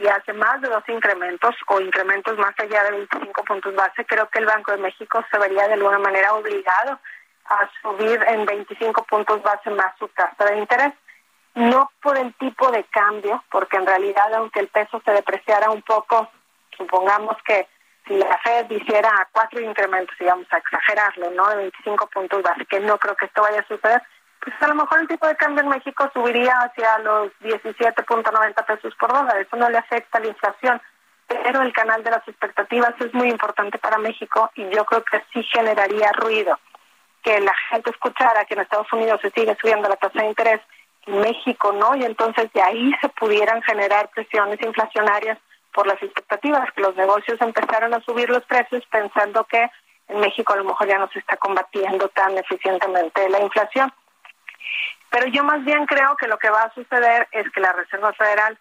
y 0.00 0.06
hace 0.06 0.32
más 0.32 0.60
de 0.60 0.68
dos 0.68 0.82
incrementos 0.88 1.54
o 1.66 1.80
incrementos 1.80 2.36
más 2.38 2.54
allá 2.58 2.84
de 2.84 2.90
25 2.92 3.44
puntos 3.44 3.74
base, 3.74 4.04
creo 4.04 4.28
que 4.28 4.38
el 4.38 4.46
Banco 4.46 4.72
de 4.72 4.78
México 4.78 5.24
se 5.30 5.38
vería 5.38 5.66
de 5.66 5.74
alguna 5.74 5.98
manera 5.98 6.34
obligado 6.34 7.00
a 7.48 7.68
subir 7.82 8.22
en 8.28 8.44
25 8.44 9.04
puntos 9.04 9.42
base 9.42 9.70
más 9.70 9.96
su 9.98 10.08
tasa 10.08 10.44
de 10.44 10.58
interés. 10.58 10.92
No 11.54 11.90
por 12.02 12.16
el 12.16 12.32
tipo 12.34 12.70
de 12.70 12.84
cambio, 12.84 13.42
porque 13.50 13.76
en 13.76 13.86
realidad 13.86 14.32
aunque 14.34 14.60
el 14.60 14.68
peso 14.68 15.00
se 15.04 15.12
depreciara 15.12 15.70
un 15.70 15.82
poco, 15.82 16.28
supongamos 16.76 17.36
que 17.44 17.66
si 18.06 18.16
la 18.16 18.38
Fed 18.38 18.70
hiciera 18.70 19.28
cuatro 19.32 19.60
incrementos, 19.60 20.16
digamos 20.18 20.46
a 20.50 20.58
exagerarlo, 20.58 21.30
¿no? 21.30 21.48
De 21.48 21.56
25 21.56 22.06
puntos 22.06 22.42
base, 22.42 22.64
que 22.66 22.80
no 22.80 22.98
creo 22.98 23.16
que 23.16 23.26
esto 23.26 23.42
vaya 23.42 23.60
a 23.60 23.66
suceder, 23.66 24.02
pues 24.40 24.54
a 24.62 24.68
lo 24.68 24.76
mejor 24.76 25.00
el 25.00 25.08
tipo 25.08 25.26
de 25.26 25.36
cambio 25.36 25.62
en 25.62 25.68
México 25.68 26.08
subiría 26.14 26.54
hacia 26.60 26.98
los 26.98 27.32
17.90 27.40 28.66
pesos 28.66 28.94
por 28.94 29.12
dólar. 29.12 29.36
Eso 29.38 29.56
no 29.56 29.68
le 29.68 29.78
afecta 29.78 30.18
a 30.18 30.20
la 30.20 30.28
inflación, 30.28 30.80
pero 31.26 31.60
el 31.62 31.72
canal 31.72 32.02
de 32.02 32.10
las 32.10 32.26
expectativas 32.26 32.94
es 33.00 33.12
muy 33.12 33.28
importante 33.28 33.78
para 33.78 33.98
México 33.98 34.50
y 34.54 34.68
yo 34.70 34.84
creo 34.84 35.02
que 35.04 35.22
sí 35.32 35.42
generaría 35.42 36.12
ruido 36.12 36.58
que 37.22 37.40
la 37.40 37.54
gente 37.70 37.90
escuchara 37.90 38.44
que 38.44 38.54
en 38.54 38.60
Estados 38.60 38.92
Unidos 38.92 39.20
se 39.20 39.30
sigue 39.30 39.56
subiendo 39.60 39.88
la 39.88 39.96
tasa 39.96 40.20
de 40.20 40.28
interés, 40.28 40.60
en 41.06 41.20
México 41.20 41.72
no, 41.72 41.96
y 41.96 42.04
entonces 42.04 42.52
de 42.52 42.62
ahí 42.62 42.92
se 43.00 43.08
pudieran 43.08 43.62
generar 43.62 44.08
presiones 44.10 44.60
inflacionarias 44.60 45.38
por 45.72 45.86
las 45.86 46.02
expectativas, 46.02 46.70
que 46.72 46.82
los 46.82 46.96
negocios 46.96 47.40
empezaron 47.40 47.94
a 47.94 48.00
subir 48.00 48.28
los 48.28 48.44
precios 48.44 48.84
pensando 48.90 49.44
que 49.44 49.70
en 50.08 50.20
México 50.20 50.52
a 50.52 50.56
lo 50.56 50.64
mejor 50.64 50.88
ya 50.88 50.98
no 50.98 51.08
se 51.08 51.18
está 51.18 51.36
combatiendo 51.36 52.08
tan 52.08 52.36
eficientemente 52.36 53.28
la 53.28 53.40
inflación. 53.40 53.92
Pero 55.10 55.26
yo 55.28 55.44
más 55.44 55.64
bien 55.64 55.86
creo 55.86 56.16
que 56.16 56.26
lo 56.26 56.38
que 56.38 56.50
va 56.50 56.62
a 56.62 56.74
suceder 56.74 57.28
es 57.32 57.50
que 57.50 57.60
la 57.60 57.72
Reserva 57.72 58.12
Federal 58.12 58.58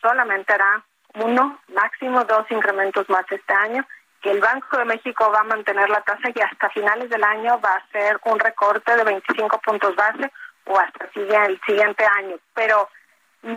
solamente 0.00 0.52
hará 0.52 0.84
uno, 1.14 1.58
máximo 1.68 2.24
dos 2.24 2.50
incrementos 2.50 3.08
más 3.08 3.24
este 3.30 3.54
año 3.54 3.86
el 4.28 4.40
Banco 4.40 4.78
de 4.78 4.84
México 4.84 5.30
va 5.32 5.40
a 5.40 5.44
mantener 5.44 5.88
la 5.88 6.00
tasa 6.00 6.28
y 6.34 6.40
hasta 6.40 6.70
finales 6.70 7.10
del 7.10 7.22
año 7.22 7.60
va 7.60 7.72
a 7.72 7.78
hacer 7.78 8.18
un 8.24 8.38
recorte 8.38 8.96
de 8.96 9.04
25 9.04 9.58
puntos 9.60 9.94
base 9.94 10.32
o 10.64 10.78
hasta 10.78 11.08
el 11.14 11.60
siguiente 11.66 12.04
año. 12.04 12.36
Pero 12.54 12.88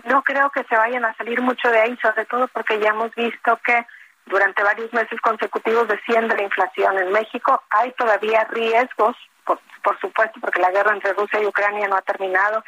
no 0.05 0.21
creo 0.23 0.49
que 0.51 0.63
se 0.65 0.75
vayan 0.75 1.05
a 1.05 1.15
salir 1.15 1.41
mucho 1.41 1.69
de 1.69 1.79
ahí, 1.79 1.97
sobre 2.01 2.25
todo 2.25 2.47
porque 2.49 2.79
ya 2.79 2.89
hemos 2.89 3.13
visto 3.15 3.59
que 3.65 3.85
durante 4.25 4.63
varios 4.63 4.93
meses 4.93 5.19
consecutivos 5.21 5.87
desciende 5.87 6.35
la 6.35 6.43
inflación 6.43 6.97
en 6.99 7.11
México. 7.11 7.63
Hay 7.71 7.91
todavía 7.93 8.43
riesgos, 8.51 9.15
por, 9.45 9.59
por 9.83 9.99
supuesto, 9.99 10.39
porque 10.39 10.61
la 10.61 10.71
guerra 10.71 10.93
entre 10.93 11.13
Rusia 11.13 11.41
y 11.41 11.47
Ucrania 11.47 11.87
no 11.87 11.95
ha 11.95 12.01
terminado 12.01 12.63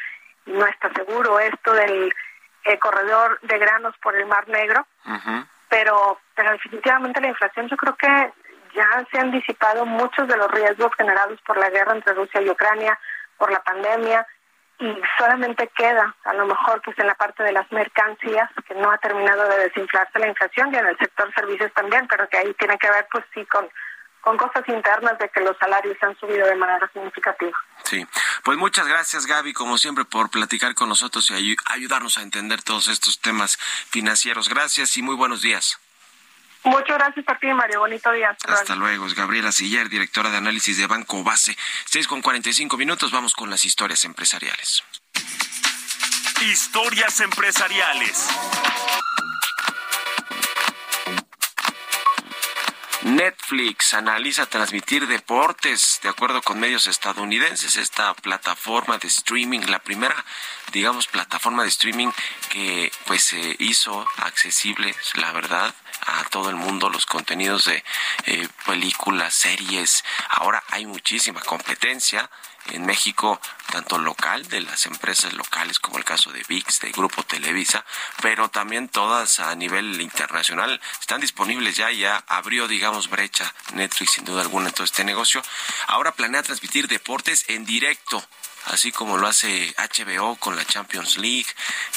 y 0.46 0.52
no 0.52 0.66
está 0.66 0.92
seguro 0.94 1.40
esto 1.40 1.74
del 1.74 2.12
eh, 2.66 2.80
corredor 2.80 3.40
de 3.42 3.58
granos 3.60 3.96
por 4.02 4.16
el 4.16 4.26
Mar 4.26 4.48
Negro 4.48 4.86
pero, 5.72 6.20
pero 6.36 6.52
definitivamente 6.52 7.22
la 7.22 7.30
inflación 7.30 7.70
yo 7.70 7.78
creo 7.78 7.96
que 7.96 8.34
ya 8.76 9.06
se 9.10 9.20
han 9.20 9.32
disipado 9.32 9.86
muchos 9.86 10.28
de 10.28 10.36
los 10.36 10.52
riesgos 10.52 10.92
generados 10.98 11.40
por 11.48 11.58
la 11.58 11.70
guerra 11.70 11.94
entre 11.96 12.14
Rusia 12.14 12.42
y 12.42 12.50
Ucrania, 12.50 13.00
por 13.38 13.52
la 13.52 13.64
pandemia, 13.64 14.28
y 14.80 15.02
solamente 15.18 15.70
queda, 15.70 16.14
a 16.26 16.34
lo 16.34 16.46
mejor, 16.46 16.82
pues 16.84 17.00
en 17.00 17.08
la 17.08 17.16
parte 17.16 17.44
de 17.44 17.54
las 17.54 17.72
mercancías, 17.72 18.50
que 18.68 18.76
no 18.76 18.92
ha 18.92 18.98
terminado 18.98 19.48
de 19.48 19.60
desinflarse 19.60 20.20
la 20.20 20.28
inflación, 20.28 20.74
y 20.74 20.78
en 20.78 20.88
el 20.88 20.98
sector 20.98 21.34
servicios 21.34 21.72
también, 21.74 22.06
pero 22.08 22.28
que 22.28 22.38
ahí 22.38 22.54
tiene 22.56 22.78
que 22.78 22.90
ver, 22.90 23.08
pues 23.10 23.24
sí, 23.34 23.46
con, 23.46 23.70
con 24.22 24.38
cosas 24.38 24.64
internas 24.68 25.18
de 25.20 25.30
que 25.30 25.42
los 25.42 25.58
salarios 25.58 25.98
han 26.02 26.18
subido 26.18 26.48
de 26.48 26.56
manera 26.56 26.90
significativa. 26.94 27.58
Sí, 27.84 28.06
pues 28.44 28.58
muchas 28.58 28.88
gracias 28.88 29.26
Gaby, 29.26 29.54
como 29.54 29.78
siempre, 29.78 30.06
por 30.06 30.30
platicar 30.30 30.76
con 30.76 30.90
nosotros 30.90 31.30
y 31.32 31.56
ayudarnos 31.66 32.18
a 32.18 32.22
entender 32.22 32.62
todos 32.62 32.88
estos 32.88 33.20
temas 33.20 33.58
financieros. 33.90 34.50
Gracias 34.50 34.96
y 34.98 35.02
muy 35.02 35.16
buenos 35.16 35.42
días. 35.42 35.80
Muchas 36.64 36.98
gracias 36.98 37.26
a 37.28 37.40
ti, 37.40 37.48
Mario. 37.48 37.80
Bonito 37.80 38.12
día. 38.12 38.38
Hasta, 38.48 38.76
luego. 38.76 39.08
Es 39.08 39.16
Gabriela 39.16 39.52
Siller, 39.52 39.90
directora 39.90 40.30
de 40.30 40.38
análisis 40.38 40.78
de 40.78 40.86
Banco 40.86 41.24
Base. 41.24 41.58
Seis 41.86 42.08
con 42.08 42.22
cuarenta 42.22 42.50
y 42.50 42.54
cinco 42.54 42.78
minutos. 42.78 43.12
Vamos 43.12 43.34
con 43.34 43.50
las 43.50 43.66
historias 43.66 44.06
empresariales. 44.06 44.84
Historias 46.40 47.20
empresariales. 47.20 48.28
Netflix 53.16 53.94
analiza 53.94 54.46
transmitir 54.46 55.06
deportes 55.06 56.00
de 56.02 56.10
acuerdo 56.10 56.42
con 56.42 56.60
medios 56.60 56.88
estadounidenses. 56.88 57.76
Esta 57.76 58.14
plataforma 58.14 58.98
de 58.98 59.08
streaming, 59.10 59.60
la 59.68 59.80
primera, 59.80 60.16
digamos, 60.72 61.08
plataforma 61.08 61.64
de 61.64 61.70
streaming 61.70 62.10
que 62.50 62.92
pues 63.06 63.24
se 63.24 63.58
hizo 63.60 64.08
accesible, 64.18 64.96
la 65.16 65.32
verdad, 65.34 65.76
a 66.06 66.24
todo 66.26 66.50
el 66.50 66.56
mundo 66.56 66.90
los 66.90 67.06
contenidos 67.06 67.66
de 67.66 67.84
eh, 68.26 68.48
películas, 68.66 69.34
series. 69.34 70.04
Ahora 70.30 70.64
hay 70.70 70.86
muchísima 70.86 71.42
competencia 71.42 72.30
en 72.70 72.86
México, 72.86 73.40
tanto 73.72 73.98
local, 73.98 74.48
de 74.48 74.62
las 74.62 74.86
empresas 74.86 75.34
locales, 75.34 75.80
como 75.80 75.98
el 75.98 76.04
caso 76.04 76.32
de 76.32 76.44
VIX, 76.48 76.80
de 76.80 76.92
Grupo 76.92 77.24
Televisa, 77.24 77.86
pero 78.22 78.50
también 78.50 78.90
todas 78.90 79.40
a 79.40 79.56
nivel 79.56 80.00
internacional 80.02 80.80
están 81.00 81.22
disponibles 81.22 81.76
ya, 81.76 81.92
ya 81.92 82.24
abrió, 82.28 82.68
digamos, 82.68 83.10
brecha 83.10 83.54
Netflix 83.74 84.12
sin 84.12 84.26
duda 84.26 84.42
alguna 84.42 84.68
en 84.68 84.74
todo 84.74 84.86
este 84.86 85.04
negocio. 85.04 85.42
Ahora 85.88 86.14
planea 86.14 86.44
transmitir 86.44 86.88
deportes 86.88 87.46
en 87.48 87.66
directo 87.66 88.24
así 88.66 88.92
como 88.92 89.18
lo 89.18 89.28
hace 89.28 89.74
HBO 89.78 90.36
con 90.36 90.56
la 90.56 90.66
Champions 90.66 91.18
League 91.18 91.48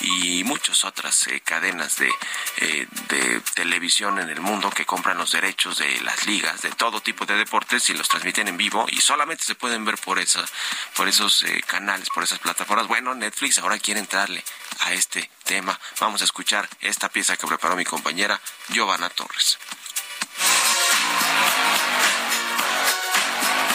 y 0.00 0.44
muchas 0.44 0.84
otras 0.84 1.26
eh, 1.28 1.40
cadenas 1.40 1.96
de, 1.96 2.12
eh, 2.58 2.86
de 3.08 3.40
televisión 3.54 4.18
en 4.18 4.30
el 4.30 4.40
mundo 4.40 4.70
que 4.70 4.86
compran 4.86 5.18
los 5.18 5.32
derechos 5.32 5.78
de 5.78 6.00
las 6.00 6.26
ligas, 6.26 6.62
de 6.62 6.70
todo 6.70 7.00
tipo 7.00 7.26
de 7.26 7.36
deportes 7.36 7.88
y 7.90 7.94
los 7.94 8.08
transmiten 8.08 8.48
en 8.48 8.56
vivo 8.56 8.86
y 8.90 9.00
solamente 9.00 9.44
se 9.44 9.54
pueden 9.54 9.84
ver 9.84 9.98
por, 9.98 10.18
esa, 10.18 10.44
por 10.96 11.08
esos 11.08 11.42
eh, 11.42 11.62
canales, 11.66 12.08
por 12.10 12.24
esas 12.24 12.38
plataformas. 12.38 12.88
Bueno, 12.88 13.14
Netflix 13.14 13.58
ahora 13.58 13.78
quiere 13.78 14.00
entrarle 14.00 14.44
a 14.80 14.92
este 14.92 15.30
tema. 15.44 15.78
Vamos 16.00 16.22
a 16.22 16.24
escuchar 16.24 16.68
esta 16.80 17.08
pieza 17.08 17.36
que 17.36 17.46
preparó 17.46 17.76
mi 17.76 17.84
compañera 17.84 18.40
Giovanna 18.68 19.08
Torres. 19.10 19.58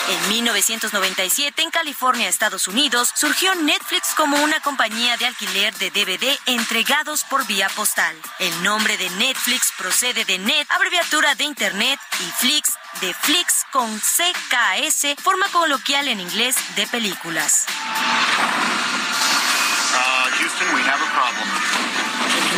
En 0.09 0.29
1997, 0.29 1.61
en 1.61 1.69
California, 1.69 2.27
Estados 2.27 2.67
Unidos, 2.67 3.11
surgió 3.15 3.53
Netflix 3.53 4.15
como 4.17 4.41
una 4.43 4.59
compañía 4.59 5.15
de 5.17 5.27
alquiler 5.27 5.71
de 5.75 5.91
DVD 5.91 6.35
entregados 6.47 7.23
por 7.25 7.45
vía 7.45 7.69
postal. 7.75 8.15
El 8.39 8.63
nombre 8.63 8.97
de 8.97 9.07
Netflix 9.11 9.71
procede 9.77 10.25
de 10.25 10.39
Net, 10.39 10.65
abreviatura 10.71 11.35
de 11.35 11.43
Internet, 11.43 11.99
y 12.21 12.31
Flix, 12.39 12.73
de 13.01 13.13
Flix 13.13 13.65
con 13.71 13.99
CKS, 13.99 15.15
forma 15.21 15.47
coloquial 15.49 16.07
en 16.07 16.19
inglés 16.19 16.55
de 16.75 16.87
películas. 16.87 17.67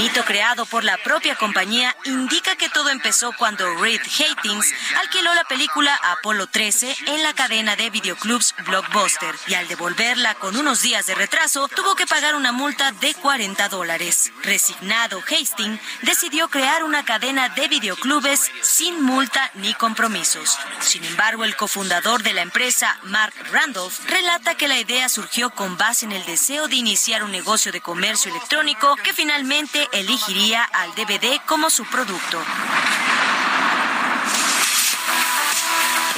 Mito 0.01 0.25
creado 0.25 0.65
por 0.65 0.83
la 0.83 0.97
propia 0.97 1.35
compañía 1.35 1.95
indica 2.05 2.55
que 2.55 2.69
todo 2.69 2.89
empezó 2.89 3.33
cuando 3.37 3.71
Reed 3.75 4.01
Hastings 4.01 4.73
alquiló 4.99 5.31
la 5.35 5.43
película 5.43 5.95
Apolo 6.03 6.47
13 6.47 6.95
en 7.05 7.21
la 7.21 7.33
cadena 7.33 7.75
de 7.75 7.91
videoclubs 7.91 8.55
Blockbuster 8.65 9.35
y 9.45 9.53
al 9.53 9.67
devolverla 9.67 10.33
con 10.35 10.57
unos 10.57 10.81
días 10.81 11.05
de 11.05 11.13
retraso 11.13 11.67
tuvo 11.67 11.93
que 11.93 12.07
pagar 12.07 12.33
una 12.33 12.51
multa 12.51 12.91
de 12.93 13.13
40 13.13 13.69
dólares. 13.69 14.33
Resignado, 14.41 15.21
Hastings 15.21 15.79
decidió 16.01 16.49
crear 16.49 16.83
una 16.83 17.05
cadena 17.05 17.49
de 17.49 17.67
videoclubes 17.67 18.49
sin 18.63 19.03
multa 19.03 19.51
ni 19.53 19.75
compromisos. 19.75 20.57
Sin 20.79 21.05
embargo, 21.05 21.43
el 21.43 21.55
cofundador 21.55 22.23
de 22.23 22.33
la 22.33 22.41
empresa, 22.41 22.97
Mark 23.03 23.35
Randolph, 23.51 23.99
relata 24.07 24.55
que 24.55 24.67
la 24.67 24.79
idea 24.79 25.09
surgió 25.09 25.51
con 25.51 25.77
base 25.77 26.05
en 26.05 26.11
el 26.11 26.25
deseo 26.25 26.67
de 26.67 26.77
iniciar 26.77 27.23
un 27.23 27.31
negocio 27.31 27.71
de 27.71 27.81
comercio 27.81 28.31
electrónico 28.31 28.95
que 28.95 29.13
finalmente 29.13 29.90
elegiría 29.91 30.63
al 30.63 30.93
DVD 30.95 31.39
como 31.45 31.69
su 31.69 31.85
producto. 31.85 32.41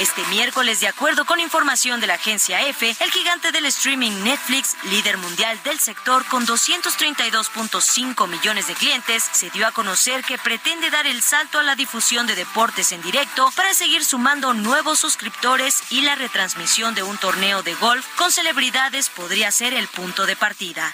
Este 0.00 0.24
miércoles, 0.26 0.80
de 0.80 0.88
acuerdo 0.88 1.24
con 1.24 1.38
información 1.38 2.00
de 2.00 2.08
la 2.08 2.14
agencia 2.14 2.60
EFE, 2.66 2.96
el 2.98 3.12
gigante 3.12 3.52
del 3.52 3.64
streaming 3.66 4.24
Netflix, 4.24 4.76
líder 4.90 5.18
mundial 5.18 5.60
del 5.62 5.78
sector 5.78 6.24
con 6.24 6.44
232.5 6.44 8.26
millones 8.26 8.66
de 8.66 8.74
clientes, 8.74 9.22
se 9.30 9.50
dio 9.50 9.68
a 9.68 9.72
conocer 9.72 10.24
que 10.24 10.36
pretende 10.36 10.90
dar 10.90 11.06
el 11.06 11.22
salto 11.22 11.60
a 11.60 11.62
la 11.62 11.76
difusión 11.76 12.26
de 12.26 12.34
deportes 12.34 12.90
en 12.90 13.02
directo 13.02 13.52
para 13.54 13.72
seguir 13.72 14.04
sumando 14.04 14.52
nuevos 14.52 14.98
suscriptores 14.98 15.84
y 15.90 16.00
la 16.00 16.16
retransmisión 16.16 16.96
de 16.96 17.04
un 17.04 17.16
torneo 17.16 17.62
de 17.62 17.74
golf 17.74 18.04
con 18.16 18.32
celebridades 18.32 19.08
podría 19.10 19.52
ser 19.52 19.74
el 19.74 19.86
punto 19.86 20.26
de 20.26 20.34
partida. 20.34 20.92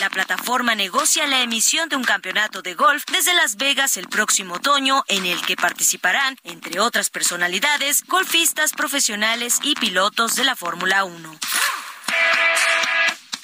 La 0.00 0.10
plataforma 0.10 0.74
negocia 0.74 1.26
la 1.26 1.40
emisión 1.40 1.88
de 1.88 1.96
un 1.96 2.04
campeonato 2.04 2.60
de 2.60 2.74
golf 2.74 3.02
desde 3.10 3.32
Las 3.34 3.56
Vegas 3.56 3.96
el 3.96 4.08
próximo 4.08 4.56
otoño, 4.56 5.04
en 5.08 5.24
el 5.24 5.40
que 5.40 5.56
participarán, 5.56 6.36
entre 6.44 6.80
otras 6.80 7.08
personalidades, 7.08 8.04
golfistas 8.04 8.72
profesionales 8.72 9.58
y 9.62 9.74
pilotos 9.74 10.36
de 10.36 10.44
la 10.44 10.54
Fórmula 10.54 11.04
1. 11.04 11.38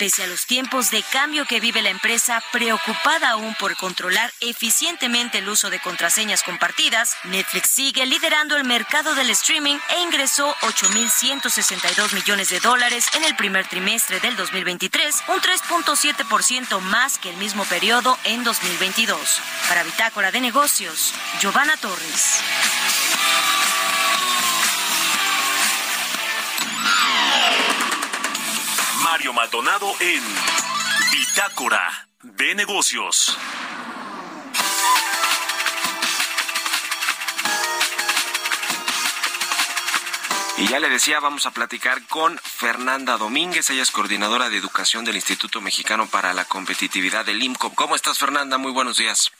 Pese 0.02 0.24
a 0.24 0.26
los 0.26 0.46
tiempos 0.46 0.90
de 0.90 1.00
cambio 1.12 1.44
que 1.44 1.60
vive 1.60 1.80
la 1.80 1.90
empresa, 1.90 2.42
preocupada 2.50 3.30
aún 3.30 3.54
por 3.54 3.76
controlar 3.76 4.32
eficientemente 4.40 5.38
el 5.38 5.48
uso 5.48 5.70
de 5.70 5.78
contraseñas 5.78 6.42
compartidas, 6.42 7.14
Netflix 7.22 7.70
sigue 7.70 8.04
liderando 8.04 8.56
el 8.56 8.64
mercado 8.64 9.14
del 9.14 9.30
streaming 9.30 9.76
e 9.90 10.00
ingresó 10.00 10.56
8.162 10.62 12.14
millones 12.14 12.48
de 12.48 12.58
dólares 12.58 13.06
en 13.14 13.22
el 13.22 13.36
primer 13.36 13.68
trimestre 13.68 14.18
del 14.18 14.34
2023, 14.34 15.22
un 15.28 15.40
3.7% 15.40 16.80
más 16.80 17.18
que 17.18 17.30
el 17.30 17.36
mismo 17.36 17.64
periodo 17.66 18.18
en 18.24 18.42
2022. 18.42 19.40
Para 19.68 19.84
Bitácora 19.84 20.32
de 20.32 20.40
Negocios, 20.40 21.14
Giovanna 21.40 21.76
Torres. 21.76 22.40
Mario 29.12 29.34
Maldonado 29.34 29.92
en 30.00 30.22
Bitácora 31.12 32.08
de 32.22 32.54
Negocios. 32.54 33.38
Y 40.56 40.66
ya 40.66 40.80
le 40.80 40.88
decía, 40.88 41.20
vamos 41.20 41.44
a 41.44 41.50
platicar 41.50 42.06
con 42.06 42.38
Fernanda 42.38 43.18
Domínguez, 43.18 43.68
ella 43.68 43.82
es 43.82 43.90
coordinadora 43.90 44.48
de 44.48 44.56
educación 44.56 45.04
del 45.04 45.16
Instituto 45.16 45.60
Mexicano 45.60 46.06
para 46.06 46.32
la 46.32 46.46
Competitividad 46.46 47.26
del 47.26 47.42
IMCO. 47.42 47.74
¿Cómo 47.74 47.94
estás, 47.94 48.18
Fernanda? 48.18 48.56
Muy 48.56 48.72
buenos 48.72 48.96
días. 48.96 49.30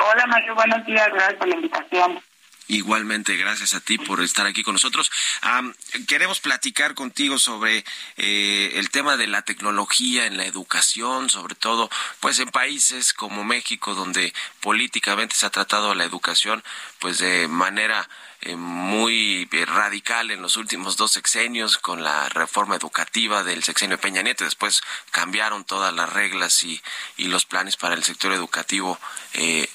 Hola, 0.00 0.26
Mario, 0.26 0.54
buenos 0.54 0.84
días, 0.84 1.08
gracias 1.14 1.38
por 1.38 1.48
la 1.48 1.54
invitación. 1.54 2.22
Igualmente, 2.72 3.36
gracias 3.36 3.74
a 3.74 3.80
ti 3.80 3.98
por 3.98 4.22
estar 4.22 4.46
aquí 4.46 4.62
con 4.62 4.72
nosotros. 4.72 5.10
queremos 6.08 6.40
platicar 6.40 6.94
contigo 6.94 7.38
sobre 7.38 7.84
eh, 8.16 8.72
el 8.76 8.88
tema 8.88 9.18
de 9.18 9.26
la 9.26 9.42
tecnología 9.42 10.24
en 10.24 10.38
la 10.38 10.46
educación, 10.46 11.28
sobre 11.28 11.54
todo 11.54 11.90
pues 12.20 12.38
en 12.38 12.48
países 12.48 13.12
como 13.12 13.44
México, 13.44 13.94
donde 13.94 14.32
políticamente 14.60 15.34
se 15.34 15.44
ha 15.44 15.50
tratado 15.50 15.94
la 15.94 16.04
educación 16.04 16.64
pues 16.98 17.18
de 17.18 17.46
manera 17.46 18.08
eh, 18.44 18.56
muy 18.56 19.48
eh, 19.52 19.66
radical 19.66 20.32
en 20.32 20.42
los 20.42 20.56
últimos 20.56 20.96
dos 20.96 21.12
sexenios 21.12 21.78
con 21.78 22.02
la 22.02 22.28
reforma 22.28 22.74
educativa 22.74 23.44
del 23.44 23.62
sexenio 23.62 24.00
Peña 24.00 24.22
Nieto. 24.22 24.42
Después 24.42 24.82
cambiaron 25.12 25.64
todas 25.64 25.94
las 25.94 26.12
reglas 26.12 26.64
y, 26.64 26.82
y 27.16 27.28
los 27.28 27.44
planes 27.44 27.76
para 27.76 27.94
el 27.94 28.02
sector 28.02 28.32
educativo 28.32 28.98
eh, 29.34 29.68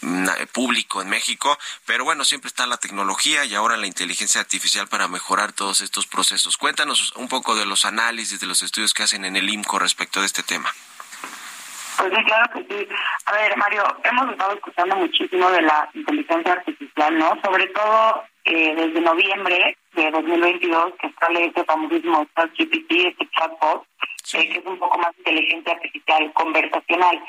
público 0.52 1.02
en 1.02 1.08
México. 1.08 1.58
Pero 1.86 2.04
bueno, 2.04 2.26
siempre 2.26 2.50
está 2.50 2.68
la 2.68 2.76
tecnología 2.88 3.44
y 3.44 3.54
ahora 3.54 3.76
la 3.76 3.86
inteligencia 3.86 4.40
artificial 4.40 4.88
para 4.88 5.10
mejorar 5.10 5.52
todos 5.52 5.82
estos 5.82 6.08
procesos. 6.08 6.56
Cuéntanos 6.56 7.14
un 7.18 7.28
poco 7.28 7.54
de 7.54 7.66
los 7.66 7.84
análisis, 7.84 8.40
de 8.40 8.48
los 8.48 8.62
estudios 8.62 8.94
que 8.94 9.04
hacen 9.04 9.26
en 9.26 9.36
el 9.36 9.50
IMCO 9.50 9.78
respecto 9.78 10.22
de 10.22 10.26
este 10.26 10.42
tema. 10.42 10.70
Pues 11.98 12.14
sí, 12.16 12.24
claro 12.24 12.54
que 12.54 12.64
sí. 12.70 12.88
A 13.26 13.32
ver, 13.34 13.58
Mario, 13.58 13.84
hemos 14.04 14.32
estado 14.32 14.54
escuchando 14.54 14.96
muchísimo 14.96 15.50
de 15.50 15.62
la 15.64 15.90
inteligencia 15.94 16.54
artificial, 16.54 17.18
¿no? 17.18 17.38
Sobre 17.44 17.68
todo 17.68 18.24
eh, 18.46 18.74
desde 18.76 19.02
noviembre 19.02 19.78
de 19.94 20.12
2022 20.12 20.94
que 21.02 21.14
sale 21.20 21.46
este 21.46 21.66
famosísimo 21.66 22.26
ChatGPT, 22.38 22.92
este 22.92 23.28
chatbot, 23.38 23.84
eh, 24.34 24.50
que 24.50 24.60
es 24.60 24.66
un 24.66 24.80
poco 24.80 24.98
más 24.98 25.12
inteligencia 25.18 25.74
artificial 25.74 26.32
conversacional. 26.34 27.22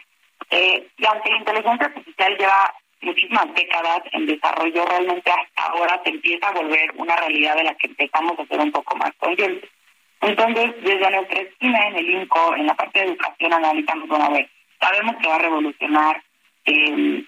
Eh, 0.51 0.89
la 0.99 1.21
inteligencia 1.37 1.87
artificial 1.87 2.37
lleva 2.39 2.75
muchísimas 3.01 3.55
décadas 3.55 4.03
en 4.13 4.27
desarrollo, 4.27 4.85
realmente 4.87 5.31
hasta 5.31 5.63
ahora 5.71 6.01
se 6.05 6.11
empieza 6.11 6.49
a 6.49 6.53
volver 6.53 6.93
una 6.97 7.17
realidad 7.17 7.57
de 7.57 7.65
la 7.65 7.75
que 7.75 7.87
empezamos 7.87 8.39
a 8.39 8.47
ser 8.47 8.61
un 8.61 8.73
poco 8.73 8.97
más 8.97 9.13
conscientes. 9.19 9.71
Entonces, 10.21 10.75
desde 10.83 11.11
nuestra 11.11 11.41
esquina 11.41 11.89
en 11.89 11.97
el 11.97 12.11
INCO, 12.11 12.57
en 12.57 12.67
la 12.67 12.75
parte 12.75 13.01
de 13.01 13.07
educación, 13.07 13.53
analizamos, 13.53 14.09
bueno, 14.09 14.25
a 14.25 14.31
ver, 14.31 14.49
sabemos 14.81 15.17
que 15.23 15.29
va 15.29 15.37
a 15.37 15.39
revolucionar 15.39 16.23
eh, 16.65 17.25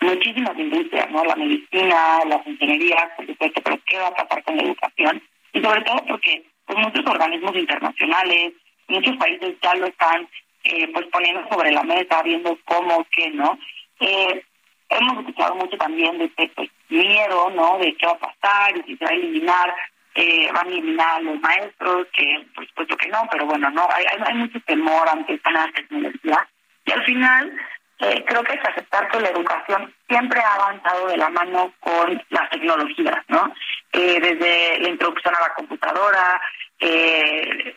muchísimas 0.00 0.58
industrias, 0.58 1.10
¿no? 1.10 1.24
La 1.24 1.34
medicina, 1.34 2.20
las 2.26 2.46
ingenierías, 2.46 3.10
por 3.16 3.26
supuesto, 3.26 3.60
pero 3.62 3.78
¿qué 3.86 3.98
va 3.98 4.08
a 4.08 4.14
pasar 4.14 4.42
con 4.44 4.56
la 4.56 4.62
educación? 4.62 5.22
Y 5.52 5.60
sobre 5.60 5.82
todo 5.82 6.04
porque 6.06 6.44
pues, 6.66 6.78
muchos 6.78 7.06
organismos 7.06 7.56
internacionales, 7.56 8.52
muchos 8.86 9.16
países 9.16 9.56
ya 9.60 9.74
lo 9.74 9.86
están 9.86 10.28
eh, 10.64 10.88
pues 10.92 11.06
poniendo 11.06 11.46
sobre 11.48 11.72
la 11.72 11.82
mesa, 11.82 12.22
viendo 12.22 12.56
cómo, 12.64 13.04
qué, 13.10 13.30
¿no? 13.30 13.58
Eh, 14.00 14.44
hemos 14.88 15.18
escuchado 15.18 15.54
mucho 15.56 15.76
también 15.76 16.18
de 16.18 16.28
pues, 16.54 16.70
miedo, 16.88 17.50
¿no? 17.50 17.78
De 17.78 17.94
qué 17.96 18.06
va 18.06 18.12
a 18.12 18.18
pasar 18.18 18.76
y 18.76 18.82
si 18.82 18.96
se 18.96 19.04
va 19.04 19.10
a 19.10 19.14
eliminar, 19.14 19.74
eh, 20.14 20.50
van 20.52 20.66
a 20.66 20.70
eliminar 20.70 21.08
a 21.16 21.20
los 21.20 21.40
maestros, 21.40 22.06
que 22.12 22.46
por 22.54 22.66
supuesto 22.68 22.96
que 22.96 23.08
no, 23.08 23.28
pero 23.30 23.46
bueno, 23.46 23.70
no, 23.70 23.88
hay, 23.92 24.04
hay, 24.26 24.34
mucho 24.34 24.60
temor 24.66 25.08
ante 25.08 25.34
esta 25.34 25.50
nueva 25.50 25.72
tecnología. 25.72 26.48
Y 26.84 26.92
al 26.92 27.04
final, 27.04 27.56
eh, 28.00 28.24
creo 28.26 28.42
que 28.42 28.58
que 28.58 28.68
aceptar 28.68 29.08
que 29.08 29.20
la 29.20 29.30
educación 29.30 29.92
siempre 30.08 30.40
ha 30.40 30.54
avanzado 30.54 31.08
de 31.08 31.16
la 31.16 31.28
mano 31.28 31.72
con 31.80 32.22
las 32.30 32.50
tecnologías, 32.50 33.18
¿no? 33.28 33.52
Eh, 33.92 34.20
desde 34.20 34.80
la 34.80 34.88
introducción 34.88 35.34
a 35.34 35.40
la 35.40 35.54
computadora, 35.54 36.40
eh, 36.80 37.76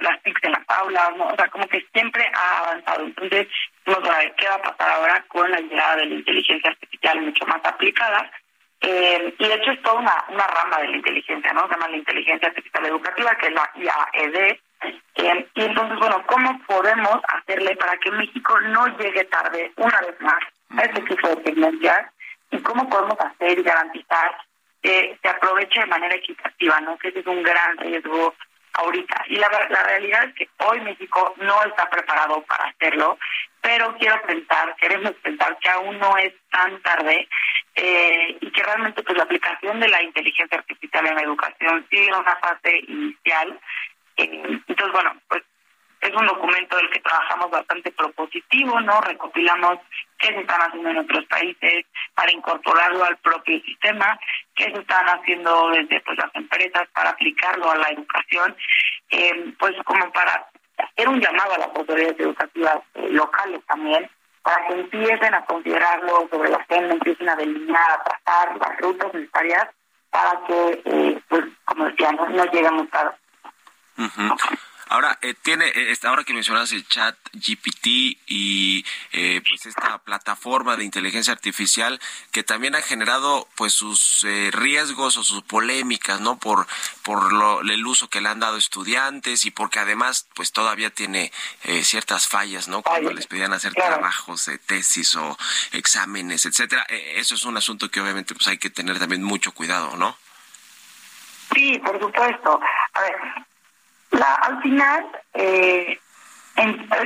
las 0.00 0.22
TICs 0.22 0.44
en 0.44 0.52
las 0.52 0.68
aulas, 0.68 1.16
¿no? 1.16 1.26
O 1.26 1.36
sea, 1.36 1.48
como 1.48 1.66
que 1.68 1.84
siempre 1.92 2.30
ha 2.34 2.58
avanzado. 2.58 3.04
Entonces, 3.04 3.48
vamos 3.86 4.08
a 4.08 4.18
ver 4.18 4.34
qué 4.36 4.48
va 4.48 4.54
a 4.54 4.62
pasar 4.62 4.90
ahora 4.90 5.24
con 5.28 5.50
la 5.50 5.60
llegada 5.60 5.96
de 5.96 6.06
la 6.06 6.14
inteligencia 6.14 6.70
artificial 6.70 7.20
mucho 7.20 7.46
más 7.46 7.60
aplicada. 7.64 8.30
Eh, 8.80 9.34
y 9.38 9.46
de 9.46 9.54
hecho 9.54 9.70
es 9.70 9.82
toda 9.82 10.00
una, 10.00 10.24
una 10.28 10.46
rama 10.46 10.78
de 10.78 10.88
la 10.88 10.96
inteligencia, 10.96 11.52
¿no? 11.52 11.68
Se 11.68 11.74
llama 11.74 11.88
la 11.88 11.96
inteligencia 11.96 12.48
artificial 12.48 12.86
educativa, 12.86 13.34
que 13.36 13.46
es 13.46 13.52
la 13.52 13.70
IAED. 13.76 14.58
Eh, 15.14 15.46
y 15.54 15.62
entonces, 15.62 15.98
bueno, 15.98 16.24
¿cómo 16.26 16.60
podemos 16.66 17.20
hacerle 17.28 17.76
para 17.76 17.96
que 17.98 18.10
México 18.10 18.60
no 18.60 18.86
llegue 18.98 19.24
tarde 19.24 19.72
una 19.76 20.00
vez 20.00 20.20
más 20.20 20.42
a 20.76 20.82
este 20.82 21.02
tipo 21.02 21.28
de 21.28 21.36
tecnologías? 21.36 22.06
¿Y 22.50 22.58
cómo 22.58 22.88
podemos 22.88 23.18
hacer 23.20 23.58
y 23.58 23.62
garantizar 23.62 24.36
que 24.82 25.16
se 25.22 25.28
aproveche 25.28 25.80
de 25.80 25.86
manera 25.86 26.16
equitativa, 26.16 26.80
¿no? 26.80 26.98
Que 26.98 27.08
ese 27.08 27.20
es 27.20 27.26
un 27.26 27.42
gran 27.42 27.78
riesgo 27.78 28.34
ahorita. 28.74 29.24
Y 29.28 29.36
la, 29.36 29.48
la 29.70 29.82
realidad 29.82 30.24
es 30.24 30.34
que 30.34 30.48
hoy 30.64 30.80
México 30.80 31.34
no 31.38 31.62
está 31.64 31.88
preparado 31.90 32.42
para 32.42 32.64
hacerlo, 32.64 33.18
pero 33.60 33.96
quiero 33.98 34.20
pensar, 34.22 34.74
queremos 34.76 35.12
pensar 35.22 35.56
que 35.58 35.68
aún 35.70 35.98
no 35.98 36.16
es 36.18 36.32
tan 36.50 36.80
tarde 36.82 37.28
eh, 37.76 38.36
y 38.40 38.50
que 38.50 38.62
realmente 38.62 39.02
pues 39.02 39.16
la 39.16 39.24
aplicación 39.24 39.80
de 39.80 39.88
la 39.88 40.02
inteligencia 40.02 40.58
artificial 40.58 41.06
en 41.06 41.14
la 41.14 41.22
educación 41.22 41.86
sigue 41.88 42.08
en 42.08 42.14
una 42.14 42.36
fase 42.36 42.78
inicial. 42.88 43.60
Eh, 44.16 44.60
entonces, 44.66 44.92
bueno, 44.92 45.16
pues 45.28 45.42
es 46.02 46.10
un 46.14 46.26
documento 46.26 46.76
del 46.76 46.90
que 46.90 47.00
trabajamos 47.00 47.50
bastante 47.50 47.92
propositivo, 47.92 48.80
¿no? 48.80 49.00
Recopilamos 49.00 49.78
qué 50.22 50.32
se 50.32 50.40
están 50.40 50.60
haciendo 50.62 50.90
en 50.90 50.98
otros 50.98 51.24
países 51.26 51.84
para 52.14 52.32
incorporarlo 52.32 53.04
al 53.04 53.16
propio 53.18 53.60
sistema, 53.62 54.18
qué 54.54 54.64
se 54.64 54.80
están 54.80 55.06
haciendo 55.06 55.70
desde 55.70 56.00
pues, 56.00 56.16
las 56.16 56.34
empresas 56.34 56.88
para 56.94 57.10
aplicarlo 57.10 57.70
a 57.70 57.76
la 57.76 57.88
educación, 57.88 58.56
eh, 59.10 59.52
pues 59.58 59.74
como 59.84 60.10
para 60.12 60.46
hacer 60.78 61.08
un 61.08 61.20
llamado 61.20 61.54
a 61.54 61.58
las 61.58 61.68
autoridades 61.74 62.18
educativas 62.20 62.78
eh, 62.94 63.08
locales 63.10 63.60
también, 63.66 64.08
para 64.42 64.66
que 64.66 64.74
empiecen 64.74 65.34
a 65.34 65.44
considerarlo 65.44 66.28
sobre 66.30 66.50
la 66.50 66.58
agenda, 66.58 66.94
empiecen 66.94 67.28
a 67.28 67.36
delinear, 67.36 67.90
a 67.90 68.04
trazar 68.04 68.56
las 68.56 68.78
rutas 68.78 69.12
necesarias 69.14 69.68
para 70.10 70.40
que, 70.46 70.82
eh, 70.84 71.20
pues 71.28 71.44
como 71.64 71.86
decía, 71.86 72.12
no, 72.12 72.28
no 72.28 72.44
lleguemos 72.46 72.88
tarde. 72.90 73.16
Ahora, 74.92 75.18
eh, 75.22 75.32
tiene, 75.40 75.72
eh, 75.74 75.96
ahora 76.02 76.22
que 76.22 76.34
mencionas 76.34 76.70
el 76.72 76.86
chat 76.86 77.16
GPT 77.32 77.86
y 78.26 78.84
eh, 79.12 79.40
pues 79.48 79.64
esta 79.64 79.96
plataforma 79.96 80.76
de 80.76 80.84
inteligencia 80.84 81.32
artificial 81.32 81.98
que 82.30 82.42
también 82.42 82.74
ha 82.74 82.82
generado 82.82 83.48
pues 83.56 83.72
sus 83.72 84.26
riesgos 84.50 85.16
o 85.16 85.24
sus 85.24 85.44
polémicas, 85.44 86.20
¿no? 86.20 86.38
Por, 86.38 86.66
por 87.02 87.32
lo, 87.32 87.62
el 87.62 87.86
uso 87.86 88.10
que 88.10 88.20
le 88.20 88.28
han 88.28 88.40
dado 88.40 88.58
estudiantes 88.58 89.46
y 89.46 89.50
porque 89.50 89.78
además 89.78 90.28
pues 90.34 90.52
todavía 90.52 90.90
tiene 90.90 91.32
ciertas 91.82 92.28
fallas, 92.28 92.68
¿no? 92.68 92.82
Cuando 92.82 93.14
les 93.14 93.26
pedían 93.26 93.54
hacer 93.54 93.72
trabajos 93.72 94.44
de 94.44 94.58
tesis 94.58 95.16
o 95.16 95.38
exámenes, 95.72 96.44
etcétera. 96.44 96.82
eso 96.90 97.34
es 97.34 97.44
un 97.46 97.56
asunto 97.56 97.90
que 97.90 98.02
obviamente 98.02 98.34
pues 98.34 98.46
hay 98.46 98.58
que 98.58 98.68
tener 98.68 98.98
también 98.98 99.22
mucho 99.22 99.52
cuidado, 99.52 99.96
¿no? 99.96 100.18
Sí, 101.54 101.78
por 101.78 101.98
supuesto. 101.98 102.60
A 102.92 103.00
ver, 103.00 103.46
la, 104.12 104.34
al 104.34 104.62
final, 104.62 105.06
eh, 105.34 105.98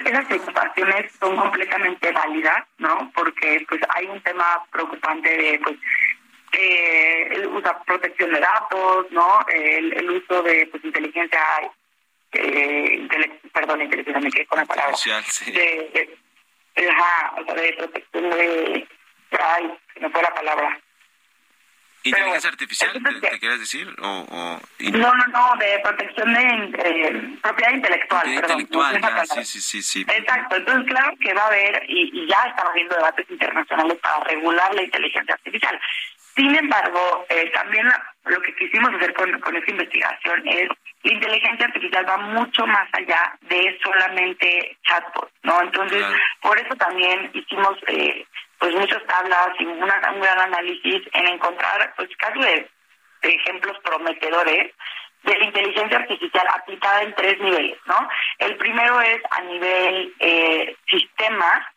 esas 0.04 0.24
preocupaciones 0.26 1.12
son 1.20 1.36
completamente 1.36 2.10
válidas, 2.12 2.64
¿no? 2.78 3.10
Porque 3.14 3.64
pues 3.68 3.80
hay 3.94 4.06
un 4.06 4.20
tema 4.22 4.64
preocupante 4.70 5.28
de 5.28 5.58
pues 5.60 5.76
eh, 6.52 7.28
el 7.32 7.46
uso 7.46 7.60
de 7.60 7.74
protección 7.86 8.32
de 8.32 8.40
datos, 8.40 9.06
¿no? 9.10 9.44
El, 9.48 10.10
uso 10.10 10.42
de 10.42 10.66
pues 10.66 10.84
inteligencia, 10.84 11.40
eh, 12.32 13.08
perdón, 13.52 13.82
inteligencia, 13.82 14.20
me 14.20 14.30
quedé 14.30 14.46
con 14.46 14.58
la 14.58 14.66
palabra. 14.66 14.96
Social, 14.96 15.22
sí. 15.24 15.52
de, 15.52 16.18
de, 16.74 16.90
ajá, 16.90 17.34
o 17.40 17.44
sea, 17.44 17.54
de 17.54 17.72
protección 17.74 18.30
de, 18.30 18.88
ay, 19.38 19.78
no 20.00 20.10
fue 20.10 20.22
la 20.22 20.34
palabra. 20.34 20.80
¿Inteligencia 22.08 22.50
artificial, 22.50 22.92
te, 23.20 23.38
quieres 23.38 23.60
decir? 23.60 23.88
O, 24.00 24.60
No, 24.78 25.14
no, 25.14 25.26
no, 25.26 25.56
de 25.58 25.78
protección 25.80 26.32
de 26.34 27.38
propiedad 27.42 27.72
intelectual. 27.72 28.22
Propiedad 28.22 28.58
intelectual, 28.58 29.26
sí, 29.26 29.44
sí, 29.44 29.60
sí, 29.60 29.82
sí. 29.82 30.06
Exacto, 30.08 30.56
entonces 30.56 30.86
claro 30.86 31.12
que 31.20 31.34
va 31.34 31.42
a 31.42 31.46
haber, 31.46 31.82
y, 31.88 32.26
ya 32.26 32.42
están 32.48 32.66
habiendo 32.68 32.94
debates 32.96 33.30
internacionales 33.30 33.98
para 34.00 34.24
regular 34.24 34.74
la 34.74 34.82
inteligencia 34.82 35.34
artificial. 35.34 35.80
Sin 36.34 36.54
embargo, 36.54 37.26
eh, 37.30 37.50
también 37.52 37.88
lo 38.26 38.40
que 38.42 38.54
quisimos 38.56 38.92
hacer 38.94 39.14
con, 39.14 39.40
con 39.40 39.56
esta 39.56 39.70
investigación 39.70 40.46
es 40.46 40.68
la 41.06 41.12
inteligencia 41.12 41.66
artificial 41.66 42.08
va 42.08 42.16
mucho 42.16 42.66
más 42.66 42.88
allá 42.92 43.38
de 43.42 43.78
solamente 43.82 44.76
chatbot, 44.86 45.30
¿no? 45.44 45.62
Entonces, 45.62 46.04
por 46.40 46.58
eso 46.58 46.74
también 46.74 47.30
hicimos 47.32 47.78
eh, 47.86 48.26
pues 48.58 48.74
muchas 48.74 49.04
tablas 49.06 49.48
y 49.58 49.64
un 49.64 49.80
gran 49.80 50.40
análisis 50.40 51.02
en 51.12 51.26
encontrar 51.28 51.92
pues 51.96 52.08
casos 52.16 52.44
de, 52.44 52.70
ejemplos 53.22 53.76
prometedores 53.82 54.72
de 55.24 55.38
la 55.38 55.44
inteligencia 55.44 55.98
artificial 55.98 56.46
aplicada 56.54 57.02
en 57.02 57.14
tres 57.16 57.40
niveles, 57.40 57.76
¿no? 57.86 58.08
El 58.38 58.56
primero 58.56 59.00
es 59.00 59.20
a 59.30 59.40
nivel 59.40 60.14
eh, 60.20 60.76
sistema, 60.88 61.68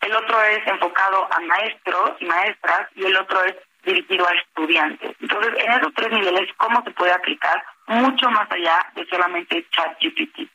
el 0.00 0.14
otro 0.14 0.42
es 0.42 0.66
enfocado 0.66 1.28
a 1.30 1.40
maestros 1.40 2.12
y 2.20 2.24
maestras 2.24 2.88
y 2.94 3.04
el 3.04 3.16
otro 3.16 3.44
es 3.44 3.56
dirigido 3.84 4.26
a 4.26 4.34
estudiantes. 4.34 5.14
Entonces, 5.20 5.52
en 5.64 5.72
esos 5.72 5.94
tres 5.94 6.10
niveles, 6.10 6.50
¿cómo 6.56 6.82
se 6.82 6.90
puede 6.92 7.12
aplicar 7.12 7.62
mucho 7.86 8.30
más 8.30 8.50
allá 8.50 8.90
de 8.94 9.06
solamente 9.06 9.66
ChatGPT? 9.70 10.48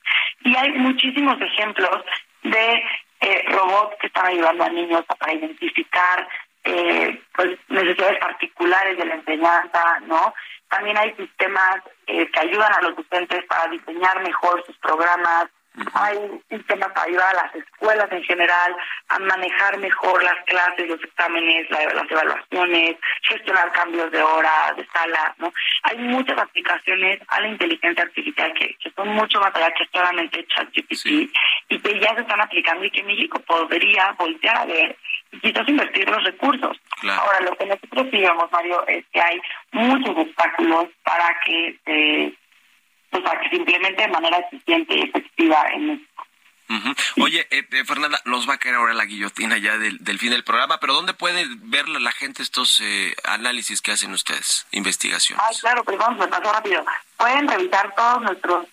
Y 0.43 0.55
hay 0.55 0.71
muchísimos 0.71 1.39
ejemplos 1.41 2.03
de 2.43 2.83
eh, 3.21 3.43
robots 3.49 3.95
que 3.99 4.07
están 4.07 4.25
ayudando 4.25 4.63
a 4.63 4.69
niños 4.69 5.03
para 5.19 5.33
identificar 5.33 6.27
eh, 6.63 7.21
pues, 7.35 7.57
necesidades 7.69 8.19
particulares 8.19 8.97
de 8.97 9.05
la 9.05 9.15
enseñanza, 9.15 9.99
¿no? 10.05 10.33
También 10.69 10.97
hay 10.97 11.13
sistemas 11.15 11.81
eh, 12.07 12.29
que 12.31 12.39
ayudan 12.39 12.73
a 12.73 12.81
los 12.81 12.95
docentes 12.95 13.43
para 13.45 13.69
diseñar 13.71 14.21
mejor 14.23 14.63
sus 14.65 14.77
programas, 14.77 15.47
hay 15.93 16.17
sistemas 16.49 16.91
para 16.91 17.07
ayudar 17.07 17.35
a 17.35 17.43
las 17.45 17.55
escuelas 17.55 18.11
en 18.11 18.23
general 18.23 18.75
a 19.07 19.19
manejar 19.19 19.77
mejor 19.77 20.21
las 20.23 20.43
clases, 20.45 20.89
los 20.89 21.01
exámenes, 21.03 21.69
las 21.69 22.11
evaluaciones, 22.11 22.97
gestionar 23.23 23.71
cambios 23.71 24.11
de 24.11 24.21
hora, 24.21 24.73
de 24.75 24.85
sala, 24.87 25.33
¿no? 25.37 25.53
Hay 25.83 25.97
muchas 25.97 26.37
aplicaciones 26.37 27.19
a 27.27 27.39
la 27.39 27.47
inteligencia 27.47 28.03
artificial 28.03 28.53
que, 28.53 28.75
son 28.95 29.09
mucho 29.09 29.39
más 29.39 29.55
allá 29.55 29.71
que 29.71 29.87
solamente 29.91 30.45
ChatGPT 30.47 31.31
y 31.69 31.79
que 31.79 31.99
ya 31.99 32.13
se 32.15 32.21
están 32.21 32.41
aplicando 32.41 32.83
y 32.83 32.91
que 32.91 33.03
México 33.03 33.39
podría 33.39 34.11
voltear 34.17 34.57
a 34.57 34.65
ver 34.65 34.97
y 35.31 35.39
quizás 35.39 35.67
invertir 35.67 36.09
los 36.09 36.23
recursos. 36.23 36.77
Ahora, 37.03 37.39
lo 37.41 37.55
que 37.55 37.65
nosotros 37.65 38.11
digamos, 38.11 38.51
Mario, 38.51 38.85
es 38.87 39.05
que 39.13 39.21
hay 39.21 39.41
muchos 39.71 40.17
obstáculos 40.17 40.89
para 41.03 41.39
que 41.45 41.79
se 41.85 42.40
o 43.11 43.21
sea, 43.21 43.39
que 43.39 43.49
se 43.49 43.55
implemente 43.57 44.01
de 44.01 44.07
manera 44.07 44.37
eficiente 44.39 44.95
y 44.95 45.01
efectiva 45.01 45.63
en 45.73 45.87
México. 45.87 46.27
Oye, 47.21 47.47
eh, 47.51 47.67
eh, 47.71 47.85
Fernanda, 47.85 48.19
nos 48.25 48.47
va 48.47 48.53
a 48.53 48.57
caer 48.57 48.75
ahora 48.75 48.93
la 48.93 49.05
guillotina 49.05 49.57
ya 49.57 49.77
del, 49.77 50.19
fin 50.19 50.31
del 50.31 50.43
programa, 50.43 50.79
pero 50.79 50.93
¿dónde 50.93 51.13
puede 51.13 51.45
ver 51.63 51.87
la 51.89 52.11
gente 52.11 52.41
estos 52.41 52.79
eh, 52.81 53.13
análisis 53.25 53.81
que 53.81 53.91
hacen 53.91 54.13
ustedes, 54.13 54.65
investigaciones? 54.71 55.43
Ah, 55.45 55.51
claro, 55.59 55.83
pero 55.83 55.97
vamos, 55.97 56.21
a 56.21 56.29
pasar 56.29 56.53
rápido. 56.53 56.85
Pueden 57.17 57.47
revisar 57.47 57.93
todos 57.95 58.21
nuestros 58.21 58.67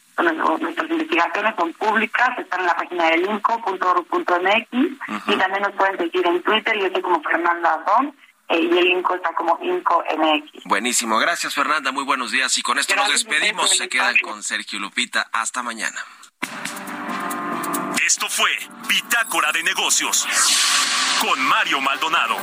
nuestras 0.60 0.90
investigaciones 0.90 1.54
son 1.56 1.72
públicas, 1.74 2.36
están 2.38 2.60
en 2.60 2.66
la 2.66 2.76
página 2.76 3.10
del 3.10 3.24
inco.org.mx 3.24 4.68
y 4.72 5.36
también 5.36 5.62
nos 5.62 5.72
pueden 5.76 5.96
seguir 5.96 6.26
en 6.26 6.42
Twitter, 6.42 6.76
yo 6.76 6.90
soy 6.90 7.02
como 7.02 7.22
Fernanda 7.22 7.84
Don 7.86 8.12
eh, 8.48 8.60
y 8.60 8.78
el 8.78 8.86
INCO 8.86 9.14
está 9.14 9.32
como 9.34 9.58
INCO 9.62 10.04
MX. 10.16 10.64
Buenísimo, 10.64 11.18
gracias 11.18 11.54
Fernanda, 11.54 11.92
muy 11.92 12.04
buenos 12.04 12.30
días 12.30 12.56
y 12.58 12.62
con 12.62 12.78
esto 12.78 12.96
nos 12.96 13.08
despedimos, 13.10 13.70
se 13.70 13.88
quedan 13.88 14.16
con 14.22 14.42
Sergio 14.42 14.78
Lupita, 14.78 15.28
hasta 15.32 15.62
mañana. 15.62 16.04
Esto 18.04 18.26
fue 18.28 18.50
Bitácora 18.88 19.52
de 19.52 19.62
Negocios 19.62 20.26
con 21.20 21.40
Mario 21.42 21.80
Maldonado. 21.80 22.36